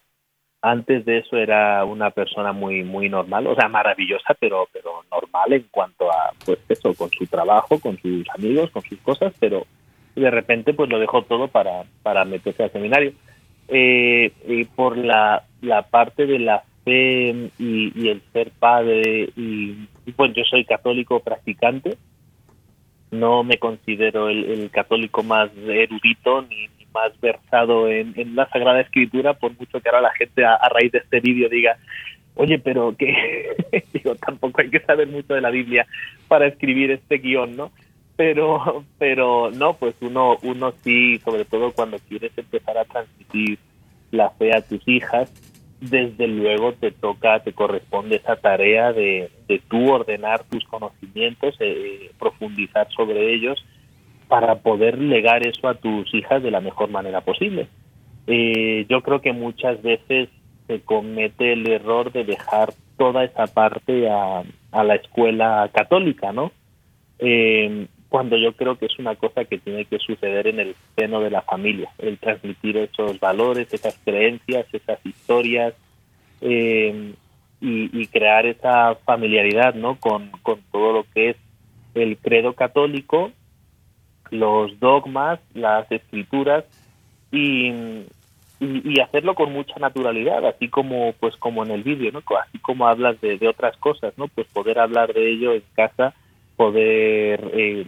Antes 0.63 1.07
de 1.07 1.19
eso 1.19 1.39
era 1.39 1.83
una 1.87 2.11
persona 2.11 2.53
muy 2.53 2.85
muy 2.85 3.09
normal, 3.09 3.47
o 3.47 3.55
sea, 3.55 3.69
maravillosa, 3.71 4.35
pero 4.39 4.69
pero 4.71 5.05
normal 5.11 5.55
en 5.55 5.67
cuanto 5.71 6.11
a 6.13 6.33
pues 6.45 6.59
eso, 6.69 6.93
con 6.95 7.09
su 7.11 7.27
trabajo, 7.27 7.81
con 7.81 7.97
sus 7.99 8.29
amigos, 8.35 8.71
con 8.71 8.83
sus 8.83 8.99
cosas, 8.99 9.33
pero 9.41 9.67
de 10.15 10.31
repente 10.31 10.75
pues 10.75 10.91
lo 10.91 10.99
dejó 10.99 11.23
todo 11.23 11.49
para 11.49 11.85
para 12.03 12.27
meterse 12.27 12.65
al 12.65 12.73
seminario. 12.73 13.15
Eh, 13.69 14.33
y 14.47 14.65
por 14.65 14.99
la, 14.99 15.45
la 15.63 15.83
parte 15.83 16.27
de 16.27 16.41
la 16.41 16.65
fe 16.85 17.51
y, 17.59 18.09
el 18.09 18.21
ser 18.33 18.51
padre 18.51 19.31
y, 19.37 19.89
y 20.05 20.13
pues 20.13 20.35
yo 20.35 20.43
soy 20.45 20.67
católico 20.67 21.21
practicante, 21.21 21.97
no 23.11 23.43
me 23.43 23.59
considero 23.59 24.29
el, 24.29 24.71
católico 24.71 25.23
más 25.23 25.51
erudito 25.67 26.43
ni, 26.43 26.69
más 26.93 27.19
versado 27.21 27.89
en, 27.89 28.35
la 28.35 28.49
Sagrada 28.49 28.81
Escritura, 28.81 29.35
por 29.35 29.57
mucho 29.59 29.81
que 29.81 29.89
ahora 29.89 30.01
la 30.01 30.13
gente 30.13 30.45
a, 30.45 30.59
raíz 30.69 30.91
de 30.93 30.99
este 30.99 31.21
vídeo 31.21 31.49
diga, 31.49 31.77
oye, 32.35 32.59
pero 32.59 32.97
que 32.97 33.15
digo, 33.93 34.15
tampoco 34.17 34.61
hay 34.61 34.71
que 34.71 34.81
saber 34.81 35.09
mucho 35.09 35.35
de 35.35 35.41
la 35.41 35.51
Biblia 35.51 35.87
para 36.29 36.47
escribir 36.47 36.91
este 36.91 37.19
guion, 37.19 37.57
¿no? 37.57 37.71
Pero, 38.17 38.85
pero 38.99 39.51
no, 39.51 39.75
pues 39.75 39.95
uno, 40.01 40.37
uno 40.43 40.73
sí, 40.83 41.19
sobre 41.21 41.45
todo 41.45 41.73
cuando 41.73 41.99
quieres 42.09 42.37
empezar 42.37 42.77
a 42.77 42.85
transmitir 42.85 43.59
la 44.11 44.31
fe 44.31 44.55
a 44.55 44.61
tus 44.61 44.87
hijas, 44.89 45.33
desde 45.81 46.27
luego 46.27 46.73
te 46.75 46.91
toca, 46.91 47.41
te 47.41 47.53
corresponde 47.53 48.17
esa 48.17 48.37
tarea 48.37 48.93
de, 48.93 49.31
de 49.49 49.63
tú 49.69 49.91
ordenar 49.91 50.45
tus 50.45 50.65
conocimientos, 50.65 51.57
eh, 51.61 52.11
profundizar 52.19 52.89
sobre 52.91 53.35
ellos 53.35 53.65
para 54.29 54.57
poder 54.57 54.99
legar 54.99 55.47
eso 55.47 55.69
a 55.69 55.75
tus 55.75 56.13
hijas 56.15 56.43
de 56.43 56.51
la 56.51 56.61
mejor 56.61 56.91
manera 56.91 57.23
posible. 57.23 57.67
Eh, 58.27 58.87
yo 58.89 59.01
creo 59.03 59.21
que 59.21 59.33
muchas 59.33 59.83
veces 59.83 60.29
se 60.67 60.81
comete 60.83 61.53
el 61.55 61.69
error 61.69 62.13
de 62.13 62.25
dejar 62.25 62.73
toda 62.97 63.25
esa 63.25 63.47
parte 63.47 64.09
a, 64.09 64.43
a 64.73 64.85
la 64.85 64.95
escuela 64.95 65.69
católica, 65.73 66.33
¿no? 66.33 66.53
Eh, 67.19 67.87
cuando 68.11 68.37
yo 68.37 68.53
creo 68.53 68.77
que 68.77 68.87
es 68.87 68.99
una 68.99 69.15
cosa 69.15 69.45
que 69.45 69.59
tiene 69.59 69.85
que 69.85 69.99
suceder 70.01 70.49
en 70.49 70.59
el 70.59 70.75
seno 70.97 71.21
de 71.21 71.31
la 71.31 71.43
familia, 71.43 71.91
el 71.99 72.19
transmitir 72.19 72.77
esos 72.77 73.19
valores, 73.21 73.73
esas 73.73 73.99
creencias, 74.05 74.67
esas 74.73 74.99
historias 75.07 75.75
eh, 76.41 77.15
y, 77.61 78.07
crear 78.09 78.47
esa 78.47 78.97
familiaridad 79.05 79.75
¿no? 79.75 79.97
Con, 80.01 80.33
todo 80.73 80.93
lo 80.93 81.05
que 81.15 81.31
es 81.31 81.37
el 81.95 82.19
credo 82.19 82.55
católico, 82.55 83.31
los 84.31 84.79
dogmas, 84.81 85.39
las 85.55 85.91
escrituras 85.93 86.65
y, 87.31 87.73
y, 88.59 89.01
hacerlo 89.01 89.37
con 89.37 89.53
mucha 89.53 89.79
naturalidad, 89.79 90.45
así 90.47 90.69
como 90.69 91.13
pues 91.21 91.37
como 91.37 91.63
en 91.63 91.71
el 91.71 91.85
vídeo, 91.85 92.11
¿no? 92.11 92.23
así 92.41 92.59
como 92.59 92.89
hablas 92.89 93.21
de, 93.21 93.39
de 93.39 93.47
otras 93.47 93.77
cosas, 93.77 94.15
¿no? 94.17 94.27
pues 94.27 94.49
poder 94.49 94.81
hablar 94.81 95.13
de 95.13 95.31
ello 95.31 95.53
en 95.53 95.63
casa 95.77 96.13
poder 96.61 97.53
eh, 97.55 97.87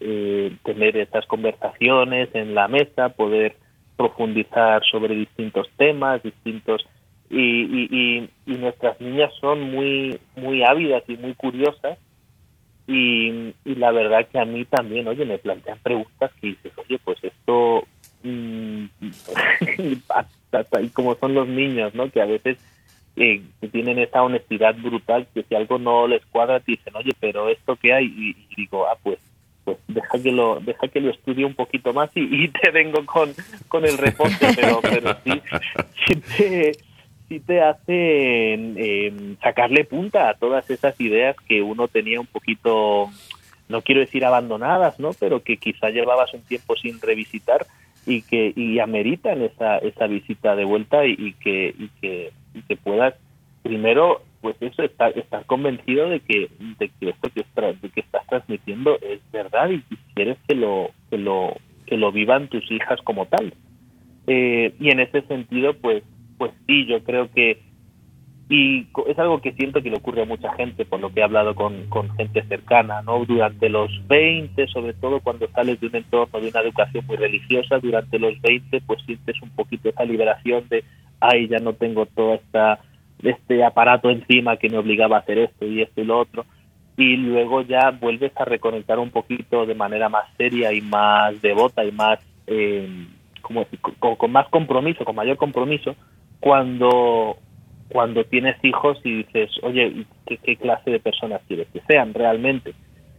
eh, 0.00 0.56
tener 0.64 0.96
estas 0.96 1.26
conversaciones 1.26 2.28
en 2.34 2.54
la 2.54 2.68
mesa, 2.68 3.10
poder 3.10 3.56
profundizar 3.96 4.82
sobre 4.90 5.14
distintos 5.14 5.68
temas, 5.76 6.22
distintos 6.22 6.84
y, 7.30 7.38
y, 7.38 8.30
y, 8.46 8.52
nuestras 8.56 9.00
niñas 9.00 9.32
son 9.40 9.62
muy 9.70 10.18
muy 10.36 10.62
ávidas 10.62 11.02
y 11.08 11.16
muy 11.16 11.34
curiosas 11.34 11.98
y, 12.86 13.54
y, 13.64 13.74
la 13.76 13.90
verdad 13.90 14.26
que 14.30 14.38
a 14.38 14.44
mí 14.44 14.64
también, 14.64 15.06
oye, 15.08 15.24
me 15.24 15.38
plantean 15.38 15.78
preguntas 15.82 16.30
que 16.40 16.48
dices, 16.48 16.72
oye, 16.76 16.98
pues 17.02 17.22
esto, 17.22 17.84
mmm, 18.22 18.84
y 20.82 20.88
como 20.90 21.14
son 21.14 21.34
los 21.34 21.48
niños, 21.48 21.94
¿no? 21.94 22.10
Que 22.10 22.20
a 22.20 22.26
veces 22.26 22.58
eh, 23.16 23.42
tienen 23.70 23.98
esa 23.98 24.22
honestidad 24.22 24.74
brutal 24.76 25.26
que 25.34 25.42
si 25.42 25.54
algo 25.54 25.78
no 25.78 26.06
les 26.06 26.24
cuadra 26.26 26.60
dicen 26.60 26.96
oye 26.96 27.12
pero 27.20 27.50
esto 27.50 27.76
que 27.76 27.92
hay 27.92 28.06
y, 28.06 28.54
digo 28.56 28.86
ah 28.86 28.96
pues 29.02 29.18
pues 29.64 29.78
deja 29.88 30.22
que 30.22 30.32
lo 30.32 30.60
deja 30.60 30.88
que 30.88 31.00
lo 31.00 31.10
estudie 31.10 31.44
un 31.44 31.54
poquito 31.54 31.92
más 31.92 32.10
y, 32.14 32.48
te 32.48 32.70
vengo 32.70 33.04
con, 33.06 33.32
con 33.68 33.84
el 33.84 33.96
reporte 33.98 34.48
pero 34.56 34.80
pero 34.82 35.16
sí, 35.24 35.42
sí 36.06 36.14
te 36.36 36.72
sí 37.28 37.40
te 37.40 37.60
hace 37.60 38.54
em, 38.54 39.36
sacarle 39.40 39.84
punta 39.84 40.28
a 40.28 40.34
todas 40.34 40.68
esas 40.70 41.00
ideas 41.00 41.36
que 41.48 41.62
uno 41.62 41.88
tenía 41.88 42.20
un 42.20 42.26
poquito 42.26 43.10
no 43.68 43.82
quiero 43.82 44.00
decir 44.00 44.24
abandonadas 44.24 44.98
no 44.98 45.12
pero 45.12 45.42
que 45.42 45.56
quizá 45.56 45.90
llevabas 45.90 46.34
un 46.34 46.42
tiempo 46.42 46.76
sin 46.76 47.00
revisitar 47.00 47.66
y 48.04 48.22
que 48.22 48.52
y 48.56 48.80
ameritan 48.80 49.42
esa 49.42 49.78
esa 49.78 50.06
visita 50.08 50.56
de 50.56 50.64
vuelta 50.64 51.06
y, 51.06 51.34
que 51.34 51.74
y 51.78 51.88
que 52.00 52.32
y 52.54 52.62
que 52.62 52.76
puedas 52.76 53.14
primero 53.62 54.22
pues 54.42 54.56
eso 54.60 54.82
estar 54.82 55.16
estar 55.16 55.46
convencido 55.46 56.10
de 56.10 56.20
que 56.20 56.50
de 56.78 56.90
que 57.00 57.08
esto 57.10 57.30
que, 57.30 58.00
estás 58.00 58.26
transmitiendo 58.26 58.98
es 59.00 59.20
verdad 59.32 59.70
y 59.70 59.82
quieres 60.14 60.36
que 60.46 60.54
lo 60.54 60.90
que 61.08 61.16
lo 61.16 61.56
que 61.86 61.96
lo 61.96 62.12
vivan 62.12 62.48
tus 62.48 62.70
hijas 62.70 63.00
como 63.02 63.26
tal 63.26 63.54
eh, 64.26 64.74
y 64.78 64.90
en 64.90 65.00
ese 65.00 65.22
sentido 65.22 65.74
pues 65.74 66.02
pues 66.36 66.52
sí 66.66 66.86
yo 66.86 67.02
creo 67.04 67.30
que 67.30 67.62
y 68.52 68.86
es 69.06 69.18
algo 69.18 69.40
que 69.40 69.52
siento 69.52 69.82
que 69.82 69.88
le 69.88 69.96
ocurre 69.96 70.22
a 70.22 70.26
mucha 70.26 70.52
gente, 70.52 70.84
por 70.84 71.00
lo 71.00 71.10
que 71.10 71.20
he 71.20 71.22
hablado 71.22 71.54
con, 71.54 71.88
con 71.88 72.14
gente 72.16 72.42
cercana, 72.48 73.00
¿no? 73.00 73.24
Durante 73.24 73.70
los 73.70 73.90
20, 74.08 74.66
sobre 74.66 74.92
todo 74.92 75.20
cuando 75.20 75.48
sales 75.52 75.80
de 75.80 75.86
un 75.86 75.96
entorno 75.96 76.38
de 76.38 76.48
una 76.48 76.60
educación 76.60 77.06
muy 77.06 77.16
religiosa, 77.16 77.78
durante 77.78 78.18
los 78.18 78.38
20 78.42 78.82
pues 78.82 79.02
sientes 79.06 79.40
un 79.40 79.48
poquito 79.50 79.88
esa 79.88 80.04
liberación 80.04 80.68
de, 80.68 80.84
ay, 81.20 81.48
ya 81.48 81.60
no 81.60 81.72
tengo 81.72 82.04
todo 82.04 82.34
esta, 82.34 82.80
este 83.22 83.64
aparato 83.64 84.10
encima 84.10 84.56
que 84.56 84.68
me 84.68 84.78
obligaba 84.78 85.16
a 85.16 85.20
hacer 85.20 85.38
esto 85.38 85.64
y 85.66 85.82
esto 85.82 86.00
y 86.00 86.04
lo 86.04 86.18
otro, 86.18 86.44
y 86.96 87.16
luego 87.16 87.62
ya 87.62 87.90
vuelves 87.90 88.32
a 88.36 88.44
reconectar 88.44 88.98
un 88.98 89.10
poquito 89.10 89.66
de 89.66 89.74
manera 89.74 90.08
más 90.08 90.26
seria 90.36 90.72
y 90.72 90.80
más 90.80 91.40
devota 91.40 91.84
y 91.84 91.92
más, 91.92 92.18
eh, 92.46 93.06
como, 93.40 93.66
con, 93.98 94.16
con 94.16 94.32
más 94.32 94.48
compromiso, 94.48 95.04
con 95.04 95.16
mayor 95.16 95.36
compromiso, 95.36 95.94
cuando 96.40 97.36
cuando 97.92 98.24
tienes 98.24 98.56
hijos 98.64 98.98
y 99.04 99.18
dices, 99.18 99.50
oye, 99.62 100.06
¿qué, 100.26 100.56
clase 100.56 100.90
de 100.90 100.98
personas 100.98 101.42
quieres 101.46 101.68
que 101.72 101.82
sean 101.86 102.14
realmente? 102.14 102.72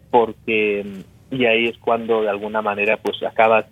Porque, 0.10 0.84
y 1.30 1.46
ahí 1.46 1.68
es 1.68 1.78
cuando 1.78 2.24
de 2.24 2.30
alguna 2.30 2.64
manera 2.64 2.98
pues 2.98 3.22
acabas 3.22 3.66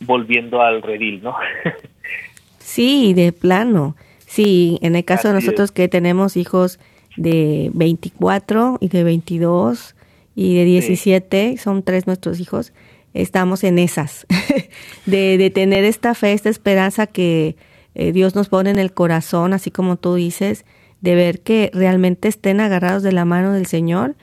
volviendo 0.00 0.60
al 0.60 0.82
redil, 0.82 1.22
¿no? 1.22 1.36
sí, 2.58 3.14
de 3.14 3.32
plano. 3.32 3.94
Sí, 4.28 4.78
en 4.82 4.94
el 4.94 5.04
caso 5.04 5.28
de 5.28 5.34
nosotros 5.34 5.72
que 5.72 5.88
tenemos 5.88 6.36
hijos 6.36 6.78
de 7.16 7.70
24 7.72 8.76
y 8.80 8.88
de 8.88 9.02
22 9.02 9.96
y 10.34 10.54
de 10.54 10.64
17, 10.64 11.56
son 11.56 11.82
tres 11.82 12.06
nuestros 12.06 12.38
hijos, 12.38 12.72
estamos 13.14 13.64
en 13.64 13.78
esas, 13.78 14.26
de, 15.06 15.38
de 15.38 15.50
tener 15.50 15.84
esta 15.84 16.14
fe, 16.14 16.34
esta 16.34 16.50
esperanza 16.50 17.06
que 17.06 17.56
eh, 17.94 18.12
Dios 18.12 18.34
nos 18.34 18.50
pone 18.50 18.70
en 18.70 18.78
el 18.78 18.92
corazón, 18.92 19.54
así 19.54 19.70
como 19.70 19.96
tú 19.96 20.14
dices, 20.14 20.66
de 21.00 21.14
ver 21.14 21.40
que 21.40 21.70
realmente 21.72 22.28
estén 22.28 22.60
agarrados 22.60 23.02
de 23.02 23.12
la 23.12 23.24
mano 23.24 23.52
del 23.52 23.66
Señor, 23.66 24.14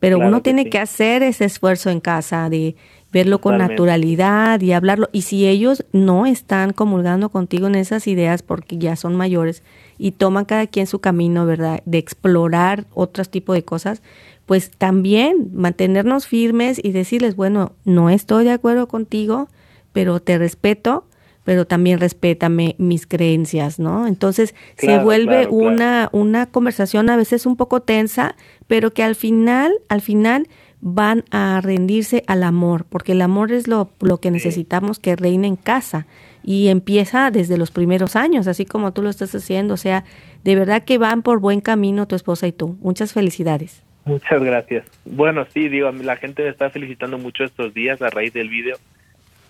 pero 0.00 0.18
uno 0.18 0.42
tiene 0.42 0.68
que 0.68 0.80
hacer 0.80 1.22
ese 1.22 1.44
esfuerzo 1.44 1.88
en 1.88 2.00
casa 2.00 2.50
de 2.50 2.74
verlo 3.12 3.40
con 3.40 3.58
naturalidad 3.58 4.60
y 4.60 4.72
hablarlo. 4.72 5.08
Y 5.12 5.22
si 5.22 5.46
ellos 5.46 5.84
no 5.92 6.26
están 6.26 6.72
comulgando 6.72 7.28
contigo 7.28 7.66
en 7.66 7.74
esas 7.74 8.06
ideas 8.06 8.42
porque 8.42 8.78
ya 8.78 8.96
son 8.96 9.14
mayores 9.14 9.62
y 9.98 10.12
toman 10.12 10.46
cada 10.46 10.66
quien 10.66 10.86
su 10.86 11.00
camino, 11.00 11.46
¿verdad? 11.46 11.82
De 11.84 11.98
explorar 11.98 12.86
otros 12.94 13.28
tipos 13.28 13.54
de 13.54 13.64
cosas, 13.64 14.02
pues 14.46 14.70
también 14.70 15.50
mantenernos 15.52 16.26
firmes 16.26 16.80
y 16.82 16.92
decirles, 16.92 17.36
bueno, 17.36 17.72
no 17.84 18.10
estoy 18.10 18.44
de 18.44 18.52
acuerdo 18.52 18.88
contigo, 18.88 19.48
pero 19.92 20.20
te 20.20 20.38
respeto 20.38 21.04
pero 21.44 21.66
también 21.66 21.98
respétame 21.98 22.76
mis 22.78 23.06
creencias, 23.06 23.78
¿no? 23.78 24.06
Entonces 24.06 24.54
se 24.76 24.98
vuelve 25.00 25.48
una, 25.48 26.08
una 26.12 26.46
conversación 26.46 27.10
a 27.10 27.16
veces 27.16 27.46
un 27.46 27.56
poco 27.56 27.82
tensa, 27.82 28.36
pero 28.68 28.92
que 28.92 29.02
al 29.02 29.16
final, 29.16 29.72
al 29.88 30.02
final 30.02 30.48
van 30.82 31.24
a 31.30 31.60
rendirse 31.62 32.24
al 32.26 32.42
amor, 32.42 32.84
porque 32.88 33.12
el 33.12 33.22
amor 33.22 33.52
es 33.52 33.68
lo, 33.68 33.90
lo 34.00 34.18
que 34.18 34.30
necesitamos 34.30 34.98
que 34.98 35.16
reine 35.16 35.46
en 35.46 35.56
casa 35.56 36.06
y 36.44 36.68
empieza 36.68 37.30
desde 37.30 37.56
los 37.56 37.70
primeros 37.70 38.16
años, 38.16 38.46
así 38.48 38.66
como 38.66 38.92
tú 38.92 39.00
lo 39.00 39.08
estás 39.08 39.34
haciendo, 39.34 39.74
o 39.74 39.78
sea, 39.78 40.04
de 40.44 40.56
verdad 40.56 40.82
que 40.82 40.98
van 40.98 41.22
por 41.22 41.40
buen 41.40 41.60
camino 41.60 42.06
tu 42.06 42.16
esposa 42.16 42.46
y 42.46 42.52
tú. 42.52 42.76
Muchas 42.80 43.14
felicidades. 43.14 43.82
Muchas 44.04 44.42
gracias. 44.42 44.84
Bueno, 45.04 45.46
sí, 45.54 45.68
digo, 45.68 45.90
la 45.92 46.16
gente 46.16 46.42
me 46.42 46.48
está 46.48 46.68
felicitando 46.68 47.16
mucho 47.16 47.44
estos 47.44 47.72
días 47.72 48.02
a 48.02 48.10
raíz 48.10 48.32
del 48.32 48.48
vídeo 48.48 48.76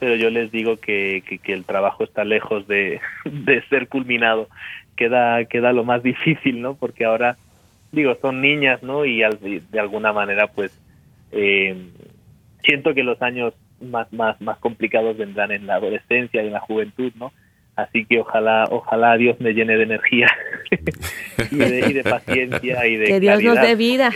pero 0.02 0.16
yo 0.16 0.30
les 0.30 0.50
digo 0.50 0.78
que, 0.78 1.22
que, 1.44 1.52
el 1.52 1.64
trabajo 1.64 2.02
está 2.02 2.24
lejos 2.24 2.66
de, 2.66 3.00
de, 3.24 3.62
ser 3.68 3.86
culminado. 3.86 4.48
Queda, 4.96 5.44
queda 5.44 5.72
lo 5.72 5.84
más 5.84 6.02
difícil, 6.02 6.60
¿no? 6.60 6.74
Porque 6.74 7.04
ahora, 7.04 7.36
digo, 7.92 8.16
son 8.20 8.40
niñas, 8.40 8.82
¿no? 8.82 9.04
Y 9.04 9.20
de 9.20 9.78
alguna 9.78 10.12
manera, 10.12 10.48
pues, 10.48 10.76
eh, 11.32 11.76
siento 12.62 12.94
que 12.94 13.02
los 13.02 13.20
años 13.22 13.54
más, 13.80 14.12
más, 14.12 14.40
más 14.40 14.58
complicados 14.58 15.16
vendrán 15.16 15.50
en 15.50 15.66
la 15.66 15.76
adolescencia 15.76 16.42
y 16.42 16.46
en 16.46 16.52
la 16.52 16.60
juventud, 16.60 17.12
¿no? 17.16 17.32
Así 17.74 18.04
que 18.04 18.20
ojalá, 18.20 18.66
ojalá 18.70 19.16
Dios 19.16 19.40
me 19.40 19.54
llene 19.54 19.78
de 19.78 19.84
energía 19.84 20.28
y, 21.50 21.56
de, 21.56 22.04
paciencia 22.04 22.86
y 22.86 22.96
de 22.96 23.04
que 23.06 23.20
Dios 23.20 23.42
nos 23.42 23.60
dé 23.60 23.76
vida. 23.76 24.12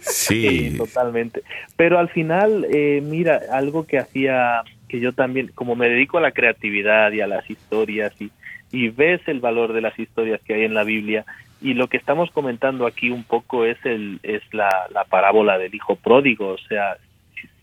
sí. 0.00 0.74
totalmente. 0.76 1.42
Pero 1.76 1.98
al 1.98 2.10
final, 2.10 2.66
eh, 2.70 3.02
mira, 3.02 3.40
algo 3.50 3.86
que 3.86 3.98
hacía 3.98 4.62
que 4.88 5.00
yo 5.00 5.14
también, 5.14 5.50
como 5.54 5.74
me 5.74 5.88
dedico 5.88 6.18
a 6.18 6.20
la 6.20 6.32
creatividad 6.32 7.12
y 7.12 7.22
a 7.22 7.26
las 7.26 7.48
historias 7.48 8.12
y, 8.20 8.30
y 8.72 8.90
ves 8.90 9.22
el 9.26 9.40
valor 9.40 9.72
de 9.72 9.80
las 9.80 9.98
historias 9.98 10.42
que 10.42 10.52
hay 10.52 10.64
en 10.64 10.74
la 10.74 10.84
Biblia 10.84 11.24
y 11.62 11.74
lo 11.74 11.88
que 11.88 11.96
estamos 11.96 12.30
comentando 12.32 12.86
aquí 12.86 13.10
un 13.10 13.24
poco 13.24 13.64
es 13.64 13.78
el 13.84 14.18
es 14.22 14.42
la, 14.52 14.68
la 14.90 15.04
parábola 15.04 15.58
del 15.58 15.74
hijo 15.74 15.96
pródigo, 15.96 16.48
o 16.48 16.58
sea, 16.58 16.96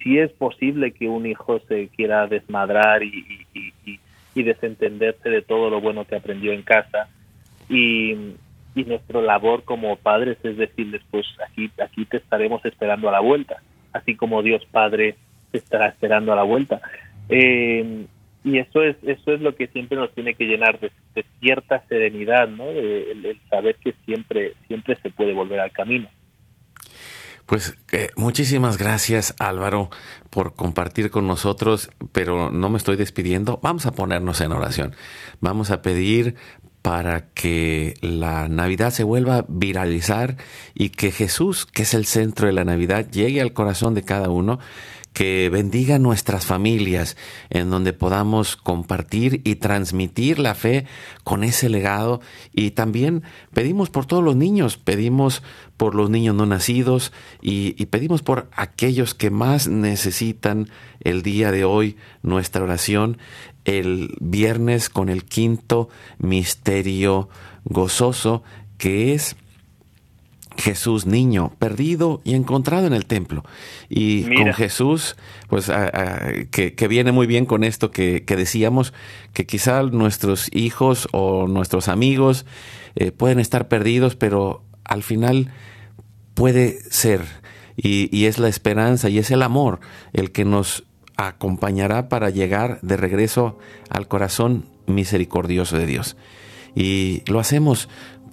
si, 0.02 0.18
es 0.18 0.32
posible 0.32 0.92
que 0.92 1.08
un 1.08 1.26
hijo 1.26 1.60
se 1.68 1.90
quiera 1.90 2.26
desmadrar 2.28 3.04
y, 3.04 3.46
y, 3.54 3.74
y, 3.86 4.44
desentenderse 4.44 5.30
de 5.30 5.42
todo 5.42 5.70
lo 5.70 5.82
bueno 5.82 6.06
que 6.06 6.16
aprendió 6.16 6.54
en 6.54 6.62
casa 6.62 7.10
y, 7.68 8.16
y 8.74 8.84
nuestra 8.86 9.22
labor 9.22 9.64
como 9.66 9.98
padres 9.98 10.38
es 10.44 10.56
decirles 10.56 11.02
pues 11.12 11.26
aquí 11.46 11.70
aquí 11.84 12.06
te 12.06 12.18
estaremos 12.18 12.64
esperando 12.64 13.10
a 13.10 13.12
la 13.12 13.20
vuelta, 13.20 13.62
así 13.92 14.16
como 14.16 14.42
Dios 14.42 14.66
Padre 14.72 15.18
te 15.52 15.58
estará 15.58 15.88
esperando 15.88 16.32
a 16.32 16.38
la 16.38 16.44
vuelta. 16.44 16.80
Eh, 17.28 18.06
y 18.44 18.60
eso 18.60 18.82
es 18.84 18.96
eso 19.04 19.34
es 19.34 19.42
lo 19.42 19.56
que 19.56 19.68
siempre 19.68 19.98
nos 19.98 20.14
tiene 20.14 20.34
que 20.36 20.46
llenar 20.46 20.80
de, 20.80 20.92
cierta 21.40 21.84
serenidad, 21.88 22.48
¿no? 22.48 22.70
el, 22.70 23.40
saber 23.50 23.76
que 23.76 23.94
siempre 24.06 24.54
siempre 24.68 24.98
se 25.02 25.10
puede 25.10 25.34
volver 25.34 25.60
al 25.60 25.72
camino. 25.72 26.10
Pues 27.46 27.76
eh, 27.92 28.10
muchísimas 28.16 28.78
gracias 28.78 29.36
Álvaro 29.40 29.90
por 30.30 30.54
compartir 30.54 31.10
con 31.10 31.28
nosotros, 31.28 31.90
pero 32.12 32.52
no 32.52 32.70
me 32.70 32.78
estoy 32.78 32.96
despidiendo. 32.96 33.60
Vamos 33.64 33.86
a 33.88 33.92
ponernos 33.92 34.40
en 34.42 34.52
oración. 34.52 34.96
Vamos 35.42 35.72
a 35.72 35.82
pedir 35.82 36.36
para 36.82 37.32
que 37.34 37.96
la 38.02 38.48
Navidad 38.48 38.92
se 38.92 39.04
vuelva 39.04 39.38
a 39.38 39.46
viralizar 39.48 40.38
y 40.74 40.90
que 40.92 41.12
Jesús, 41.12 41.66
que 41.66 41.82
es 41.82 41.94
el 41.94 42.06
centro 42.06 42.48
de 42.48 42.54
la 42.54 42.64
Navidad, 42.64 43.10
llegue 43.10 43.42
al 43.42 43.54
corazón 43.54 43.96
de 43.96 44.04
cada 44.04 44.30
uno 44.30 44.60
que 45.14 45.50
bendiga 45.50 46.00
nuestras 46.00 46.46
familias, 46.46 47.18
en 47.50 47.70
donde 47.70 47.94
podamos 47.94 48.56
compartir 48.56 49.42
y 49.44 49.56
transmitir 49.56 50.40
la 50.40 50.56
fe 50.56 50.86
con 51.24 51.44
ese 51.44 51.70
legado. 51.70 52.22
Y 52.54 52.72
también 52.72 53.24
pedimos 53.54 53.90
por 53.90 54.06
todos 54.06 54.24
los 54.24 54.36
niños, 54.36 54.78
pedimos 54.78 55.44
por 55.78 55.96
los 55.96 56.10
niños 56.10 56.36
no 56.36 56.46
nacidos 56.46 57.12
y, 57.42 57.86
pedimos 57.88 58.22
por 58.22 58.50
aquellos 58.54 59.14
que 59.16 59.30
más 59.30 59.68
necesitan 59.68 60.70
el 61.02 61.22
día 61.22 61.52
de 61.52 61.64
hoy 61.64 61.98
nuestra 62.22 62.64
oración, 62.64 63.18
el 63.66 64.16
viernes 64.20 64.90
con 64.90 65.10
el 65.10 65.24
quinto 65.26 65.90
misterio 66.18 67.30
gozoso, 67.64 68.44
que 68.78 69.14
es 69.14 69.36
Jesús 70.60 71.06
niño, 71.06 71.54
perdido 71.60 72.22
y 72.24 72.36
encontrado 72.36 72.88
en 72.88 72.94
el 72.94 73.06
templo. 73.06 73.44
Y 73.90 74.24
con 74.36 74.54
Jesús, 74.54 75.16
pues 75.48 75.72
que, 76.52 76.88
viene 76.88 77.12
muy 77.12 77.28
bien 77.28 77.46
con 77.46 77.64
esto 77.64 77.92
que, 77.92 78.24
decíamos, 78.28 78.94
que 79.34 79.46
quizá 79.46 79.84
nuestros 79.84 80.50
hijos 80.54 81.08
o 81.12 81.48
nuestros 81.48 81.88
amigos 81.88 82.46
eh, 82.96 83.12
pueden 83.12 83.40
estar 83.40 83.68
perdidos, 83.68 84.16
pero 84.16 84.64
al 84.84 85.04
final 85.04 85.52
puede 86.34 86.80
ser. 86.92 87.22
Y, 87.76 88.16
y 88.16 88.26
es 88.26 88.40
la 88.40 88.50
esperanza 88.50 89.10
y 89.10 89.20
es 89.20 89.32
el 89.32 89.42
amor 89.42 89.80
el 90.12 90.32
que 90.32 90.44
nos 90.44 90.84
acompañará 91.16 92.10
para 92.10 92.30
llegar 92.30 92.80
de 92.82 92.98
regreso 92.98 93.58
al 93.90 94.08
corazón 94.08 94.66
misericordioso 94.86 95.78
de 95.78 95.86
Dios. 95.86 96.18
Y 96.76 97.24
lo 97.28 97.40
hacemos 97.40 97.90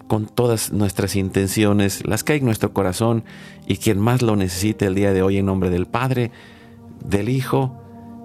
con 0.07 0.27
todas 0.27 0.73
nuestras 0.73 1.17
intenciones, 1.17 2.07
las 2.07 2.25
que 2.25 2.35
hay 2.35 2.39
en 2.39 2.45
nuestro 2.45 2.73
corazón 2.73 3.25
y 3.67 3.77
quien 3.77 3.99
más 3.99 4.23
lo 4.23 4.37
necesite 4.37 4.87
el 4.87 4.95
día 4.95 5.13
de 5.13 5.23
hoy 5.23 5.39
en 5.39 5.47
nombre 5.47 5.71
del 5.71 5.87
Padre, 5.87 6.31
del 7.05 7.29
Hijo 7.29 7.81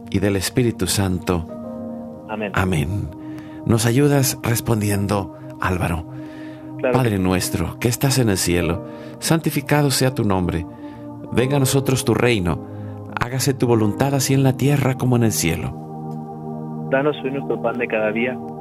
y 0.10 0.20
del 0.20 0.36
Espíritu 0.36 0.88
Santo. 0.88 1.48
Amén. 2.30 2.52
Amén. 2.56 3.10
Nos 3.66 3.86
ayudas 3.86 4.38
respondiendo, 4.44 5.38
Álvaro. 5.60 6.06
Claro 6.78 6.98
Padre 6.98 7.20
nuestro, 7.20 7.78
que 7.80 7.88
estás 7.88 8.18
en 8.18 8.30
el 8.30 8.38
cielo, 8.38 8.86
santificado 9.20 9.92
sea 9.92 10.16
tu 10.16 10.24
nombre. 10.24 10.66
Venga 11.32 11.58
a 11.58 11.60
nosotros 11.60 12.04
tu 12.04 12.14
reino. 12.16 12.68
Hágase 13.20 13.54
tu 13.54 13.68
voluntad 13.68 14.16
así 14.16 14.34
en 14.34 14.42
la 14.42 14.58
tierra 14.58 14.96
como 14.98 15.16
en 15.16 15.24
el 15.24 15.32
cielo. 15.32 15.78
Danos 16.90 17.16
hoy 17.24 17.32
nuestro 17.32 17.62
pan 17.62 17.78
de 17.78 17.88
cada 17.88 18.12
día, 18.12 18.38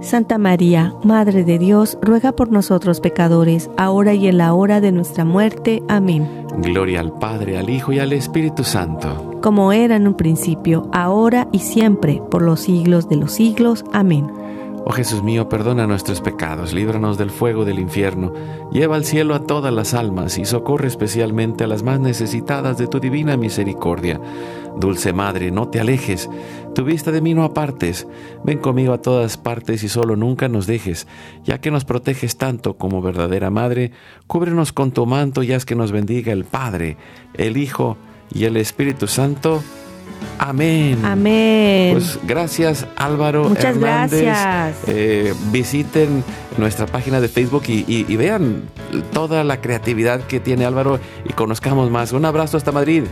Santa 0.00 0.38
María, 0.38 0.94
Madre 1.04 1.44
de 1.44 1.58
Dios, 1.58 1.98
ruega 2.00 2.32
por 2.32 2.50
nosotros 2.50 3.00
pecadores, 3.00 3.70
ahora 3.76 4.14
y 4.14 4.28
en 4.28 4.38
la 4.38 4.54
hora 4.54 4.80
de 4.80 4.92
nuestra 4.92 5.26
muerte. 5.26 5.82
Amén. 5.88 6.46
Gloria 6.56 7.00
al 7.00 7.12
Padre, 7.12 7.58
al 7.58 7.68
Hijo 7.68 7.92
y 7.92 7.98
al 7.98 8.14
Espíritu 8.14 8.64
Santo. 8.64 9.38
Como 9.42 9.72
era 9.72 9.96
en 9.96 10.08
un 10.08 10.14
principio, 10.14 10.88
ahora 10.92 11.48
y 11.52 11.58
siempre, 11.58 12.22
por 12.30 12.40
los 12.40 12.60
siglos 12.60 13.10
de 13.10 13.16
los 13.16 13.32
siglos. 13.32 13.84
Amén. 13.92 14.30
Oh 14.86 14.92
Jesús 14.92 15.22
mío, 15.22 15.48
perdona 15.48 15.86
nuestros 15.86 16.22
pecados, 16.22 16.72
líbranos 16.72 17.18
del 17.18 17.30
fuego 17.30 17.66
del 17.66 17.78
infierno, 17.78 18.32
lleva 18.72 18.96
al 18.96 19.04
cielo 19.04 19.34
a 19.34 19.44
todas 19.44 19.72
las 19.72 19.92
almas 19.92 20.38
y 20.38 20.46
socorre 20.46 20.88
especialmente 20.88 21.64
a 21.64 21.66
las 21.66 21.82
más 21.82 22.00
necesitadas 22.00 22.78
de 22.78 22.86
tu 22.86 22.98
divina 22.98 23.36
misericordia. 23.36 24.18
Dulce 24.76 25.12
Madre, 25.12 25.50
no 25.50 25.68
te 25.68 25.80
alejes, 25.80 26.30
tu 26.74 26.84
vista 26.84 27.10
de 27.12 27.20
mí 27.20 27.34
no 27.34 27.44
apartes, 27.44 28.06
ven 28.44 28.58
conmigo 28.58 28.92
a 28.92 29.02
todas 29.02 29.36
partes 29.36 29.82
y 29.82 29.88
solo 29.88 30.16
nunca 30.16 30.48
nos 30.48 30.66
dejes, 30.66 31.06
ya 31.44 31.60
que 31.60 31.70
nos 31.70 31.84
proteges 31.84 32.36
tanto 32.36 32.74
como 32.74 33.02
verdadera 33.02 33.50
Madre, 33.50 33.92
cúbrenos 34.26 34.72
con 34.72 34.92
tu 34.92 35.04
manto 35.06 35.42
y 35.42 35.52
haz 35.52 35.64
que 35.64 35.74
nos 35.74 35.92
bendiga 35.92 36.32
el 36.32 36.44
Padre, 36.44 36.96
el 37.34 37.56
Hijo 37.56 37.96
y 38.32 38.44
el 38.44 38.56
Espíritu 38.56 39.06
Santo. 39.08 39.62
Amén. 40.38 40.98
Amén. 41.04 41.92
Pues 41.94 42.18
gracias 42.26 42.86
Álvaro 42.96 43.48
Muchas 43.48 43.76
Hernández. 43.76 44.22
gracias. 44.22 44.76
Eh, 44.86 45.34
visiten 45.50 46.22
nuestra 46.58 46.86
página 46.86 47.20
de 47.20 47.28
Facebook 47.28 47.62
y, 47.68 47.84
y- 47.88 48.04
y 48.06 48.16
vean 48.16 48.64
toda 49.12 49.44
la 49.44 49.60
creatividad 49.62 50.20
que 50.26 50.38
tiene 50.38 50.66
Álvaro 50.66 51.00
y 51.28 51.32
conozcamos 51.32 51.90
más. 51.90 52.12
Un 52.12 52.26
abrazo 52.26 52.56
hasta 52.58 52.70
Madrid. 52.70 53.04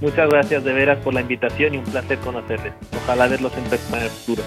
Muchas 0.00 0.28
gracias 0.28 0.64
de 0.64 0.72
veras 0.72 0.98
por 0.98 1.14
la 1.14 1.20
invitación 1.20 1.74
y 1.74 1.78
un 1.78 1.84
placer 1.84 2.18
conocerles. 2.18 2.72
Ojalá 3.04 3.28
verlos 3.28 3.52
en 3.56 3.64
persona 3.64 3.98
en 3.98 4.04
el 4.04 4.10
futuro. 4.10 4.42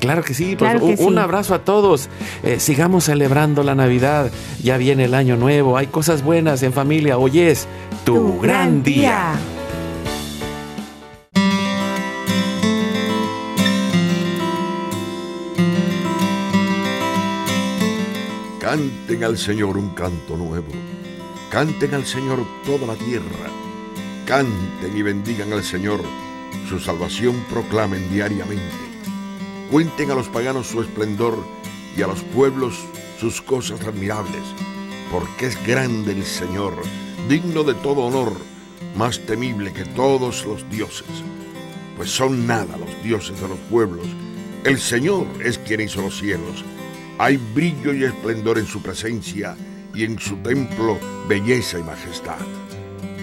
Claro 0.00 0.24
que 0.24 0.34
sí, 0.34 0.56
pues 0.56 0.80
que 0.80 0.96
un, 1.04 1.14
sí. 1.14 1.18
abrazo 1.18 1.54
a 1.54 1.60
todos. 1.60 2.08
Eh, 2.42 2.58
sigamos 2.58 3.04
celebrando 3.04 3.62
la 3.62 3.76
Navidad. 3.76 4.32
Ya 4.60 4.76
viene 4.76 5.04
el 5.04 5.14
año 5.14 5.36
nuevo. 5.36 5.76
Hay 5.76 5.86
cosas 5.86 6.24
buenas 6.24 6.62
en 6.64 6.72
familia. 6.72 7.18
Hoy 7.18 7.38
es 7.38 7.68
tu, 8.04 8.40
gran 8.40 8.82
día. 8.82 9.34
Canten 18.58 19.22
al 19.22 19.38
Señor 19.38 19.76
un 19.76 19.90
canto 19.90 20.36
nuevo. 20.36 20.66
Canten 21.50 21.94
al 21.94 22.06
Señor 22.06 22.38
toda 22.64 22.88
la 22.88 22.94
tierra. 22.94 23.61
Canten 24.32 24.96
y 24.96 25.02
bendigan 25.02 25.52
al 25.52 25.62
Señor. 25.62 26.00
Su 26.66 26.78
salvación 26.78 27.44
proclamen 27.50 28.10
diariamente. 28.10 28.62
Cuenten 29.70 30.10
a 30.10 30.14
los 30.14 30.30
paganos 30.30 30.68
su 30.68 30.80
esplendor 30.80 31.36
y 31.94 32.00
a 32.00 32.06
los 32.06 32.22
pueblos 32.22 32.78
sus 33.20 33.42
cosas 33.42 33.82
admirables. 33.82 34.42
Porque 35.10 35.48
es 35.48 35.66
grande 35.66 36.12
el 36.12 36.24
Señor, 36.24 36.72
digno 37.28 37.62
de 37.62 37.74
todo 37.74 38.06
honor, 38.06 38.32
más 38.96 39.20
temible 39.20 39.70
que 39.74 39.84
todos 39.84 40.46
los 40.46 40.66
dioses. 40.70 41.22
Pues 41.98 42.08
son 42.08 42.46
nada 42.46 42.78
los 42.78 43.04
dioses 43.04 43.38
de 43.38 43.48
los 43.48 43.58
pueblos. 43.68 44.06
El 44.64 44.78
Señor 44.78 45.26
es 45.44 45.58
quien 45.58 45.82
hizo 45.82 46.00
los 46.00 46.16
cielos. 46.16 46.64
Hay 47.18 47.36
brillo 47.36 47.92
y 47.92 48.04
esplendor 48.04 48.56
en 48.56 48.66
su 48.66 48.80
presencia 48.80 49.58
y 49.94 50.04
en 50.04 50.18
su 50.18 50.36
templo 50.36 50.98
belleza 51.28 51.78
y 51.78 51.82
majestad. 51.82 52.38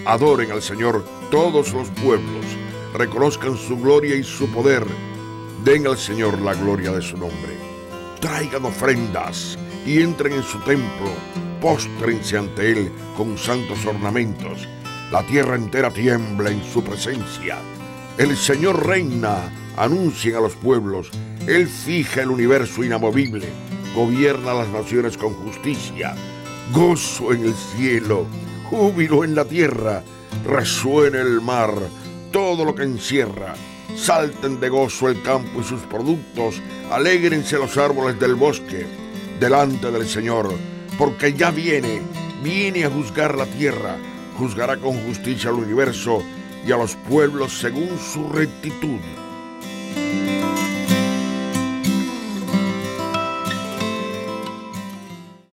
Adoren 0.06 0.50
al 0.50 0.62
Señor 0.62 1.04
todos 1.30 1.72
los 1.74 1.88
pueblos, 1.90 2.44
reconozcan 2.94 3.56
su 3.56 3.78
gloria 3.78 4.16
y 4.16 4.24
su 4.24 4.48
poder, 4.48 4.84
den 5.62 5.86
al 5.86 5.98
Señor 5.98 6.40
la 6.40 6.54
gloria 6.54 6.90
de 6.90 7.02
su 7.02 7.18
nombre. 7.18 7.58
Traigan 8.18 8.64
ofrendas 8.64 9.58
y 9.84 10.00
entren 10.00 10.32
en 10.32 10.42
su 10.42 10.58
templo, 10.60 11.10
póstrense 11.60 12.38
ante 12.38 12.72
él 12.72 12.92
con 13.16 13.36
santos 13.36 13.84
ornamentos. 13.84 14.66
La 15.12 15.22
tierra 15.26 15.56
entera 15.56 15.90
tiembla 15.90 16.50
en 16.50 16.64
su 16.64 16.82
presencia. 16.82 17.58
El 18.16 18.36
Señor 18.36 18.86
reina, 18.86 19.52
anuncien 19.76 20.36
a 20.36 20.40
los 20.40 20.54
pueblos. 20.54 21.10
Él 21.46 21.68
fija 21.68 22.22
el 22.22 22.30
universo 22.30 22.82
inamovible, 22.82 23.48
gobierna 23.94 24.54
las 24.54 24.68
naciones 24.68 25.18
con 25.18 25.34
justicia. 25.34 26.14
Gozo 26.72 27.32
en 27.32 27.44
el 27.44 27.54
cielo, 27.54 28.26
júbilo 28.70 29.24
en 29.24 29.34
la 29.34 29.44
tierra, 29.44 30.02
resuena 30.46 31.20
el 31.20 31.40
mar, 31.40 31.72
todo 32.30 32.64
lo 32.64 32.74
que 32.74 32.84
encierra. 32.84 33.54
Salten 33.96 34.60
de 34.60 34.68
gozo 34.68 35.08
el 35.08 35.20
campo 35.22 35.60
y 35.60 35.64
sus 35.64 35.80
productos, 35.82 36.62
alégrense 36.90 37.58
los 37.58 37.76
árboles 37.76 38.18
del 38.20 38.36
bosque, 38.36 38.86
delante 39.40 39.90
del 39.90 40.08
Señor, 40.08 40.54
porque 40.96 41.32
ya 41.32 41.50
viene, 41.50 42.00
viene 42.44 42.84
a 42.84 42.90
juzgar 42.90 43.36
la 43.36 43.46
tierra, 43.46 43.96
juzgará 44.38 44.76
con 44.76 44.96
justicia 45.04 45.50
al 45.50 45.56
universo 45.56 46.22
y 46.64 46.70
a 46.70 46.76
los 46.76 46.94
pueblos 46.94 47.58
según 47.58 47.98
su 47.98 48.28
rectitud. 48.28 49.00